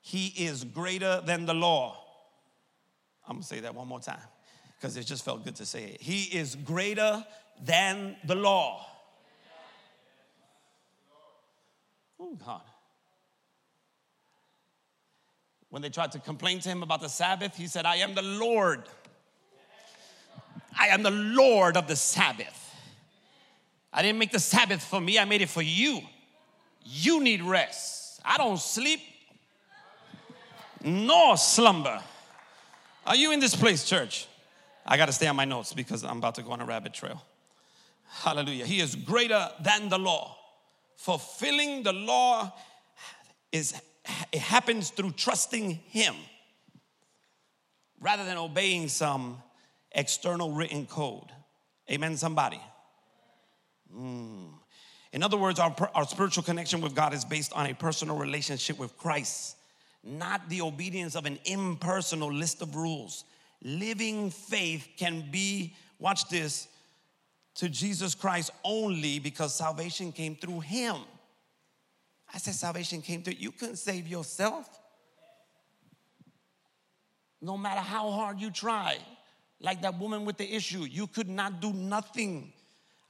He 0.00 0.28
is 0.28 0.64
greater 0.64 1.22
than 1.24 1.46
the 1.46 1.54
law. 1.54 2.02
I'm 3.26 3.36
gonna 3.36 3.44
say 3.44 3.60
that 3.60 3.74
one 3.74 3.88
more 3.88 4.00
time 4.00 4.20
because 4.76 4.96
it 4.96 5.04
just 5.04 5.24
felt 5.24 5.44
good 5.44 5.56
to 5.56 5.66
say 5.66 5.84
it. 5.84 6.00
He 6.00 6.24
is 6.36 6.54
greater 6.54 7.24
than 7.62 8.16
the 8.24 8.34
law. 8.34 8.86
Oh, 12.20 12.34
God. 12.44 12.62
When 15.70 15.82
they 15.82 15.90
tried 15.90 16.12
to 16.12 16.18
complain 16.18 16.60
to 16.60 16.68
him 16.68 16.82
about 16.82 17.00
the 17.00 17.08
Sabbath, 17.08 17.56
he 17.56 17.66
said, 17.66 17.84
I 17.84 17.96
am 17.96 18.14
the 18.14 18.22
Lord 18.22 18.84
I 20.78 20.88
am 20.88 21.02
the 21.02 21.10
Lord 21.10 21.76
of 21.76 21.88
the 21.88 21.96
Sabbath. 21.96 22.74
I 23.92 24.02
didn't 24.02 24.18
make 24.18 24.30
the 24.30 24.38
Sabbath 24.38 24.82
for 24.82 25.00
me, 25.00 25.18
I 25.18 25.24
made 25.24 25.42
it 25.42 25.48
for 25.48 25.62
you. 25.62 26.00
You 26.84 27.22
need 27.22 27.42
rest. 27.42 28.20
I 28.24 28.38
don't 28.38 28.58
sleep 28.58 29.00
nor 30.82 31.36
slumber. 31.36 32.00
Are 33.06 33.16
you 33.16 33.32
in 33.32 33.40
this 33.40 33.56
place, 33.56 33.84
church? 33.84 34.26
I 34.86 34.96
got 34.96 35.06
to 35.06 35.12
stay 35.12 35.26
on 35.26 35.36
my 35.36 35.44
notes 35.44 35.72
because 35.72 36.04
I'm 36.04 36.18
about 36.18 36.36
to 36.36 36.42
go 36.42 36.52
on 36.52 36.60
a 36.60 36.64
rabbit 36.64 36.94
trail. 36.94 37.22
Hallelujah. 38.22 38.64
He 38.64 38.80
is 38.80 38.94
greater 38.94 39.50
than 39.60 39.88
the 39.88 39.98
law. 39.98 40.36
Fulfilling 40.96 41.82
the 41.82 41.92
law 41.92 42.52
is 43.52 43.74
it 44.32 44.40
happens 44.40 44.90
through 44.90 45.12
trusting 45.12 45.70
him 45.70 46.14
rather 48.00 48.24
than 48.24 48.38
obeying 48.38 48.88
some 48.88 49.42
external 49.92 50.52
written 50.52 50.86
code. 50.86 51.30
Amen, 51.90 52.16
somebody? 52.16 52.60
Mm. 53.94 54.50
In 55.12 55.22
other 55.22 55.38
words, 55.38 55.58
our, 55.58 55.74
our 55.94 56.06
spiritual 56.06 56.42
connection 56.42 56.80
with 56.80 56.94
God 56.94 57.14
is 57.14 57.24
based 57.24 57.52
on 57.54 57.66
a 57.66 57.74
personal 57.74 58.16
relationship 58.16 58.78
with 58.78 58.96
Christ, 58.98 59.56
not 60.04 60.48
the 60.48 60.60
obedience 60.60 61.14
of 61.14 61.24
an 61.24 61.38
impersonal 61.44 62.32
list 62.32 62.60
of 62.60 62.76
rules. 62.76 63.24
Living 63.62 64.30
faith 64.30 64.86
can 64.98 65.30
be, 65.30 65.74
watch 65.98 66.28
this, 66.28 66.68
to 67.54 67.68
Jesus 67.68 68.14
Christ 68.14 68.50
only 68.62 69.18
because 69.18 69.54
salvation 69.54 70.12
came 70.12 70.36
through 70.36 70.60
Him. 70.60 70.96
I 72.32 72.38
said 72.38 72.54
salvation 72.54 73.00
came 73.00 73.22
through. 73.22 73.34
You 73.38 73.50
couldn't 73.50 73.76
save 73.76 74.06
yourself. 74.06 74.68
No 77.40 77.56
matter 77.56 77.80
how 77.80 78.10
hard 78.10 78.40
you 78.40 78.50
try 78.50 78.98
like 79.60 79.82
that 79.82 79.98
woman 79.98 80.24
with 80.24 80.36
the 80.36 80.54
issue. 80.54 80.84
You 80.84 81.06
could 81.06 81.28
not 81.28 81.60
do 81.60 81.72
nothing. 81.72 82.52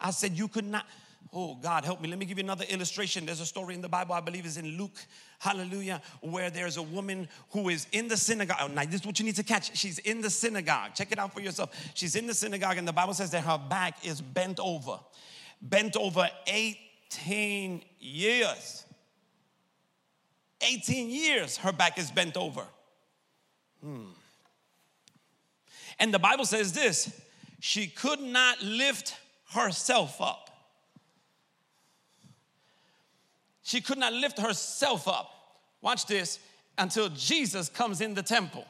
I 0.00 0.10
said, 0.10 0.32
You 0.32 0.48
could 0.48 0.66
not. 0.66 0.86
Oh, 1.32 1.56
God, 1.56 1.84
help 1.84 2.00
me. 2.00 2.08
Let 2.08 2.18
me 2.18 2.24
give 2.24 2.38
you 2.38 2.44
another 2.44 2.64
illustration. 2.70 3.26
There's 3.26 3.40
a 3.40 3.46
story 3.46 3.74
in 3.74 3.82
the 3.82 3.88
Bible, 3.88 4.14
I 4.14 4.20
believe 4.20 4.46
is 4.46 4.56
in 4.56 4.78
Luke, 4.78 4.98
hallelujah, 5.38 6.00
where 6.22 6.48
there's 6.48 6.78
a 6.78 6.82
woman 6.82 7.28
who 7.50 7.68
is 7.68 7.86
in 7.92 8.08
the 8.08 8.16
synagogue. 8.16 8.72
Now, 8.72 8.84
this 8.86 9.02
is 9.02 9.06
what 9.06 9.18
you 9.18 9.26
need 9.26 9.36
to 9.36 9.42
catch. 9.42 9.76
She's 9.76 9.98
in 9.98 10.22
the 10.22 10.30
synagogue. 10.30 10.94
Check 10.94 11.12
it 11.12 11.18
out 11.18 11.34
for 11.34 11.40
yourself. 11.40 11.74
She's 11.92 12.16
in 12.16 12.26
the 12.26 12.32
synagogue, 12.32 12.78
and 12.78 12.88
the 12.88 12.94
Bible 12.94 13.12
says 13.12 13.30
that 13.32 13.44
her 13.44 13.58
back 13.58 14.06
is 14.06 14.22
bent 14.22 14.58
over, 14.58 14.98
bent 15.60 15.96
over 15.96 16.30
18 16.46 17.82
years. 18.00 18.86
18 20.62 21.10
years, 21.10 21.58
her 21.58 21.72
back 21.72 21.98
is 21.98 22.10
bent 22.10 22.38
over. 22.38 22.64
Hmm. 23.84 24.06
And 25.98 26.12
the 26.12 26.18
Bible 26.18 26.44
says 26.44 26.72
this 26.72 27.10
she 27.60 27.86
could 27.86 28.20
not 28.20 28.62
lift 28.62 29.16
herself 29.50 30.20
up. 30.20 30.50
She 33.62 33.80
could 33.80 33.98
not 33.98 34.12
lift 34.12 34.38
herself 34.38 35.06
up. 35.08 35.30
Watch 35.82 36.06
this 36.06 36.38
until 36.78 37.08
Jesus 37.10 37.68
comes 37.68 38.00
in 38.00 38.14
the 38.14 38.22
temple. 38.22 38.64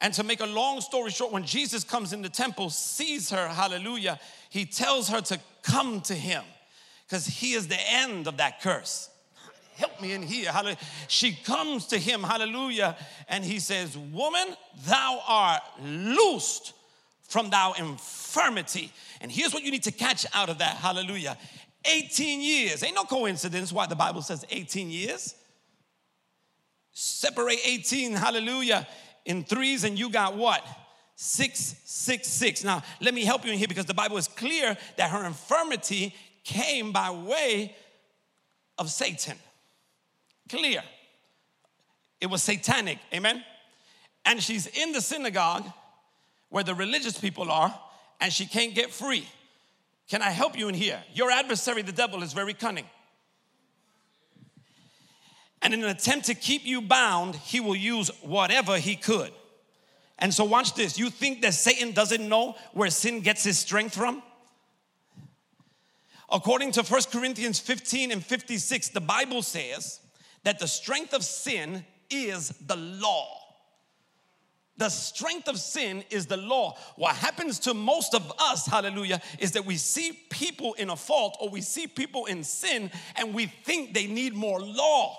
And 0.00 0.14
to 0.14 0.24
make 0.24 0.40
a 0.40 0.46
long 0.46 0.80
story 0.80 1.10
short, 1.10 1.30
when 1.30 1.44
Jesus 1.44 1.84
comes 1.84 2.12
in 2.12 2.22
the 2.22 2.30
temple, 2.30 2.70
sees 2.70 3.30
her, 3.30 3.48
hallelujah, 3.48 4.18
he 4.48 4.64
tells 4.64 5.08
her 5.08 5.20
to 5.20 5.38
come 5.62 6.00
to 6.02 6.14
him 6.14 6.42
because 7.06 7.26
he 7.26 7.52
is 7.52 7.68
the 7.68 7.78
end 7.90 8.26
of 8.26 8.38
that 8.38 8.60
curse. 8.62 9.10
Help 9.80 10.00
me 10.00 10.12
in 10.12 10.22
here. 10.22 10.52
Hallelujah. 10.52 10.78
She 11.08 11.32
comes 11.32 11.86
to 11.86 11.98
him, 11.98 12.22
hallelujah, 12.22 12.96
and 13.28 13.42
he 13.42 13.58
says, 13.58 13.96
Woman, 13.96 14.54
thou 14.86 15.22
art 15.26 15.62
loosed 15.82 16.74
from 17.28 17.50
thou 17.50 17.72
infirmity. 17.72 18.92
And 19.20 19.32
here's 19.32 19.54
what 19.54 19.62
you 19.62 19.70
need 19.70 19.84
to 19.84 19.92
catch 19.92 20.26
out 20.34 20.50
of 20.50 20.58
that, 20.58 20.76
hallelujah. 20.76 21.36
18 21.84 22.40
years. 22.40 22.82
Ain't 22.82 22.94
no 22.94 23.04
coincidence 23.04 23.72
why 23.72 23.86
the 23.86 23.96
Bible 23.96 24.22
says 24.22 24.44
18 24.50 24.90
years. 24.90 25.34
Separate 26.92 27.60
18, 27.64 28.12
hallelujah, 28.12 28.86
in 29.24 29.44
threes, 29.44 29.84
and 29.84 29.98
you 29.98 30.10
got 30.10 30.36
what? 30.36 30.62
666. 31.16 32.64
Now, 32.64 32.82
let 33.00 33.14
me 33.14 33.24
help 33.24 33.44
you 33.44 33.52
in 33.52 33.58
here 33.58 33.68
because 33.68 33.86
the 33.86 33.94
Bible 33.94 34.16
is 34.16 34.28
clear 34.28 34.76
that 34.96 35.10
her 35.10 35.24
infirmity 35.24 36.14
came 36.44 36.92
by 36.92 37.10
way 37.10 37.74
of 38.76 38.90
Satan. 38.90 39.36
Clear. 40.50 40.82
It 42.20 42.26
was 42.26 42.42
satanic. 42.42 42.98
Amen. 43.14 43.44
And 44.24 44.42
she's 44.42 44.66
in 44.66 44.92
the 44.92 45.00
synagogue 45.00 45.64
where 46.50 46.64
the 46.64 46.74
religious 46.74 47.18
people 47.18 47.50
are, 47.50 47.72
and 48.20 48.32
she 48.32 48.44
can't 48.44 48.74
get 48.74 48.90
free. 48.90 49.26
Can 50.08 50.20
I 50.20 50.30
help 50.30 50.58
you 50.58 50.68
in 50.68 50.74
here? 50.74 51.00
Your 51.14 51.30
adversary, 51.30 51.82
the 51.82 51.92
devil, 51.92 52.22
is 52.22 52.32
very 52.32 52.52
cunning. 52.52 52.84
And 55.62 55.72
in 55.72 55.84
an 55.84 55.90
attempt 55.90 56.26
to 56.26 56.34
keep 56.34 56.66
you 56.66 56.82
bound, 56.82 57.36
he 57.36 57.60
will 57.60 57.76
use 57.76 58.10
whatever 58.22 58.78
he 58.78 58.96
could. 58.96 59.30
And 60.18 60.34
so, 60.34 60.44
watch 60.44 60.74
this. 60.74 60.98
You 60.98 61.10
think 61.10 61.42
that 61.42 61.54
Satan 61.54 61.92
doesn't 61.92 62.28
know 62.28 62.56
where 62.72 62.90
sin 62.90 63.20
gets 63.20 63.44
his 63.44 63.58
strength 63.58 63.94
from? 63.94 64.22
According 66.30 66.72
to 66.72 66.82
1 66.82 67.02
Corinthians 67.12 67.58
15 67.60 68.10
and 68.10 68.24
56, 68.24 68.88
the 68.88 69.00
Bible 69.00 69.42
says 69.42 70.00
that 70.44 70.58
the 70.58 70.68
strength 70.68 71.14
of 71.14 71.24
sin 71.24 71.84
is 72.10 72.48
the 72.66 72.76
law. 72.76 73.40
The 74.76 74.88
strength 74.88 75.46
of 75.48 75.58
sin 75.58 76.04
is 76.08 76.24
the 76.24 76.38
law. 76.38 76.78
What 76.96 77.14
happens 77.14 77.58
to 77.60 77.74
most 77.74 78.14
of 78.14 78.32
us, 78.38 78.66
hallelujah, 78.66 79.20
is 79.38 79.52
that 79.52 79.66
we 79.66 79.76
see 79.76 80.18
people 80.30 80.72
in 80.74 80.88
a 80.88 80.96
fault 80.96 81.36
or 81.38 81.50
we 81.50 81.60
see 81.60 81.86
people 81.86 82.24
in 82.24 82.42
sin 82.42 82.90
and 83.16 83.34
we 83.34 83.44
think 83.44 83.92
they 83.92 84.06
need 84.06 84.34
more 84.34 84.58
law. 84.58 85.18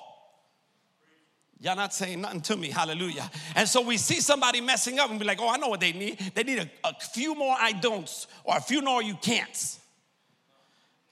Y'all 1.60 1.76
not 1.76 1.94
saying 1.94 2.22
nothing 2.22 2.42
to 2.42 2.58
me, 2.58 2.72
hallelujah. 2.72 3.30
And 3.56 3.70
so 3.70 3.82
we 3.82 3.98
see 3.98 4.20
somebody 4.20 4.62
messing 4.62 4.98
up 4.98 5.12
and 5.12 5.20
be 5.20 5.26
like, 5.26 5.40
oh, 5.40 5.48
I 5.48 5.58
know 5.58 5.70
what 5.70 5.80
they 5.80 5.94
need. 5.94 6.18
They 6.34 6.42
need 6.42 6.58
a, 6.58 6.70
a 6.84 6.96
few 6.96 7.36
more 7.36 7.56
I 7.56 7.72
don'ts 7.74 8.26
or 8.44 8.58
a 8.58 8.62
few 8.62 8.82
more 8.82 9.04
you 9.04 9.14
can'ts. 9.14 9.78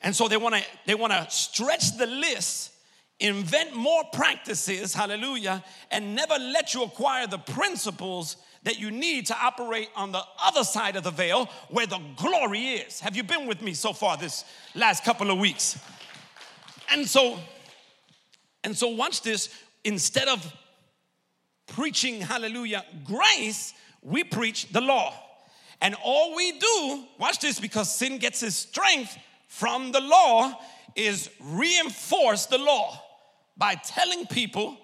And 0.01 0.15
so 0.15 0.27
they 0.27 0.37
wanna 0.37 0.61
they 0.87 0.95
wanna 0.95 1.27
stretch 1.29 1.97
the 1.99 2.07
list, 2.07 2.71
invent 3.19 3.75
more 3.75 4.03
practices, 4.13 4.93
hallelujah, 4.93 5.63
and 5.91 6.15
never 6.15 6.35
let 6.35 6.73
you 6.73 6.83
acquire 6.83 7.27
the 7.27 7.37
principles 7.37 8.37
that 8.63 8.79
you 8.79 8.91
need 8.91 9.25
to 9.25 9.37
operate 9.37 9.89
on 9.95 10.11
the 10.11 10.21
other 10.43 10.63
side 10.63 10.95
of 10.95 11.03
the 11.03 11.11
veil 11.11 11.49
where 11.69 11.85
the 11.85 11.99
glory 12.15 12.59
is. 12.59 12.99
Have 12.99 13.15
you 13.15 13.23
been 13.23 13.45
with 13.45 13.61
me 13.61 13.73
so 13.73 13.93
far 13.93 14.17
this 14.17 14.45
last 14.75 15.03
couple 15.03 15.31
of 15.31 15.37
weeks? 15.37 15.77
And 16.91 17.07
so, 17.07 17.37
and 18.63 18.75
so 18.75 18.89
watch 18.89 19.21
this 19.21 19.49
instead 19.83 20.27
of 20.27 20.53
preaching, 21.67 22.21
hallelujah, 22.21 22.85
grace, 23.05 23.73
we 24.01 24.23
preach 24.23 24.69
the 24.71 24.81
law. 24.81 25.13
And 25.81 25.95
all 26.03 26.35
we 26.35 26.59
do, 26.59 27.03
watch 27.17 27.39
this, 27.39 27.59
because 27.59 27.93
sin 27.93 28.17
gets 28.17 28.43
its 28.43 28.55
strength 28.55 29.17
from 29.47 29.91
the 29.91 30.01
law, 30.01 30.59
is 30.95 31.29
reinforce 31.39 32.47
the 32.47 32.57
law 32.57 33.01
by 33.59 33.75
telling 33.75 34.25
people, 34.25 34.77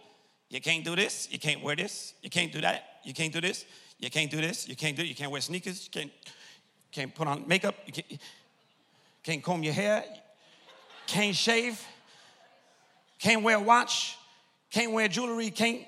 you 0.50 0.60
can't 0.60 0.84
do 0.84 0.96
this, 0.96 1.30
you 1.32 1.40
can't 1.40 1.64
wear 1.64 1.78
this, 1.78 2.14
you 2.22 2.30
can't 2.30 2.52
do 2.52 2.60
that, 2.62 3.00
you 3.06 3.14
can't 3.14 3.32
do 3.32 3.40
this, 3.40 3.66
you 4.00 4.10
can't 4.10 4.30
do 4.30 4.42
this, 4.42 4.68
you 4.68 4.76
can't 4.76 4.98
do 4.98 5.02
it, 5.02 5.08
you 5.08 5.16
can't 5.16 5.32
wear 5.32 5.40
sneakers, 5.40 5.86
you 5.86 5.92
can't, 5.92 6.12
can't 6.92 7.16
put 7.16 7.26
on 7.26 7.48
makeup, 7.48 7.76
you 7.86 7.94
can't, 7.94 8.22
can't 9.24 9.42
comb 9.42 9.64
your 9.64 9.74
hair, 9.74 10.04
can't 11.08 11.36
shave, 11.36 11.82
can't 13.18 13.42
wear 13.42 13.56
a 13.56 13.62
watch, 13.62 14.18
can't 14.70 14.92
wear 14.92 15.08
jewelry, 15.08 15.50
can't, 15.52 15.82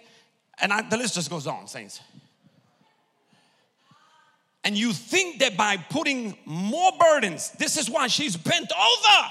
and 0.60 0.72
I, 0.72 0.82
the 0.82 0.98
list 0.98 1.16
just 1.16 1.30
goes 1.30 1.46
on, 1.46 1.68
saints. 1.68 2.00
And 4.64 4.78
you 4.78 4.94
think 4.94 5.40
that 5.40 5.58
by 5.58 5.76
putting 5.78 6.38
more 6.46 6.92
burdens, 6.98 7.52
this 7.52 7.78
is 7.78 7.90
why 7.90 8.08
she's 8.08 8.38
bent 8.38 8.72
over, 8.72 9.28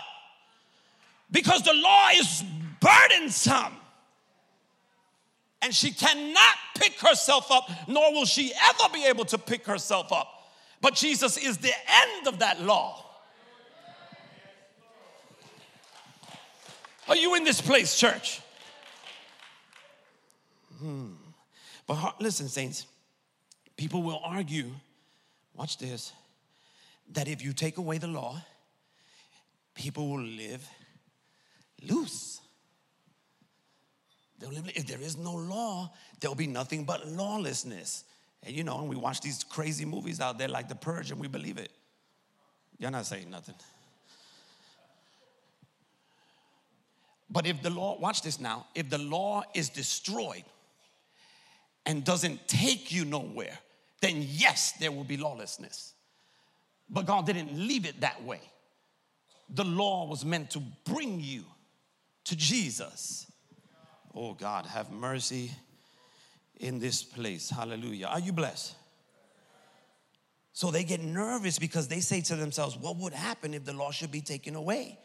because 1.30 1.62
the 1.62 1.74
law 1.74 2.10
is 2.14 2.44
burdensome. 2.80 3.72
And 5.62 5.74
she 5.74 5.90
cannot 5.90 6.56
pick 6.78 7.00
herself 7.00 7.50
up, 7.50 7.68
nor 7.88 8.12
will 8.12 8.24
she 8.24 8.52
ever 8.54 8.92
be 8.92 9.04
able 9.06 9.24
to 9.26 9.38
pick 9.38 9.66
herself 9.66 10.12
up. 10.12 10.28
But 10.80 10.94
Jesus 10.94 11.36
is 11.36 11.58
the 11.58 11.72
end 11.88 12.26
of 12.26 12.38
that 12.40 12.60
law. 12.60 13.04
Are 17.08 17.16
you 17.16 17.34
in 17.36 17.44
this 17.44 17.60
place, 17.60 17.96
church? 17.96 18.40
Hmm. 20.78 21.12
But 21.86 22.20
listen, 22.20 22.48
saints, 22.48 22.86
people 23.76 24.02
will 24.02 24.20
argue, 24.24 24.70
watch 25.54 25.78
this, 25.78 26.12
that 27.12 27.28
if 27.28 27.42
you 27.42 27.52
take 27.52 27.78
away 27.78 27.98
the 27.98 28.08
law, 28.08 28.40
people 29.74 30.08
will 30.08 30.22
live 30.22 30.68
loose. 31.82 32.40
If 34.40 34.86
there 34.86 35.00
is 35.00 35.16
no 35.16 35.34
law, 35.34 35.92
there'll 36.20 36.34
be 36.34 36.46
nothing 36.46 36.84
but 36.84 37.06
lawlessness. 37.08 38.04
And 38.42 38.54
you 38.54 38.64
know, 38.64 38.78
and 38.78 38.88
we 38.88 38.96
watch 38.96 39.20
these 39.20 39.44
crazy 39.44 39.84
movies 39.84 40.20
out 40.20 40.38
there 40.38 40.48
like 40.48 40.68
The 40.68 40.74
Purge 40.74 41.10
and 41.10 41.20
we 41.20 41.28
believe 41.28 41.58
it. 41.58 41.70
You're 42.78 42.90
not 42.90 43.06
saying 43.06 43.30
nothing. 43.30 43.54
But 47.30 47.46
if 47.46 47.62
the 47.62 47.70
law, 47.70 47.98
watch 47.98 48.22
this 48.22 48.38
now, 48.38 48.66
if 48.74 48.88
the 48.88 48.98
law 48.98 49.42
is 49.54 49.68
destroyed, 49.68 50.44
and 51.86 52.04
doesn't 52.04 52.46
take 52.48 52.92
you 52.92 53.04
nowhere, 53.04 53.56
then 54.02 54.26
yes, 54.28 54.72
there 54.72 54.92
will 54.92 55.04
be 55.04 55.16
lawlessness. 55.16 55.94
But 56.90 57.06
God 57.06 57.24
didn't 57.24 57.56
leave 57.56 57.86
it 57.86 58.00
that 58.00 58.22
way. 58.24 58.40
The 59.48 59.64
law 59.64 60.06
was 60.06 60.24
meant 60.24 60.50
to 60.50 60.62
bring 60.84 61.20
you 61.20 61.44
to 62.24 62.36
Jesus. 62.36 63.30
Oh 64.18 64.32
God, 64.32 64.64
have 64.64 64.90
mercy 64.90 65.50
in 66.58 66.78
this 66.78 67.02
place. 67.02 67.50
Hallelujah. 67.50 68.06
Are 68.06 68.18
you 68.18 68.32
blessed? 68.32 68.74
So 70.54 70.70
they 70.70 70.84
get 70.84 71.02
nervous 71.02 71.58
because 71.58 71.86
they 71.86 72.00
say 72.00 72.22
to 72.22 72.34
themselves, 72.34 72.78
What 72.78 72.96
would 72.96 73.12
happen 73.12 73.52
if 73.52 73.66
the 73.66 73.74
law 73.74 73.90
should 73.90 74.10
be 74.10 74.22
taken 74.22 74.54
away? 74.54 74.98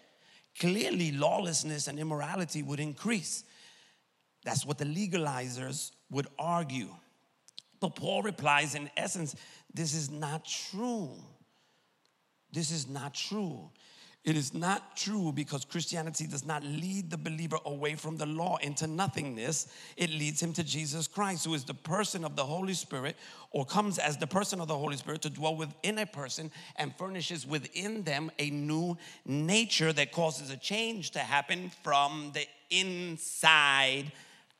Clearly, 0.57 1.11
lawlessness 1.11 1.89
and 1.89 1.99
immorality 1.99 2.63
would 2.63 2.79
increase. 2.79 3.43
That's 4.45 4.65
what 4.65 4.77
the 4.77 4.85
legalizers 4.85 5.91
would 6.09 6.27
argue. 6.39 6.87
But 7.81 7.97
Paul 7.97 8.23
replies, 8.23 8.75
in 8.75 8.89
essence, 8.95 9.35
this 9.73 9.93
is 9.93 10.09
not 10.09 10.45
true. 10.45 11.11
This 12.53 12.71
is 12.71 12.87
not 12.87 13.13
true. 13.13 13.71
It 14.23 14.37
is 14.37 14.53
not 14.53 14.95
true 14.95 15.31
because 15.31 15.65
Christianity 15.65 16.27
does 16.27 16.45
not 16.45 16.63
lead 16.63 17.09
the 17.09 17.17
believer 17.17 17.57
away 17.65 17.95
from 17.95 18.17
the 18.17 18.27
law 18.27 18.57
into 18.57 18.85
nothingness. 18.85 19.67
It 19.97 20.11
leads 20.11 20.43
him 20.43 20.53
to 20.53 20.63
Jesus 20.63 21.07
Christ, 21.07 21.45
who 21.45 21.55
is 21.55 21.63
the 21.63 21.73
person 21.73 22.23
of 22.23 22.35
the 22.35 22.45
Holy 22.45 22.75
Spirit, 22.75 23.15
or 23.49 23.65
comes 23.65 23.97
as 23.97 24.17
the 24.17 24.27
person 24.27 24.61
of 24.61 24.67
the 24.67 24.77
Holy 24.77 24.95
Spirit 24.95 25.23
to 25.23 25.31
dwell 25.31 25.55
within 25.55 25.97
a 25.97 26.05
person 26.05 26.51
and 26.75 26.95
furnishes 26.97 27.47
within 27.47 28.03
them 28.03 28.29
a 28.37 28.51
new 28.51 28.95
nature 29.25 29.91
that 29.91 30.11
causes 30.11 30.51
a 30.51 30.57
change 30.57 31.11
to 31.11 31.19
happen 31.19 31.71
from 31.83 32.31
the 32.35 32.45
inside 32.69 34.11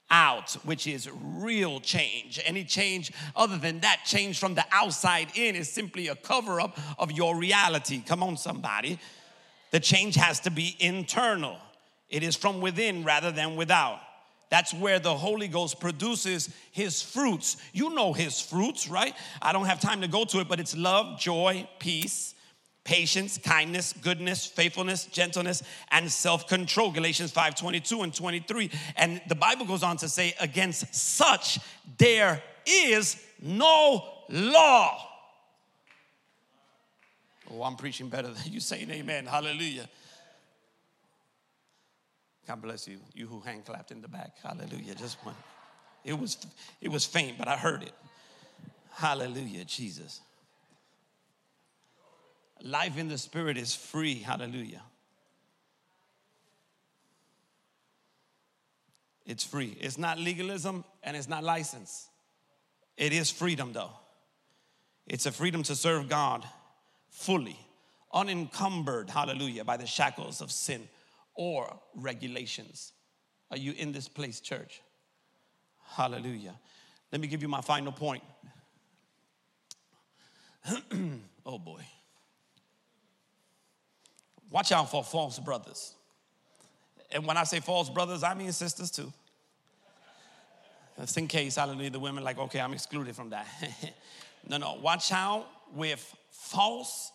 out, 0.10 0.54
which 0.66 0.88
is 0.88 1.08
real 1.24 1.80
change. 1.80 2.40
Any 2.44 2.64
change 2.64 3.12
other 3.36 3.60
than 3.60 3.82
that, 3.82 4.02
change 4.06 4.40
from 4.40 4.56
the 4.56 4.66
outside 4.72 5.28
in, 5.36 5.56
is 5.56 5.72
simply 5.72 6.08
a 6.08 6.16
cover 6.16 6.60
up 6.60 6.80
of 6.98 7.12
your 7.12 7.36
reality. 7.38 8.02
Come 8.04 8.24
on, 8.24 8.38
somebody. 8.38 9.00
The 9.72 9.80
change 9.80 10.16
has 10.16 10.40
to 10.42 10.52
be 10.52 10.76
internal, 10.80 11.58
it 12.10 12.24
is 12.24 12.36
from 12.36 12.62
within 12.62 13.04
rather 13.04 13.32
than 13.32 13.56
without. 13.56 14.00
That's 14.50 14.74
where 14.74 15.00
the 15.00 15.16
Holy 15.16 15.48
Ghost 15.48 15.80
produces 15.80 16.54
his 16.72 17.02
fruits. 17.02 17.56
You 17.72 17.92
know 17.92 18.12
his 18.12 18.42
fruits, 18.42 18.90
right? 18.90 19.16
I 19.42 19.54
don't 19.54 19.66
have 19.66 19.80
time 19.80 20.02
to 20.02 20.10
go 20.10 20.26
to 20.26 20.42
it, 20.42 20.50
but 20.50 20.60
it's 20.60 20.76
love, 20.76 21.18
joy, 21.18 21.70
peace 21.80 22.36
patience, 22.84 23.38
kindness, 23.38 23.94
goodness, 24.02 24.46
faithfulness, 24.46 25.06
gentleness, 25.06 25.64
and 25.92 26.12
self-control. 26.12 26.92
Galatians 26.92 27.32
5 27.32 27.56
22 27.56 28.02
and 28.02 28.14
23. 28.14 28.72
And 28.96 29.22
the 29.28 29.36
Bible 29.36 29.66
goes 29.66 29.84
on 29.84 29.98
to 29.98 30.10
say, 30.10 30.34
against 30.40 30.94
such 30.94 31.60
there 31.98 32.42
is 32.66 33.22
no 33.42 34.04
law. 34.30 35.08
Oh, 37.52 37.64
I'm 37.64 37.76
preaching 37.76 38.08
better 38.08 38.30
than 38.30 38.52
you 38.52 38.60
saying 38.60 38.90
amen. 38.90 39.26
Hallelujah. 39.26 39.90
God 42.48 42.62
bless 42.62 42.88
you. 42.88 43.00
You 43.14 43.28
who 43.28 43.40
hand 43.42 43.66
clapped 43.66 43.92
in 43.92 44.02
the 44.02 44.08
back. 44.08 44.38
Hallelujah. 44.42 44.96
Just 44.96 45.18
one. 45.26 45.36
It 46.04 46.18
was 46.18 46.38
it 46.82 46.90
was 46.90 47.06
faint, 47.06 47.38
but 47.38 47.48
I 47.48 47.58
heard 47.58 47.84
it. 47.84 47.94
Hallelujah, 48.94 49.66
Jesus. 49.66 50.22
Life 52.64 52.98
in 52.98 53.08
the 53.08 53.18
spirit 53.18 53.58
is 53.58 53.76
free. 53.76 54.16
Hallelujah. 54.16 54.82
It's 59.26 59.44
free. 59.44 59.78
It's 59.80 59.98
not 59.98 60.20
legalism 60.20 60.84
and 61.04 61.16
it's 61.16 61.30
not 61.30 61.44
license. 61.44 62.08
It 62.98 63.14
is 63.14 63.32
freedom, 63.32 63.72
though. 63.74 63.92
It's 65.08 65.26
a 65.26 65.32
freedom 65.32 65.64
to 65.64 65.76
serve 65.76 66.10
God 66.10 66.46
fully, 67.12 67.60
unencumbered, 68.14 69.10
hallelujah, 69.10 69.64
by 69.64 69.78
the 69.78 69.86
shackles 69.86 70.42
of 70.42 70.52
sin 70.52 70.88
or 71.36 71.80
regulations. 71.96 72.94
Are 73.52 73.58
you 73.58 73.74
in 73.78 73.92
this 73.92 74.08
place, 74.08 74.40
church? 74.40 74.82
Hallelujah. 75.96 76.56
Let 77.12 77.22
me 77.22 77.28
give 77.28 77.42
you 77.42 77.50
my 77.50 77.62
final 77.62 77.92
point. 77.92 78.24
oh 81.46 81.60
boy. 81.60 81.82
Watch 84.50 84.72
out 84.72 84.90
for 84.90 85.04
false 85.04 85.40
brothers. 85.40 85.94
And 87.12 87.26
when 87.26 87.38
I 87.38 87.44
say 87.44 87.60
false 87.60 87.90
brothers, 87.90 88.24
I 88.24 88.34
mean 88.34 88.52
sisters 88.52 88.90
too. 88.90 89.12
Just 90.98 91.18
in 91.18 91.28
case, 91.28 91.56
hallelujah, 91.56 91.90
the 91.90 92.00
women 92.00 92.24
like, 92.24 92.38
okay, 92.38 92.60
I'm 92.60 92.74
excluded 92.74 93.16
from 93.16 93.32
that. 93.32 93.48
no, 94.48 94.58
no, 94.58 94.76
watch 94.82 95.12
out 95.12 95.48
with 95.74 96.16
false 96.32 97.12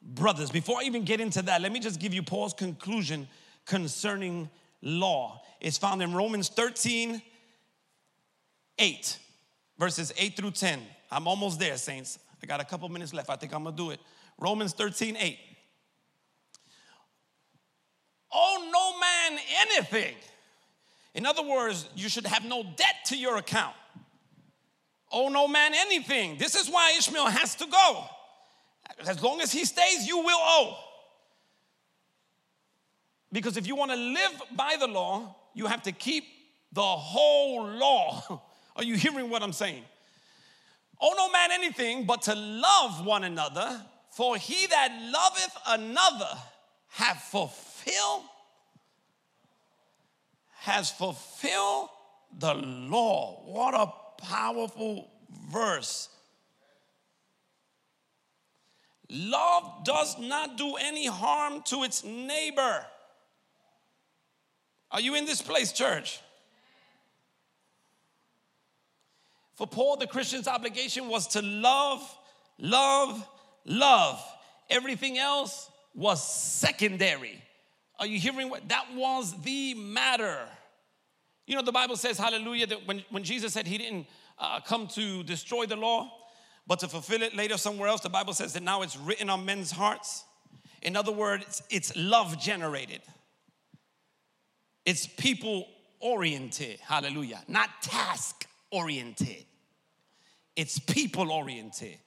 brothers. 0.00 0.50
Before 0.50 0.78
I 0.80 0.84
even 0.84 1.04
get 1.04 1.20
into 1.20 1.42
that, 1.42 1.60
let 1.60 1.72
me 1.72 1.80
just 1.80 2.00
give 2.00 2.14
you 2.14 2.22
Paul's 2.22 2.54
conclusion 2.54 3.28
concerning 3.66 4.48
law. 4.82 5.42
It's 5.60 5.76
found 5.76 6.02
in 6.02 6.14
Romans 6.14 6.48
13, 6.48 7.20
8, 8.78 9.18
verses 9.78 10.12
8 10.16 10.36
through 10.36 10.52
10. 10.52 10.80
I'm 11.10 11.26
almost 11.28 11.58
there, 11.58 11.76
saints. 11.76 12.18
I 12.42 12.46
got 12.46 12.60
a 12.60 12.64
couple 12.64 12.88
minutes 12.88 13.12
left. 13.12 13.28
I 13.28 13.36
think 13.36 13.52
I'm 13.52 13.64
gonna 13.64 13.76
do 13.76 13.90
it. 13.90 14.00
Romans 14.38 14.72
13, 14.72 15.16
8. 15.18 15.38
Oh, 18.32 18.68
no 18.72 18.98
man 18.98 19.40
anything. 19.60 20.14
In 21.14 21.26
other 21.26 21.42
words, 21.42 21.88
you 21.96 22.08
should 22.08 22.26
have 22.26 22.44
no 22.44 22.62
debt 22.62 22.94
to 23.06 23.16
your 23.16 23.36
account. 23.36 23.74
Oh, 25.12 25.28
no 25.28 25.48
man 25.48 25.72
anything. 25.74 26.38
This 26.38 26.54
is 26.54 26.70
why 26.70 26.94
Ishmael 26.96 27.26
has 27.26 27.56
to 27.56 27.66
go. 27.66 28.04
As 29.06 29.22
long 29.22 29.40
as 29.40 29.52
he 29.52 29.64
stays, 29.64 30.06
you 30.06 30.18
will 30.18 30.38
owe. 30.38 30.76
Because 33.32 33.56
if 33.56 33.66
you 33.66 33.76
want 33.76 33.90
to 33.92 33.96
live 33.96 34.42
by 34.56 34.76
the 34.78 34.86
law, 34.86 35.36
you 35.54 35.66
have 35.66 35.82
to 35.82 35.92
keep 35.92 36.24
the 36.72 36.82
whole 36.82 37.64
law. 37.66 38.42
Are 38.76 38.84
you 38.84 38.96
hearing 38.96 39.30
what 39.30 39.42
I'm 39.42 39.52
saying? 39.52 39.84
Oh, 41.00 41.14
no 41.16 41.30
man 41.30 41.50
anything 41.52 42.04
but 42.04 42.22
to 42.22 42.34
love 42.34 43.06
one 43.06 43.24
another, 43.24 43.80
for 44.10 44.36
he 44.36 44.66
that 44.66 44.92
loveth 45.12 45.56
another 45.68 46.38
hath 46.88 47.22
fulfilled, 47.22 48.24
has 50.58 50.90
fulfilled 50.90 51.88
the 52.38 52.54
law. 52.54 53.42
What 53.46 53.74
a 53.74 53.92
powerful 54.22 55.10
verse. 55.50 56.08
Love 59.10 59.84
does 59.84 60.18
not 60.18 60.56
do 60.56 60.76
any 60.76 61.06
harm 61.06 61.62
to 61.66 61.82
its 61.82 62.04
neighbor. 62.04 62.86
Are 64.92 65.00
you 65.00 65.16
in 65.16 65.24
this 65.24 65.42
place, 65.42 65.72
church? 65.72 66.20
For 69.56 69.66
Paul, 69.66 69.96
the 69.96 70.06
Christian's 70.06 70.48
obligation 70.48 71.08
was 71.08 71.26
to 71.28 71.42
love, 71.42 72.00
love, 72.58 73.28
love. 73.64 74.24
Everything 74.70 75.18
else 75.18 75.68
was 75.94 76.22
secondary. 76.22 77.42
Are 77.98 78.06
you 78.06 78.18
hearing 78.18 78.48
what? 78.48 78.68
That 78.68 78.86
was 78.94 79.34
the 79.42 79.74
matter. 79.74 80.38
You 81.46 81.56
know, 81.56 81.62
the 81.62 81.72
Bible 81.72 81.96
says, 81.96 82.16
hallelujah, 82.16 82.68
that 82.68 82.86
when, 82.86 83.04
when 83.10 83.24
Jesus 83.24 83.52
said 83.52 83.66
he 83.66 83.76
didn't 83.76 84.06
uh, 84.38 84.60
come 84.60 84.86
to 84.88 85.24
destroy 85.24 85.66
the 85.66 85.76
law, 85.76 86.10
but 86.66 86.78
to 86.80 86.88
fulfill 86.88 87.22
it 87.22 87.34
later 87.34 87.56
somewhere 87.56 87.88
else, 87.88 88.00
the 88.00 88.08
Bible 88.08 88.32
says 88.32 88.52
that 88.52 88.62
now 88.62 88.82
it's 88.82 88.96
written 88.96 89.28
on 89.30 89.44
men's 89.44 89.70
hearts. 89.70 90.24
In 90.82 90.96
other 90.96 91.12
words, 91.12 91.62
it's 91.70 91.94
love 91.96 92.38
generated. 92.40 93.00
It's 94.86 95.06
people 95.06 95.66
oriented, 96.00 96.80
hallelujah, 96.80 97.42
not 97.48 97.68
task 97.82 98.46
oriented. 98.70 99.44
It's 100.56 100.78
people 100.78 101.30
oriented. 101.30 101.98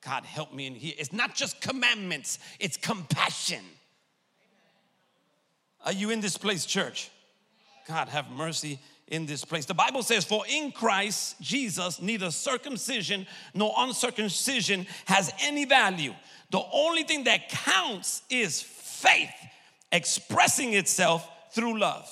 God 0.00 0.24
help 0.24 0.52
me 0.52 0.66
in 0.66 0.74
here. 0.74 0.94
It's 0.98 1.12
not 1.12 1.34
just 1.34 1.60
commandments, 1.60 2.38
it's 2.58 2.76
compassion. 2.76 3.64
Are 5.84 5.92
you 5.92 6.10
in 6.10 6.20
this 6.20 6.36
place, 6.36 6.64
church? 6.64 7.10
God 7.86 8.08
have 8.08 8.30
mercy 8.30 8.78
in 9.08 9.26
this 9.26 9.44
place. 9.44 9.66
The 9.66 9.74
Bible 9.74 10.02
says, 10.02 10.24
For 10.24 10.44
in 10.48 10.72
Christ 10.72 11.40
Jesus, 11.40 12.00
neither 12.00 12.30
circumcision 12.30 13.26
nor 13.54 13.72
uncircumcision 13.76 14.86
has 15.06 15.32
any 15.42 15.64
value. 15.64 16.14
The 16.50 16.62
only 16.72 17.02
thing 17.02 17.24
that 17.24 17.48
counts 17.48 18.22
is 18.30 18.62
faith 18.62 19.30
expressing 19.90 20.74
itself 20.74 21.28
through 21.52 21.78
love. 21.78 22.08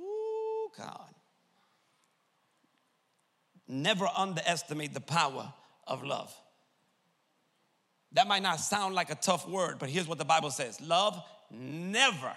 Ooh, 0.00 0.68
God. 0.76 1.10
Never 3.68 4.06
underestimate 4.16 4.94
the 4.94 5.00
power 5.00 5.52
of 5.86 6.02
love. 6.02 6.34
That 8.12 8.26
might 8.26 8.42
not 8.42 8.60
sound 8.60 8.94
like 8.94 9.10
a 9.10 9.14
tough 9.14 9.48
word, 9.48 9.78
but 9.78 9.88
here's 9.88 10.06
what 10.06 10.18
the 10.18 10.24
Bible 10.24 10.50
says 10.50 10.80
love 10.80 11.22
never 11.50 12.32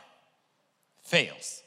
fails. 1.03 1.61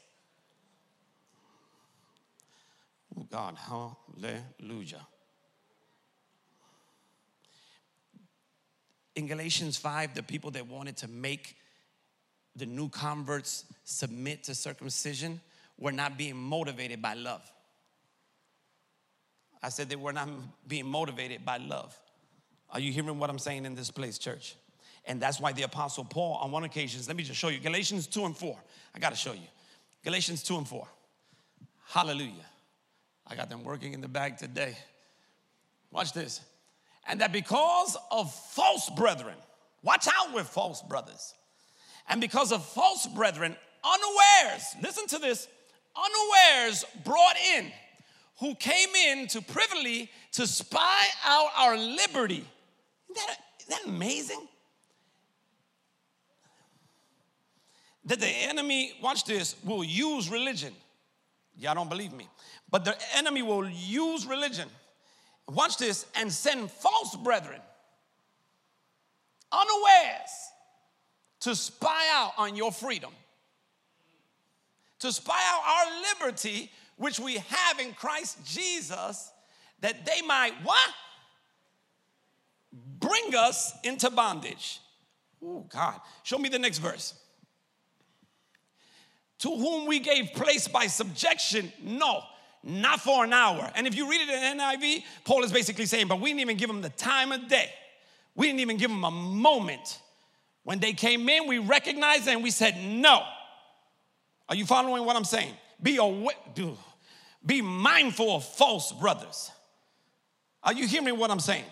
God, 3.29 3.55
hallelujah. 3.57 5.05
In 9.15 9.27
Galatians 9.27 9.77
5, 9.77 10.13
the 10.13 10.23
people 10.23 10.51
that 10.51 10.67
wanted 10.67 10.97
to 10.97 11.07
make 11.07 11.55
the 12.55 12.65
new 12.65 12.89
converts 12.89 13.65
submit 13.83 14.43
to 14.45 14.55
circumcision 14.55 15.41
were 15.77 15.91
not 15.91 16.17
being 16.17 16.35
motivated 16.37 17.01
by 17.01 17.13
love. 17.13 17.41
I 19.61 19.69
said 19.69 19.89
they 19.89 19.95
were 19.95 20.13
not 20.13 20.29
being 20.67 20.85
motivated 20.85 21.43
by 21.43 21.57
love. 21.57 21.97
Are 22.71 22.79
you 22.79 22.91
hearing 22.91 23.19
what 23.19 23.29
I'm 23.29 23.39
saying 23.39 23.65
in 23.65 23.75
this 23.75 23.91
place, 23.91 24.17
church? 24.17 24.55
And 25.05 25.21
that's 25.21 25.39
why 25.39 25.53
the 25.53 25.63
Apostle 25.63 26.05
Paul, 26.05 26.35
on 26.35 26.51
one 26.51 26.63
occasion, 26.63 27.01
let 27.07 27.15
me 27.15 27.23
just 27.23 27.39
show 27.39 27.49
you 27.49 27.59
Galatians 27.59 28.07
2 28.07 28.25
and 28.25 28.37
4. 28.37 28.57
I 28.95 28.99
got 28.99 29.09
to 29.09 29.15
show 29.15 29.33
you. 29.33 29.47
Galatians 30.03 30.43
2 30.43 30.57
and 30.57 30.67
4. 30.67 30.87
Hallelujah. 31.87 32.45
I 33.29 33.35
got 33.35 33.49
them 33.49 33.63
working 33.63 33.93
in 33.93 34.01
the 34.01 34.07
bag 34.07 34.37
today. 34.37 34.75
Watch 35.91 36.13
this. 36.13 36.41
And 37.07 37.21
that 37.21 37.31
because 37.31 37.97
of 38.11 38.33
false 38.33 38.89
brethren, 38.89 39.35
watch 39.83 40.07
out 40.07 40.33
with 40.33 40.47
false 40.47 40.81
brothers. 40.81 41.33
And 42.07 42.19
because 42.19 42.51
of 42.51 42.65
false 42.65 43.07
brethren, 43.07 43.55
unawares, 43.83 44.75
listen 44.81 45.07
to 45.07 45.19
this, 45.19 45.47
unawares 45.95 46.85
brought 47.03 47.35
in, 47.55 47.71
who 48.39 48.55
came 48.55 48.89
in 48.95 49.27
to 49.27 49.41
privily 49.41 50.09
to 50.33 50.47
spy 50.47 51.01
out 51.25 51.49
our 51.57 51.77
liberty. 51.77 52.45
Isn't 53.09 53.15
that, 53.15 53.37
isn't 53.59 53.69
that 53.69 53.85
amazing? 53.85 54.47
That 58.05 58.19
the 58.19 58.27
enemy, 58.27 58.93
watch 59.03 59.25
this, 59.25 59.55
will 59.63 59.83
use 59.83 60.29
religion. 60.29 60.73
Y'all 61.57 61.75
don't 61.75 61.89
believe 61.89 62.13
me. 62.13 62.27
But 62.71 62.85
the 62.85 62.95
enemy 63.15 63.41
will 63.41 63.67
use 63.67 64.25
religion, 64.25 64.69
watch 65.47 65.77
this, 65.77 66.05
and 66.15 66.31
send 66.31 66.71
false 66.71 67.15
brethren 67.15 67.61
unawares 69.51 70.29
to 71.41 71.55
spy 71.55 72.05
out 72.13 72.33
on 72.37 72.55
your 72.55 72.71
freedom, 72.71 73.11
to 74.99 75.11
spy 75.11 75.39
out 75.39 75.61
our 75.65 76.01
liberty, 76.13 76.69
which 76.97 77.19
we 77.19 77.35
have 77.35 77.79
in 77.79 77.93
Christ 77.93 78.45
Jesus, 78.45 79.31
that 79.79 80.05
they 80.05 80.21
might 80.21 80.53
what? 80.63 80.89
Bring 82.99 83.33
us 83.35 83.73
into 83.83 84.09
bondage. 84.11 84.79
Oh, 85.43 85.65
God. 85.69 85.99
Show 86.23 86.37
me 86.37 86.49
the 86.49 86.59
next 86.59 86.79
verse. 86.79 87.13
To 89.39 89.49
whom 89.49 89.87
we 89.87 89.99
gave 89.99 90.33
place 90.33 90.67
by 90.67 90.87
subjection, 90.87 91.71
no 91.81 92.21
not 92.63 92.99
for 92.99 93.23
an 93.23 93.33
hour. 93.33 93.71
And 93.75 93.87
if 93.87 93.95
you 93.95 94.09
read 94.09 94.21
it 94.21 94.29
in 94.29 94.57
NIV, 94.57 95.03
Paul 95.23 95.43
is 95.43 95.51
basically 95.51 95.85
saying, 95.85 96.07
but 96.07 96.19
we 96.19 96.29
didn't 96.29 96.41
even 96.41 96.57
give 96.57 96.67
them 96.67 96.81
the 96.81 96.89
time 96.89 97.31
of 97.31 97.47
day. 97.47 97.69
We 98.35 98.47
didn't 98.47 98.59
even 98.59 98.77
give 98.77 98.89
them 98.89 99.03
a 99.03 99.11
moment. 99.11 99.99
When 100.63 100.79
they 100.79 100.93
came 100.93 101.27
in, 101.29 101.47
we 101.47 101.57
recognized 101.59 102.27
and 102.27 102.43
we 102.43 102.51
said, 102.51 102.75
no, 102.81 103.23
Are 104.49 104.55
you 104.55 104.65
following 104.65 105.05
what 105.05 105.15
I'm 105.15 105.23
saying? 105.23 105.53
Be 105.81 105.97
aware, 105.97 106.35
be 107.45 107.61
mindful 107.61 108.35
of 108.35 108.43
false 108.43 108.91
brothers. 108.91 109.51
Are 110.63 110.73
you 110.73 110.87
hearing 110.87 111.17
what 111.17 111.31
I'm 111.31 111.39
saying? 111.39 111.63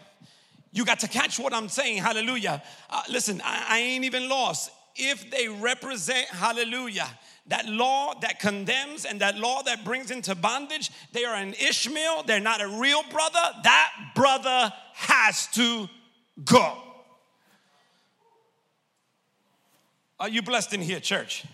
You 0.71 0.85
got 0.85 0.99
to 0.99 1.07
catch 1.07 1.39
what 1.39 1.53
I'm 1.53 1.69
saying. 1.69 1.97
Hallelujah. 1.97 2.63
Uh, 2.89 3.01
listen, 3.09 3.41
I, 3.43 3.65
I 3.69 3.79
ain't 3.79 4.05
even 4.05 4.29
lost. 4.29 4.71
If 4.97 5.29
they 5.31 5.47
represent, 5.47 6.27
hallelujah, 6.27 7.07
that 7.47 7.65
law 7.67 8.13
that 8.21 8.39
condemns 8.39 9.05
and 9.05 9.21
that 9.21 9.37
law 9.37 9.61
that 9.63 9.85
brings 9.85 10.11
into 10.11 10.35
bondage, 10.35 10.91
they 11.13 11.23
are 11.23 11.35
an 11.35 11.53
Ishmael, 11.53 12.23
they're 12.23 12.39
not 12.39 12.61
a 12.61 12.67
real 12.67 13.03
brother, 13.11 13.39
that 13.63 13.91
brother 14.15 14.73
has 14.93 15.47
to 15.53 15.87
go. 16.43 16.77
Are 20.19 20.29
you 20.29 20.41
blessed 20.41 20.73
in 20.73 20.81
here, 20.81 20.99
church? 20.99 21.45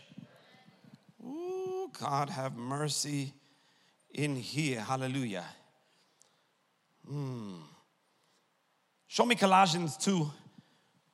Ooh, 1.23 1.91
God 1.99 2.29
have 2.29 2.55
mercy 2.55 3.33
in 4.13 4.35
here. 4.35 4.79
Hallelujah. 4.79 5.45
Hmm. 7.05 7.55
Show 9.07 9.25
me 9.25 9.35
Colossians 9.35 9.97
2 9.97 10.31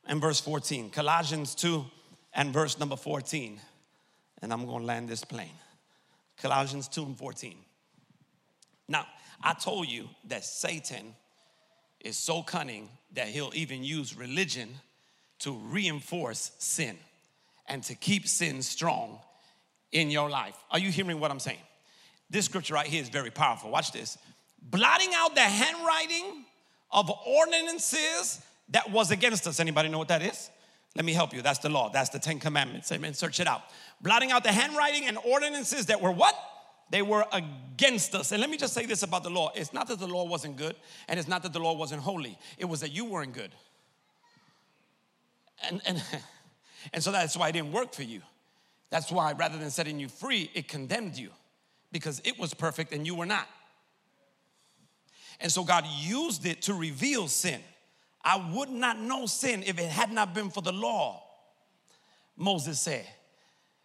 and 0.05 0.21
verse 0.21 0.39
14. 0.39 0.89
Colossians 0.91 1.55
2 1.55 1.83
and 2.39 2.53
verse 2.53 2.79
number 2.79 2.95
14. 2.95 3.59
And 4.41 4.53
I'm 4.53 4.65
going 4.65 4.79
to 4.79 4.85
land 4.85 5.09
this 5.09 5.25
plane. 5.25 5.51
Colossians 6.41 6.87
2 6.87 7.03
and 7.03 7.17
14. 7.17 7.57
Now, 8.87 9.05
I 9.43 9.53
told 9.53 9.89
you 9.89 10.07
that 10.29 10.45
Satan 10.45 11.15
is 11.99 12.17
so 12.17 12.41
cunning 12.41 12.87
that 13.13 13.27
he'll 13.27 13.51
even 13.53 13.83
use 13.83 14.17
religion 14.17 14.69
to 15.39 15.51
reinforce 15.51 16.51
sin 16.59 16.97
and 17.67 17.83
to 17.83 17.93
keep 17.93 18.25
sin 18.25 18.61
strong 18.61 19.19
in 19.91 20.09
your 20.09 20.29
life. 20.29 20.55
Are 20.71 20.79
you 20.79 20.91
hearing 20.91 21.19
what 21.19 21.31
I'm 21.31 21.41
saying? 21.41 21.59
This 22.29 22.45
scripture 22.45 22.73
right 22.73 22.87
here 22.87 23.01
is 23.01 23.09
very 23.09 23.31
powerful. 23.31 23.69
Watch 23.69 23.91
this. 23.91 24.17
Blotting 24.61 25.09
out 25.13 25.35
the 25.35 25.41
handwriting 25.41 26.45
of 26.89 27.11
ordinances 27.27 28.41
that 28.69 28.89
was 28.91 29.11
against 29.11 29.45
us. 29.45 29.59
Anybody 29.59 29.89
know 29.89 29.97
what 29.97 30.07
that 30.07 30.21
is? 30.21 30.49
Let 30.95 31.05
me 31.05 31.13
help 31.13 31.33
you. 31.33 31.41
That's 31.41 31.59
the 31.59 31.69
law. 31.69 31.89
That's 31.89 32.09
the 32.09 32.19
Ten 32.19 32.39
Commandments. 32.39 32.91
Amen. 32.91 33.13
Search 33.13 33.39
it 33.39 33.47
out. 33.47 33.61
Blotting 34.01 34.31
out 34.31 34.43
the 34.43 34.51
handwriting 34.51 35.05
and 35.05 35.17
ordinances 35.23 35.85
that 35.87 36.01
were 36.01 36.11
what? 36.11 36.35
They 36.89 37.01
were 37.01 37.25
against 37.31 38.15
us. 38.15 38.31
And 38.31 38.41
let 38.41 38.49
me 38.49 38.57
just 38.57 38.73
say 38.73 38.85
this 38.85 39.03
about 39.03 39.23
the 39.23 39.29
law. 39.29 39.51
It's 39.55 39.73
not 39.73 39.87
that 39.87 39.99
the 39.99 40.07
law 40.07 40.25
wasn't 40.25 40.57
good, 40.57 40.75
and 41.07 41.19
it's 41.19 41.27
not 41.27 41.43
that 41.43 41.53
the 41.53 41.59
law 41.59 41.73
wasn't 41.73 42.01
holy. 42.01 42.37
It 42.57 42.65
was 42.65 42.81
that 42.81 42.91
you 42.91 43.05
weren't 43.05 43.33
good. 43.33 43.51
And 45.67 45.81
and 45.85 46.03
and 46.93 47.03
so 47.03 47.11
that's 47.11 47.37
why 47.37 47.49
it 47.49 47.51
didn't 47.51 47.71
work 47.71 47.93
for 47.93 48.03
you. 48.03 48.21
That's 48.89 49.11
why 49.11 49.33
rather 49.33 49.57
than 49.57 49.69
setting 49.69 49.99
you 49.99 50.09
free, 50.09 50.49
it 50.55 50.67
condemned 50.67 51.15
you 51.15 51.29
because 51.91 52.21
it 52.25 52.39
was 52.39 52.53
perfect 52.53 52.91
and 52.91 53.05
you 53.05 53.13
were 53.13 53.27
not. 53.27 53.47
And 55.39 55.51
so 55.51 55.63
God 55.63 55.85
used 56.01 56.45
it 56.45 56.63
to 56.63 56.73
reveal 56.73 57.27
sin. 57.27 57.61
I 58.29 58.35
would 58.53 58.69
not 58.69 58.99
know 58.99 59.25
sin 59.25 59.63
if 59.65 59.79
it 59.79 59.89
had 59.89 60.11
not 60.11 60.35
been 60.35 60.51
for 60.51 60.61
the 60.61 60.71
law, 60.71 61.23
Moses 62.37 62.79
said. 62.79 63.07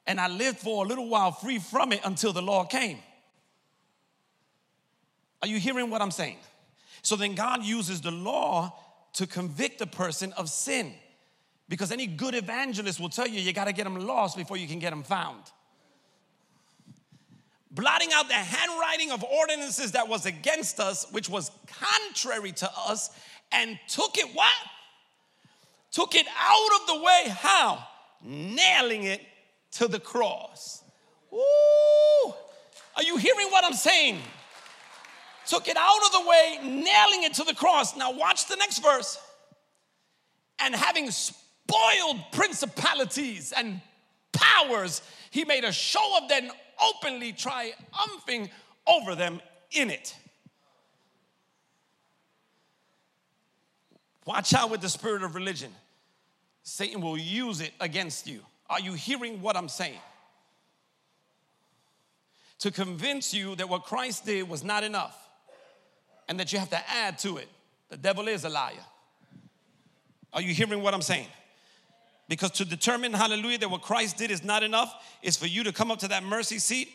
And 0.06 0.20
I 0.20 0.28
lived 0.28 0.58
for 0.58 0.84
a 0.84 0.86
little 0.86 1.08
while 1.08 1.32
free 1.32 1.58
from 1.58 1.92
it 1.92 2.00
until 2.04 2.34
the 2.34 2.42
law 2.42 2.66
came. 2.66 2.98
Are 5.40 5.48
you 5.48 5.58
hearing 5.58 5.88
what 5.88 6.02
I'm 6.02 6.10
saying? 6.10 6.36
So 7.00 7.16
then 7.16 7.34
God 7.34 7.64
uses 7.64 8.02
the 8.02 8.10
law 8.10 8.78
to 9.14 9.26
convict 9.26 9.80
a 9.80 9.86
person 9.86 10.34
of 10.34 10.50
sin. 10.50 10.92
Because 11.70 11.90
any 11.90 12.06
good 12.06 12.34
evangelist 12.34 13.00
will 13.00 13.08
tell 13.08 13.26
you 13.26 13.40
you 13.40 13.54
got 13.54 13.64
to 13.64 13.72
get 13.72 13.84
them 13.84 13.96
lost 13.96 14.36
before 14.36 14.58
you 14.58 14.68
can 14.68 14.78
get 14.78 14.90
them 14.90 15.04
found. 15.04 15.42
Blotting 17.70 18.10
out 18.12 18.28
the 18.28 18.34
handwriting 18.34 19.10
of 19.10 19.24
ordinances 19.24 19.92
that 19.92 20.06
was 20.06 20.26
against 20.26 20.80
us, 20.80 21.06
which 21.12 21.30
was 21.30 21.50
contrary 21.66 22.52
to 22.52 22.70
us, 22.86 23.08
and 23.52 23.78
took 23.88 24.18
it 24.18 24.34
what? 24.34 24.54
Took 25.92 26.14
it 26.14 26.26
out 26.38 26.80
of 26.80 26.86
the 26.86 27.04
way. 27.04 27.24
How? 27.28 27.86
Nailing 28.22 29.04
it 29.04 29.20
to 29.72 29.88
the 29.88 30.00
cross. 30.00 30.82
Ooh, 31.32 32.34
are 32.96 33.02
you 33.02 33.16
hearing 33.16 33.48
what 33.48 33.64
I'm 33.64 33.74
saying? 33.74 34.18
Took 35.46 35.68
it 35.68 35.76
out 35.76 36.00
of 36.06 36.12
the 36.12 36.28
way, 36.28 36.58
nailing 36.62 37.24
it 37.24 37.34
to 37.34 37.44
the 37.44 37.54
cross. 37.54 37.96
Now, 37.96 38.12
watch 38.12 38.46
the 38.46 38.56
next 38.56 38.78
verse. 38.78 39.18
And 40.58 40.74
having 40.74 41.10
spoiled 41.10 42.20
principalities 42.32 43.52
and 43.52 43.80
powers, 44.32 45.02
he 45.30 45.44
made 45.44 45.64
a 45.64 45.72
show 45.72 46.18
of 46.22 46.28
them 46.28 46.50
openly, 46.82 47.32
triumphing 47.32 48.50
over 48.86 49.14
them 49.14 49.40
in 49.72 49.90
it. 49.90 50.16
Watch 54.24 54.54
out 54.54 54.70
with 54.70 54.80
the 54.80 54.88
spirit 54.88 55.22
of 55.22 55.34
religion. 55.34 55.70
Satan 56.62 57.00
will 57.00 57.18
use 57.18 57.60
it 57.60 57.72
against 57.80 58.26
you. 58.26 58.40
Are 58.70 58.80
you 58.80 58.94
hearing 58.94 59.42
what 59.42 59.56
I'm 59.56 59.68
saying? 59.68 59.98
To 62.60 62.70
convince 62.70 63.34
you 63.34 63.54
that 63.56 63.68
what 63.68 63.84
Christ 63.84 64.24
did 64.24 64.48
was 64.48 64.64
not 64.64 64.84
enough 64.84 65.16
and 66.28 66.40
that 66.40 66.52
you 66.52 66.58
have 66.58 66.70
to 66.70 66.90
add 66.90 67.18
to 67.18 67.36
it. 67.36 67.48
The 67.90 67.98
devil 67.98 68.28
is 68.28 68.44
a 68.44 68.48
liar. 68.48 68.74
Are 70.32 70.40
you 70.40 70.54
hearing 70.54 70.82
what 70.82 70.94
I'm 70.94 71.02
saying? 71.02 71.28
Because 72.28 72.50
to 72.52 72.64
determine, 72.64 73.12
hallelujah, 73.12 73.58
that 73.58 73.70
what 73.70 73.82
Christ 73.82 74.16
did 74.16 74.30
is 74.30 74.42
not 74.42 74.62
enough 74.62 74.92
is 75.22 75.36
for 75.36 75.46
you 75.46 75.62
to 75.64 75.72
come 75.72 75.90
up 75.90 75.98
to 75.98 76.08
that 76.08 76.24
mercy 76.24 76.58
seat. 76.58 76.88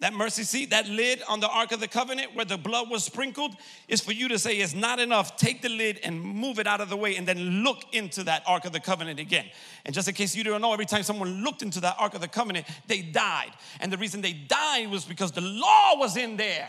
That 0.00 0.14
mercy 0.14 0.42
seat, 0.42 0.70
that 0.70 0.88
lid 0.88 1.22
on 1.28 1.38
the 1.38 1.48
Ark 1.48 1.70
of 1.70 1.78
the 1.78 1.86
Covenant 1.86 2.34
where 2.34 2.44
the 2.44 2.58
blood 2.58 2.90
was 2.90 3.04
sprinkled, 3.04 3.54
is 3.86 4.00
for 4.00 4.10
you 4.10 4.26
to 4.28 4.38
say 4.38 4.56
it's 4.56 4.74
not 4.74 4.98
enough. 4.98 5.36
Take 5.36 5.62
the 5.62 5.68
lid 5.68 6.00
and 6.02 6.20
move 6.20 6.58
it 6.58 6.66
out 6.66 6.80
of 6.80 6.88
the 6.88 6.96
way 6.96 7.16
and 7.16 7.26
then 7.26 7.62
look 7.62 7.84
into 7.92 8.24
that 8.24 8.42
Ark 8.46 8.64
of 8.64 8.72
the 8.72 8.80
Covenant 8.80 9.20
again. 9.20 9.46
And 9.84 9.94
just 9.94 10.08
in 10.08 10.14
case 10.14 10.34
you 10.34 10.42
don't 10.42 10.60
know, 10.60 10.72
every 10.72 10.86
time 10.86 11.04
someone 11.04 11.44
looked 11.44 11.62
into 11.62 11.78
that 11.80 11.94
Ark 12.00 12.14
of 12.14 12.20
the 12.20 12.26
Covenant, 12.26 12.66
they 12.88 13.00
died. 13.00 13.52
And 13.78 13.92
the 13.92 13.96
reason 13.96 14.22
they 14.22 14.32
died 14.32 14.90
was 14.90 15.04
because 15.04 15.30
the 15.30 15.40
law 15.40 15.96
was 15.96 16.16
in 16.16 16.36
there. 16.36 16.68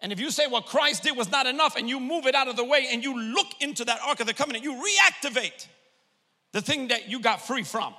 And 0.00 0.12
if 0.12 0.20
you 0.20 0.30
say 0.30 0.46
what 0.46 0.66
Christ 0.66 1.02
did 1.02 1.16
was 1.16 1.30
not 1.30 1.46
enough 1.46 1.76
and 1.76 1.88
you 1.88 2.00
move 2.00 2.26
it 2.26 2.34
out 2.34 2.48
of 2.48 2.56
the 2.56 2.64
way 2.64 2.88
and 2.90 3.02
you 3.02 3.20
look 3.20 3.48
into 3.60 3.84
that 3.84 4.00
Ark 4.06 4.20
of 4.20 4.26
the 4.26 4.34
Covenant, 4.34 4.64
you 4.64 4.72
reactivate 4.72 5.66
the 6.52 6.62
thing 6.62 6.88
that 6.88 7.10
you 7.10 7.20
got 7.20 7.46
free 7.46 7.62
from. 7.62 7.94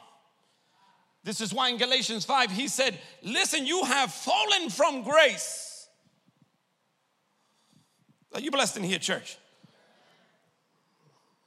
This 1.23 1.41
is 1.41 1.53
why 1.53 1.69
in 1.69 1.77
Galatians 1.77 2.25
5 2.25 2.51
he 2.51 2.67
said, 2.67 2.97
Listen, 3.23 3.65
you 3.65 3.83
have 3.83 4.11
fallen 4.11 4.69
from 4.69 5.03
grace. 5.03 5.87
Are 8.33 8.39
you 8.39 8.51
blessed 8.51 8.77
in 8.77 8.83
here, 8.83 8.99
church? 8.99 9.37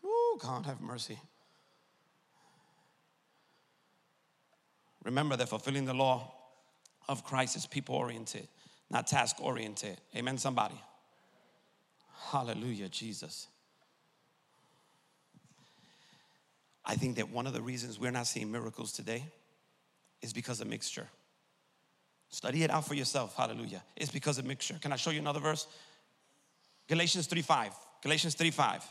Oh, 0.04 0.38
God 0.40 0.66
have 0.66 0.80
mercy. 0.80 1.18
Remember 5.04 5.36
that 5.36 5.48
fulfilling 5.48 5.84
the 5.84 5.94
law 5.94 6.32
of 7.08 7.24
Christ 7.24 7.56
is 7.56 7.66
people 7.66 7.94
oriented, 7.94 8.46
not 8.90 9.06
task 9.06 9.36
oriented. 9.40 10.00
Amen, 10.14 10.38
somebody. 10.38 10.80
Hallelujah, 12.30 12.88
Jesus. 12.88 13.48
I 16.84 16.94
think 16.94 17.16
that 17.16 17.30
one 17.30 17.46
of 17.46 17.52
the 17.52 17.62
reasons 17.62 17.98
we're 17.98 18.10
not 18.10 18.26
seeing 18.26 18.50
miracles 18.50 18.92
today 18.92 19.24
is 20.22 20.32
because 20.32 20.60
of 20.60 20.68
mixture. 20.68 21.08
Study 22.28 22.62
it 22.62 22.70
out 22.70 22.86
for 22.86 22.94
yourself. 22.94 23.36
Hallelujah. 23.36 23.82
It's 23.96 24.10
because 24.10 24.38
of 24.38 24.46
mixture. 24.46 24.78
Can 24.80 24.92
I 24.92 24.96
show 24.96 25.10
you 25.10 25.18
another 25.18 25.40
verse? 25.40 25.66
Galatians 26.88 27.26
3:5. 27.26 27.74
Galatians 28.02 28.34
3:5. 28.34 28.82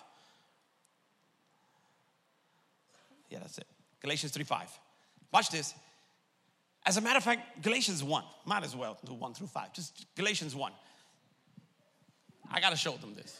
Yeah, 3.29 3.39
that's 3.39 3.57
it. 3.57 3.67
Galatians 4.01 4.31
3:5. 4.33 4.69
Watch 5.31 5.49
this. 5.49 5.73
As 6.85 6.97
a 6.97 7.01
matter 7.01 7.17
of 7.17 7.23
fact, 7.23 7.61
Galatians 7.61 8.03
1. 8.03 8.23
Might 8.45 8.63
as 8.63 8.75
well 8.75 8.97
do 9.05 9.13
1 9.13 9.33
through 9.33 9.47
5. 9.47 9.73
Just 9.73 10.05
Galatians 10.15 10.55
1. 10.55 10.73
I 12.49 12.59
got 12.59 12.71
to 12.71 12.75
show 12.75 12.97
them 12.97 13.15
this. 13.15 13.39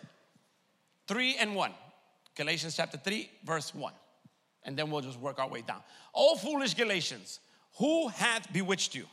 3 1.07 1.35
and 1.37 1.55
1. 1.55 1.73
Galatians 2.35 2.75
chapter 2.75 2.97
3, 2.97 3.29
verse 3.43 3.75
1 3.75 3.93
and 4.63 4.77
then 4.77 4.89
we'll 4.89 5.01
just 5.01 5.19
work 5.19 5.39
our 5.39 5.47
way 5.47 5.61
down. 5.61 5.81
O 6.13 6.35
foolish 6.35 6.73
Galatians, 6.73 7.39
who 7.77 8.07
hath 8.09 8.51
bewitched 8.51 8.95
you? 8.95 9.05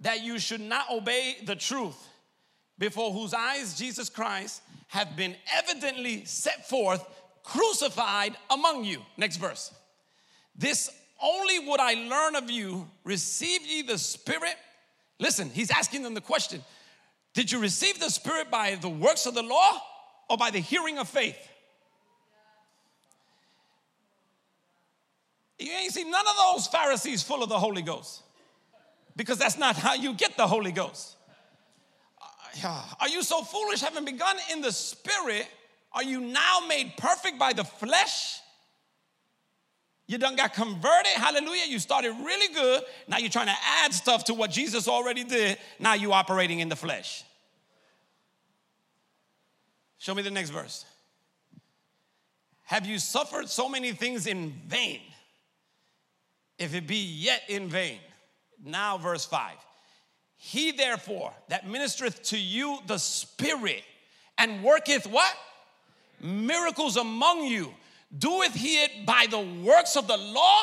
That 0.00 0.22
you 0.22 0.38
should 0.38 0.60
not 0.60 0.90
obey 0.90 1.36
the 1.44 1.56
truth, 1.56 1.96
before 2.78 3.12
whose 3.12 3.34
eyes 3.34 3.78
Jesus 3.78 4.08
Christ 4.08 4.62
hath 4.88 5.16
been 5.16 5.36
evidently 5.54 6.24
set 6.24 6.68
forth, 6.68 7.04
crucified 7.42 8.36
among 8.50 8.84
you. 8.84 9.00
Next 9.16 9.36
verse. 9.36 9.72
This 10.56 10.90
only 11.22 11.60
would 11.60 11.80
I 11.80 11.94
learn 11.94 12.36
of 12.36 12.50
you, 12.50 12.88
receive 13.04 13.64
ye 13.64 13.82
the 13.82 13.98
Spirit? 13.98 14.56
Listen, 15.18 15.50
he's 15.50 15.70
asking 15.70 16.02
them 16.02 16.14
the 16.14 16.20
question 16.20 16.62
Did 17.32 17.52
you 17.52 17.60
receive 17.60 18.00
the 18.00 18.10
Spirit 18.10 18.50
by 18.50 18.74
the 18.74 18.88
works 18.88 19.26
of 19.26 19.34
the 19.34 19.42
law 19.42 19.80
or 20.28 20.36
by 20.36 20.50
the 20.50 20.58
hearing 20.58 20.98
of 20.98 21.08
faith? 21.08 21.36
You 25.58 25.70
ain't 25.72 25.92
seen 25.92 26.10
none 26.10 26.26
of 26.26 26.34
those 26.36 26.66
Pharisees 26.66 27.22
full 27.22 27.42
of 27.42 27.48
the 27.48 27.58
Holy 27.58 27.82
Ghost 27.82 28.22
because 29.16 29.38
that's 29.38 29.58
not 29.58 29.76
how 29.76 29.94
you 29.94 30.14
get 30.14 30.36
the 30.36 30.46
Holy 30.46 30.72
Ghost. 30.72 31.16
Uh, 32.64 32.82
are 33.00 33.08
you 33.08 33.22
so 33.22 33.42
foolish, 33.42 33.80
having 33.80 34.04
begun 34.04 34.36
in 34.52 34.60
the 34.60 34.72
spirit? 34.72 35.46
Are 35.92 36.02
you 36.02 36.20
now 36.20 36.60
made 36.68 36.94
perfect 36.96 37.38
by 37.38 37.52
the 37.52 37.64
flesh? 37.64 38.40
You 40.06 40.18
done 40.18 40.36
got 40.36 40.52
converted, 40.52 41.12
hallelujah. 41.12 41.64
You 41.68 41.78
started 41.78 42.12
really 42.22 42.52
good. 42.52 42.82
Now 43.08 43.18
you're 43.18 43.30
trying 43.30 43.46
to 43.46 43.56
add 43.82 43.94
stuff 43.94 44.24
to 44.24 44.34
what 44.34 44.50
Jesus 44.50 44.88
already 44.88 45.24
did. 45.24 45.58
Now 45.78 45.94
you 45.94 46.12
operating 46.12 46.60
in 46.60 46.68
the 46.68 46.76
flesh. 46.76 47.24
Show 49.98 50.14
me 50.14 50.22
the 50.22 50.30
next 50.30 50.50
verse. 50.50 50.84
Have 52.64 52.86
you 52.86 52.98
suffered 52.98 53.48
so 53.48 53.68
many 53.68 53.92
things 53.92 54.26
in 54.26 54.52
vain? 54.66 55.00
If 56.62 56.76
it 56.76 56.86
be 56.86 56.96
yet 56.96 57.42
in 57.48 57.68
vain. 57.68 57.98
Now, 58.64 58.96
verse 58.96 59.24
5. 59.24 59.56
He 60.36 60.70
therefore 60.70 61.32
that 61.48 61.66
ministereth 61.66 62.28
to 62.28 62.38
you 62.38 62.78
the 62.86 62.98
Spirit 62.98 63.82
and 64.38 64.62
worketh 64.62 65.08
what? 65.08 65.34
Miracles 66.20 66.96
among 66.96 67.46
you. 67.46 67.74
Doeth 68.16 68.54
he 68.54 68.76
it 68.76 69.04
by 69.04 69.26
the 69.28 69.40
works 69.40 69.96
of 69.96 70.06
the 70.06 70.16
law 70.16 70.62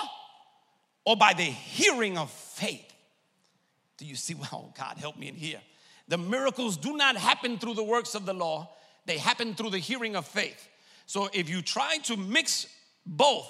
or 1.05 1.17
by 1.17 1.33
the 1.33 1.43
hearing 1.43 2.17
of 2.17 2.31
faith? 2.31 2.93
Do 3.97 4.05
you 4.05 4.15
see? 4.15 4.33
Well, 4.39 4.73
God, 4.77 4.97
help 4.97 5.17
me 5.17 5.27
in 5.27 5.35
here. 5.35 5.59
The 6.07 6.17
miracles 6.17 6.77
do 6.77 6.95
not 6.95 7.17
happen 7.17 7.57
through 7.57 7.73
the 7.73 7.83
works 7.83 8.15
of 8.15 8.25
the 8.25 8.33
law, 8.33 8.69
they 9.05 9.17
happen 9.17 9.53
through 9.53 9.71
the 9.71 9.79
hearing 9.79 10.15
of 10.15 10.25
faith. 10.25 10.69
So 11.07 11.29
if 11.33 11.49
you 11.49 11.61
try 11.61 11.97
to 12.03 12.15
mix 12.15 12.67
both, 13.05 13.49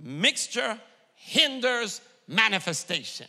mixture 0.00 0.80
hinders 1.16 2.00
manifestation. 2.28 3.26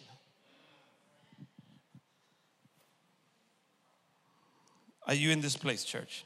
Are 5.07 5.13
you 5.13 5.31
in 5.31 5.41
this 5.41 5.55
place, 5.55 5.83
church? 5.83 6.25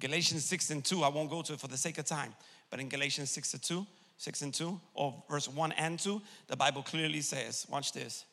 Galatians 0.00 0.44
6 0.44 0.70
and 0.70 0.84
2, 0.84 1.04
I 1.04 1.08
won't 1.08 1.30
go 1.30 1.42
to 1.42 1.52
it 1.52 1.60
for 1.60 1.68
the 1.68 1.76
sake 1.76 1.98
of 1.98 2.06
time, 2.06 2.34
but 2.70 2.80
in 2.80 2.88
Galatians 2.88 3.30
6 3.30 3.54
and 3.54 3.62
2, 3.62 3.86
6 4.16 4.42
and 4.42 4.54
2, 4.54 4.80
or 4.94 5.22
verse 5.30 5.46
1 5.46 5.72
and 5.72 5.98
2, 5.98 6.20
the 6.48 6.56
Bible 6.56 6.82
clearly 6.82 7.20
says, 7.20 7.66
watch 7.70 7.92
this, 7.92 8.24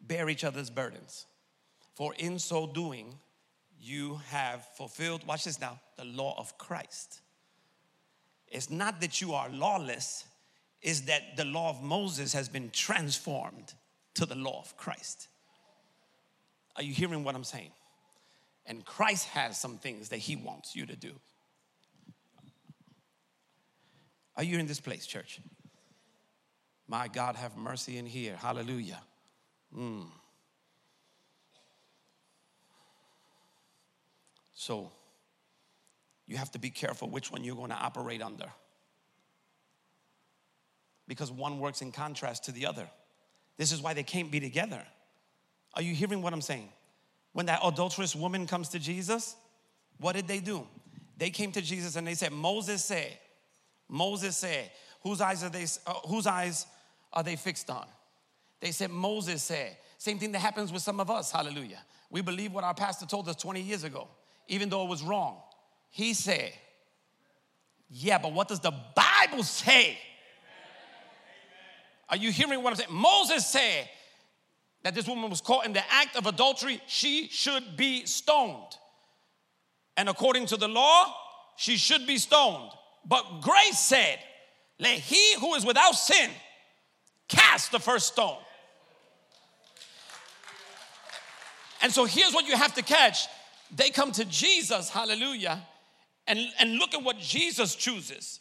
bear 0.00 0.28
each 0.28 0.44
other's 0.44 0.68
burdens. 0.68 1.26
For 1.94 2.14
in 2.18 2.38
so 2.38 2.66
doing, 2.66 3.14
you 3.80 4.20
have 4.28 4.66
fulfilled, 4.76 5.26
watch 5.26 5.44
this 5.44 5.60
now, 5.60 5.80
the 5.96 6.04
law 6.04 6.34
of 6.38 6.56
Christ. 6.58 7.20
It's 8.48 8.70
not 8.70 9.00
that 9.00 9.20
you 9.20 9.34
are 9.34 9.48
lawless, 9.48 10.24
it's 10.82 11.00
that 11.02 11.36
the 11.36 11.44
law 11.44 11.70
of 11.70 11.82
Moses 11.82 12.32
has 12.32 12.48
been 12.48 12.70
transformed 12.70 13.74
to 14.14 14.26
the 14.26 14.34
law 14.34 14.60
of 14.60 14.76
Christ. 14.76 15.28
Are 16.76 16.82
you 16.82 16.92
hearing 16.92 17.24
what 17.24 17.34
I'm 17.34 17.44
saying? 17.44 17.70
And 18.66 18.84
Christ 18.84 19.28
has 19.28 19.58
some 19.58 19.78
things 19.78 20.08
that 20.10 20.18
he 20.18 20.36
wants 20.36 20.74
you 20.74 20.86
to 20.86 20.96
do. 20.96 21.12
Are 24.36 24.42
you 24.42 24.58
in 24.58 24.66
this 24.66 24.80
place, 24.80 25.06
church? 25.06 25.40
My 26.88 27.08
God, 27.08 27.36
have 27.36 27.56
mercy 27.56 27.98
in 27.98 28.06
here. 28.06 28.36
Hallelujah. 28.36 29.00
Mm. 29.76 30.06
So, 34.56 34.90
you 36.26 36.38
have 36.38 36.50
to 36.52 36.58
be 36.58 36.70
careful 36.70 37.08
which 37.08 37.30
one 37.30 37.44
you're 37.44 37.54
going 37.54 37.70
to 37.70 37.76
operate 37.76 38.22
under. 38.22 38.46
Because 41.06 41.30
one 41.30 41.60
works 41.60 41.82
in 41.82 41.92
contrast 41.92 42.44
to 42.44 42.52
the 42.52 42.66
other. 42.66 42.88
This 43.58 43.70
is 43.70 43.80
why 43.80 43.92
they 43.94 44.02
can't 44.02 44.30
be 44.32 44.40
together. 44.40 44.82
Are 45.74 45.82
you 45.82 45.94
hearing 45.94 46.22
what 46.22 46.32
I'm 46.32 46.40
saying? 46.40 46.70
When 47.32 47.46
that 47.46 47.60
adulterous 47.62 48.16
woman 48.16 48.46
comes 48.46 48.70
to 48.70 48.78
Jesus, 48.78 49.36
what 49.98 50.16
did 50.16 50.26
they 50.26 50.40
do? 50.40 50.66
They 51.18 51.28
came 51.28 51.52
to 51.52 51.60
Jesus 51.60 51.96
and 51.96 52.06
they 52.06 52.14
said, 52.14 52.32
Moses 52.32 52.82
said, 52.82 53.16
Moses 53.88 54.38
said, 54.38 54.70
whose 55.02 55.20
eyes 55.20 55.44
are 55.44 55.50
they, 55.50 55.66
uh, 55.86 55.92
whose 56.08 56.26
eyes 56.26 56.66
are 57.12 57.22
they 57.22 57.36
fixed 57.36 57.68
on? 57.68 57.86
They 58.60 58.72
said, 58.72 58.90
Moses 58.90 59.42
said. 59.42 59.76
Same 59.98 60.18
thing 60.18 60.32
that 60.32 60.40
happens 60.40 60.72
with 60.72 60.82
some 60.82 60.98
of 60.98 61.10
us, 61.10 61.30
hallelujah. 61.30 61.82
We 62.10 62.22
believe 62.22 62.52
what 62.52 62.64
our 62.64 62.74
pastor 62.74 63.04
told 63.04 63.28
us 63.28 63.36
20 63.36 63.60
years 63.60 63.84
ago, 63.84 64.08
even 64.48 64.68
though 64.68 64.84
it 64.84 64.88
was 64.88 65.02
wrong. 65.02 65.38
He 65.90 66.14
said, 66.14 66.52
Yeah, 67.90 68.18
but 68.18 68.32
what 68.32 68.48
does 68.48 68.60
the 68.60 68.72
Bible 68.94 69.42
say? 69.42 69.98
Are 72.08 72.16
you 72.16 72.30
hearing 72.30 72.62
what 72.62 72.70
I'm 72.70 72.76
saying? 72.76 72.92
Moses 72.92 73.46
said 73.46 73.88
that 74.82 74.94
this 74.94 75.08
woman 75.08 75.28
was 75.28 75.40
caught 75.40 75.66
in 75.66 75.72
the 75.72 75.82
act 75.90 76.16
of 76.16 76.26
adultery, 76.26 76.80
she 76.86 77.28
should 77.28 77.76
be 77.76 78.06
stoned. 78.06 78.76
And 79.96 80.08
according 80.08 80.46
to 80.46 80.56
the 80.56 80.68
law, 80.68 81.12
she 81.56 81.76
should 81.76 82.06
be 82.06 82.18
stoned. 82.18 82.70
But 83.04 83.40
grace 83.40 83.78
said, 83.78 84.18
Let 84.78 84.98
he 84.98 85.34
who 85.40 85.54
is 85.54 85.64
without 85.64 85.92
sin 85.92 86.30
cast 87.28 87.72
the 87.72 87.80
first 87.80 88.08
stone. 88.08 88.38
And 91.82 91.92
so 91.92 92.04
here's 92.04 92.32
what 92.32 92.46
you 92.46 92.56
have 92.56 92.74
to 92.74 92.82
catch 92.82 93.26
they 93.74 93.90
come 93.90 94.12
to 94.12 94.24
Jesus, 94.24 94.90
hallelujah, 94.90 95.62
and, 96.26 96.38
and 96.58 96.74
look 96.74 96.94
at 96.94 97.02
what 97.02 97.18
Jesus 97.18 97.74
chooses. 97.74 98.40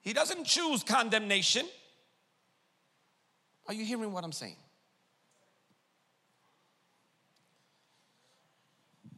He 0.00 0.12
doesn't 0.12 0.44
choose 0.44 0.82
condemnation. 0.82 1.66
Are 3.66 3.74
you 3.74 3.84
hearing 3.84 4.12
what 4.12 4.24
I'm 4.24 4.32
saying? 4.32 4.56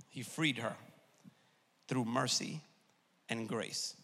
He 0.09 0.23
freed 0.23 0.59
her 0.59 0.75
through 1.87 2.05
mercy 2.05 2.61
and 3.29 3.49
grace. 3.49 3.95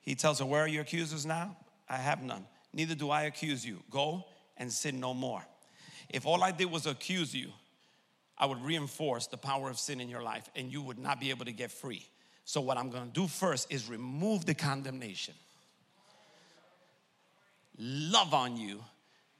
He 0.00 0.14
tells 0.14 0.40
her, 0.40 0.44
Where 0.44 0.62
are 0.62 0.68
your 0.68 0.82
accusers 0.82 1.24
now? 1.24 1.56
I 1.88 1.96
have 1.96 2.22
none. 2.22 2.46
Neither 2.72 2.94
do 2.94 3.10
I 3.10 3.22
accuse 3.22 3.64
you. 3.64 3.82
Go 3.90 4.24
and 4.56 4.72
sin 4.72 5.00
no 5.00 5.14
more. 5.14 5.44
If 6.08 6.26
all 6.26 6.42
I 6.42 6.52
did 6.52 6.70
was 6.70 6.86
accuse 6.86 7.34
you, 7.34 7.50
I 8.36 8.46
would 8.46 8.62
reinforce 8.62 9.26
the 9.26 9.36
power 9.36 9.70
of 9.70 9.78
sin 9.78 10.00
in 10.00 10.08
your 10.08 10.22
life 10.22 10.48
and 10.56 10.72
you 10.72 10.82
would 10.82 10.98
not 10.98 11.20
be 11.20 11.30
able 11.30 11.44
to 11.44 11.52
get 11.52 11.70
free. 11.70 12.06
So, 12.44 12.60
what 12.60 12.76
I'm 12.76 12.90
gonna 12.90 13.10
do 13.12 13.26
first 13.26 13.72
is 13.72 13.88
remove 13.88 14.44
the 14.44 14.54
condemnation, 14.54 15.34
love 17.78 18.34
on 18.34 18.56
you, 18.56 18.84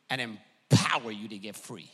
and 0.08 0.20
empower 0.20 1.10
you 1.10 1.28
to 1.28 1.38
get 1.38 1.56
free. 1.56 1.90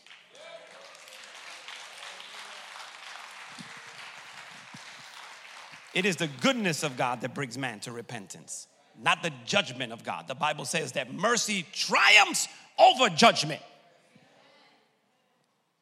It 5.92 6.04
is 6.04 6.16
the 6.16 6.28
goodness 6.40 6.82
of 6.84 6.96
God 6.96 7.22
that 7.22 7.34
brings 7.34 7.58
man 7.58 7.80
to 7.80 7.92
repentance, 7.92 8.68
not 9.02 9.22
the 9.22 9.32
judgment 9.44 9.92
of 9.92 10.04
God. 10.04 10.28
The 10.28 10.36
Bible 10.36 10.64
says 10.64 10.92
that 10.92 11.12
mercy 11.12 11.66
triumphs 11.72 12.46
over 12.78 13.08
judgment. 13.08 13.60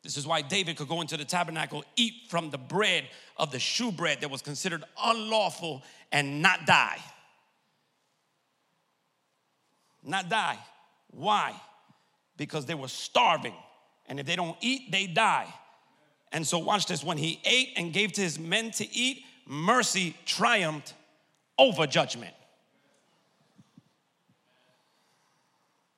This 0.02 0.16
is 0.16 0.26
why 0.26 0.42
David 0.42 0.76
could 0.76 0.88
go 0.88 1.00
into 1.00 1.16
the 1.16 1.24
tabernacle, 1.24 1.84
eat 1.96 2.14
from 2.28 2.50
the 2.50 2.58
bread 2.58 3.04
of 3.36 3.50
the 3.50 3.58
shewbread 3.58 4.20
that 4.20 4.30
was 4.30 4.42
considered 4.42 4.84
unlawful 5.02 5.82
and 6.12 6.40
not 6.40 6.66
die. 6.66 6.98
Not 10.04 10.28
die. 10.28 10.58
Why? 11.10 11.54
Because 12.36 12.64
they 12.66 12.74
were 12.74 12.88
starving. 12.88 13.54
And 14.06 14.20
if 14.20 14.26
they 14.26 14.36
don't 14.36 14.56
eat, 14.60 14.90
they 14.92 15.06
die. 15.06 15.52
And 16.32 16.46
so, 16.46 16.58
watch 16.58 16.86
this 16.86 17.02
when 17.02 17.18
he 17.18 17.40
ate 17.44 17.72
and 17.76 17.92
gave 17.92 18.12
to 18.12 18.20
his 18.20 18.38
men 18.38 18.70
to 18.72 18.94
eat, 18.94 19.24
mercy 19.46 20.14
triumphed 20.24 20.94
over 21.58 21.86
judgment. 21.86 22.34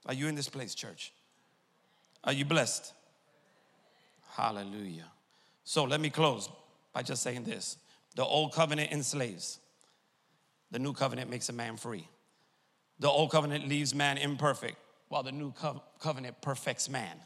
Are 0.07 0.15
you 0.15 0.29
in 0.29 0.35
this 0.35 0.49
place, 0.49 0.75
church? 0.75 1.13
Are 2.25 2.33
you 2.33 2.45
blessed? 2.45 2.93
Hallelujah. 4.31 5.11
So 5.65 5.85
let 5.85 6.01
me 6.01 6.11
close 6.11 6.49
by 6.93 7.03
just 7.03 7.23
saying 7.23 7.45
this 7.45 7.77
the 8.17 8.25
old 8.25 8.53
covenant 8.53 8.93
enslaves, 8.93 9.59
the 10.71 10.79
new 10.79 10.93
covenant 10.93 11.31
makes 11.31 11.49
a 11.49 11.53
man 11.53 11.77
free. 11.77 12.07
The 12.99 13.09
old 13.09 13.31
covenant 13.31 13.69
leaves 13.69 13.95
man 13.95 14.19
imperfect, 14.19 14.77
while 15.09 15.23
the 15.23 15.33
new 15.33 15.53
co- 15.53 15.83
covenant 16.01 16.41
perfects 16.43 16.89
man. 16.89 17.17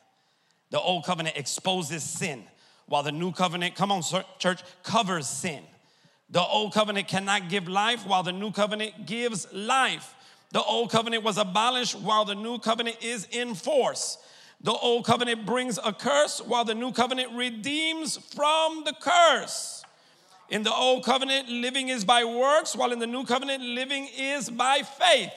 The 0.70 0.80
old 0.80 1.04
covenant 1.04 1.36
exposes 1.36 2.02
sin, 2.02 2.44
while 2.86 3.02
the 3.02 3.12
new 3.12 3.32
covenant, 3.32 3.74
come 3.74 3.90
on, 3.92 4.02
church, 4.38 4.62
covers 4.82 5.26
sin. 5.26 5.62
The 6.30 6.42
old 6.42 6.72
covenant 6.72 7.08
cannot 7.08 7.48
give 7.48 7.68
life, 7.68 8.06
while 8.06 8.22
the 8.22 8.32
new 8.32 8.50
covenant 8.50 9.06
gives 9.06 9.52
life. 9.52 10.14
The 10.52 10.62
old 10.62 10.90
covenant 10.90 11.22
was 11.24 11.38
abolished, 11.38 11.98
while 11.98 12.24
the 12.24 12.34
new 12.34 12.58
covenant 12.58 12.98
is 13.02 13.26
in 13.30 13.54
force. 13.54 14.18
The 14.64 14.72
old 14.72 15.04
covenant 15.04 15.44
brings 15.44 15.78
a 15.84 15.92
curse, 15.92 16.40
while 16.40 16.64
the 16.64 16.74
new 16.74 16.90
covenant 16.90 17.32
redeems 17.34 18.16
from 18.16 18.82
the 18.86 18.94
curse. 18.98 19.84
In 20.48 20.62
the 20.62 20.72
old 20.72 21.04
covenant, 21.04 21.50
living 21.50 21.90
is 21.90 22.02
by 22.02 22.24
works, 22.24 22.74
while 22.74 22.90
in 22.90 22.98
the 22.98 23.06
new 23.06 23.24
covenant, 23.24 23.62
living 23.62 24.08
is 24.18 24.48
by 24.48 24.80
faith. 24.80 25.32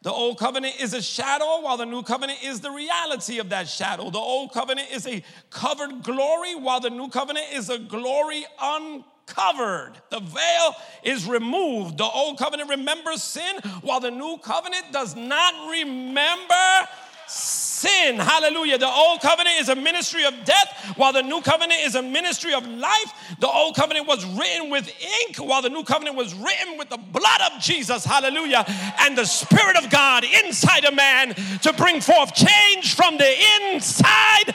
The 0.00 0.10
old 0.10 0.38
covenant 0.38 0.80
is 0.80 0.94
a 0.94 1.02
shadow, 1.02 1.60
while 1.60 1.76
the 1.76 1.84
new 1.84 2.02
covenant 2.02 2.42
is 2.42 2.62
the 2.62 2.70
reality 2.70 3.38
of 3.38 3.50
that 3.50 3.68
shadow. 3.68 4.08
The 4.08 4.18
old 4.18 4.54
covenant 4.54 4.88
is 4.90 5.06
a 5.06 5.22
covered 5.50 6.02
glory, 6.02 6.54
while 6.54 6.80
the 6.80 6.88
new 6.88 7.08
covenant 7.08 7.48
is 7.52 7.68
a 7.68 7.78
glory 7.78 8.46
uncovered. 8.62 9.92
The 10.08 10.20
veil 10.20 10.74
is 11.02 11.26
removed. 11.26 11.98
The 11.98 12.04
old 12.04 12.38
covenant 12.38 12.70
remembers 12.70 13.22
sin, 13.22 13.56
while 13.82 14.00
the 14.00 14.10
new 14.10 14.38
covenant 14.38 14.86
does 14.90 15.14
not 15.14 15.70
remember 15.70 16.88
sin. 17.26 17.59
Hallelujah. 17.88 18.78
The 18.78 18.88
old 18.88 19.20
covenant 19.20 19.56
is 19.60 19.68
a 19.68 19.74
ministry 19.74 20.24
of 20.24 20.34
death, 20.44 20.92
while 20.96 21.12
the 21.12 21.22
new 21.22 21.40
covenant 21.40 21.80
is 21.82 21.94
a 21.94 22.02
ministry 22.02 22.52
of 22.52 22.66
life. 22.66 23.36
The 23.38 23.48
old 23.48 23.76
covenant 23.76 24.06
was 24.06 24.24
written 24.24 24.70
with 24.70 24.90
ink, 25.22 25.36
while 25.36 25.62
the 25.62 25.70
new 25.70 25.84
covenant 25.84 26.16
was 26.16 26.34
written 26.34 26.78
with 26.78 26.88
the 26.88 26.98
blood 26.98 27.40
of 27.52 27.60
Jesus. 27.60 28.04
Hallelujah. 28.04 28.64
And 29.00 29.16
the 29.16 29.24
Spirit 29.24 29.76
of 29.76 29.90
God 29.90 30.24
inside 30.44 30.84
a 30.84 30.92
man 30.92 31.34
to 31.62 31.72
bring 31.72 32.00
forth 32.00 32.34
change 32.34 32.94
from 32.94 33.16
the 33.16 33.34
inside 33.72 34.54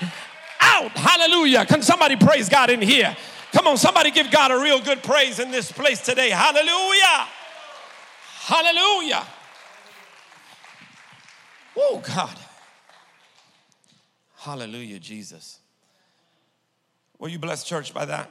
out. 0.59 0.91
Hallelujah. 0.91 1.65
Can 1.65 1.82
somebody 1.82 2.15
praise 2.15 2.49
God 2.49 2.69
in 2.69 2.82
here? 2.82 3.15
Come 3.51 3.67
on, 3.67 3.78
somebody 3.78 4.11
give 4.11 4.32
God 4.32 4.51
a 4.51 4.59
real 4.59 4.82
good 4.82 5.01
praise 5.01 5.39
in 5.39 5.49
this 5.49 5.71
place 5.71 6.01
today. 6.01 6.30
Hallelujah. 6.30 7.28
Hallelujah. 8.41 9.26
Oh, 11.78 12.01
God. 12.05 12.38
Hallelujah, 14.45 14.99
Jesus. 14.99 15.57
Were 17.17 17.29
you 17.29 17.39
blessed, 17.39 17.65
church, 17.65 17.95
by 17.95 18.05
that? 18.05 18.29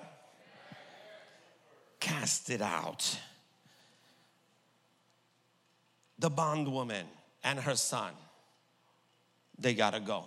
Cast 1.98 2.50
it 2.50 2.62
out. 2.62 3.18
The 6.20 6.30
bondwoman 6.30 7.06
and 7.42 7.58
her 7.58 7.74
son, 7.74 8.12
they 9.58 9.74
gotta 9.74 9.98
go. 9.98 10.26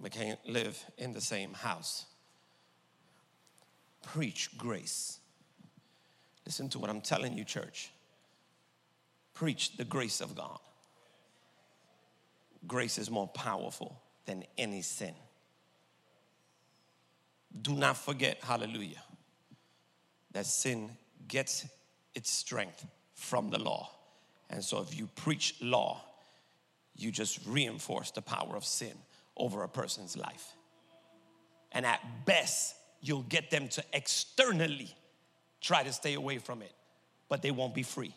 We 0.00 0.10
can't 0.10 0.44
live 0.44 0.84
in 0.96 1.12
the 1.12 1.20
same 1.20 1.52
house. 1.52 2.06
Preach 4.02 4.50
grace. 4.58 5.20
Listen 6.44 6.68
to 6.70 6.80
what 6.80 6.90
I'm 6.90 7.00
telling 7.00 7.38
you, 7.38 7.44
church. 7.44 7.92
Preach 9.34 9.76
the 9.76 9.84
grace 9.84 10.20
of 10.20 10.34
God 10.34 10.58
grace 12.68 12.98
is 12.98 13.10
more 13.10 13.28
powerful 13.28 14.00
than 14.26 14.44
any 14.56 14.82
sin. 14.82 15.14
Do 17.62 17.74
not 17.74 17.96
forget, 17.96 18.38
hallelujah, 18.42 19.02
that 20.32 20.46
sin 20.46 20.90
gets 21.26 21.66
its 22.14 22.30
strength 22.30 22.86
from 23.14 23.50
the 23.50 23.58
law. 23.58 23.90
And 24.50 24.62
so 24.62 24.80
if 24.80 24.96
you 24.96 25.08
preach 25.16 25.56
law, 25.60 26.02
you 26.94 27.10
just 27.10 27.40
reinforce 27.46 28.10
the 28.10 28.22
power 28.22 28.54
of 28.54 28.64
sin 28.64 28.92
over 29.36 29.62
a 29.62 29.68
person's 29.68 30.16
life. 30.16 30.52
And 31.72 31.86
at 31.86 32.00
best, 32.26 32.74
you'll 33.00 33.22
get 33.22 33.50
them 33.50 33.68
to 33.68 33.84
externally 33.92 34.94
try 35.60 35.82
to 35.82 35.92
stay 35.92 36.14
away 36.14 36.38
from 36.38 36.62
it, 36.62 36.72
but 37.28 37.42
they 37.42 37.50
won't 37.50 37.74
be 37.74 37.82
free. 37.82 38.14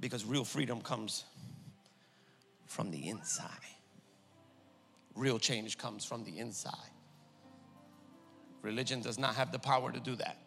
Because 0.00 0.24
real 0.24 0.44
freedom 0.44 0.80
comes 0.80 1.24
from 2.68 2.90
the 2.90 3.08
inside. 3.08 3.50
Real 5.14 5.38
change 5.38 5.78
comes 5.78 6.04
from 6.04 6.22
the 6.22 6.38
inside. 6.38 6.92
Religion 8.62 9.00
does 9.00 9.18
not 9.18 9.34
have 9.34 9.50
the 9.50 9.58
power 9.58 9.90
to 9.90 9.98
do 9.98 10.14
that. 10.16 10.38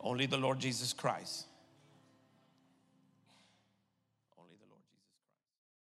Only 0.00 0.26
the 0.26 0.36
Lord 0.36 0.58
Jesus 0.58 0.92
Christ. 0.92 1.46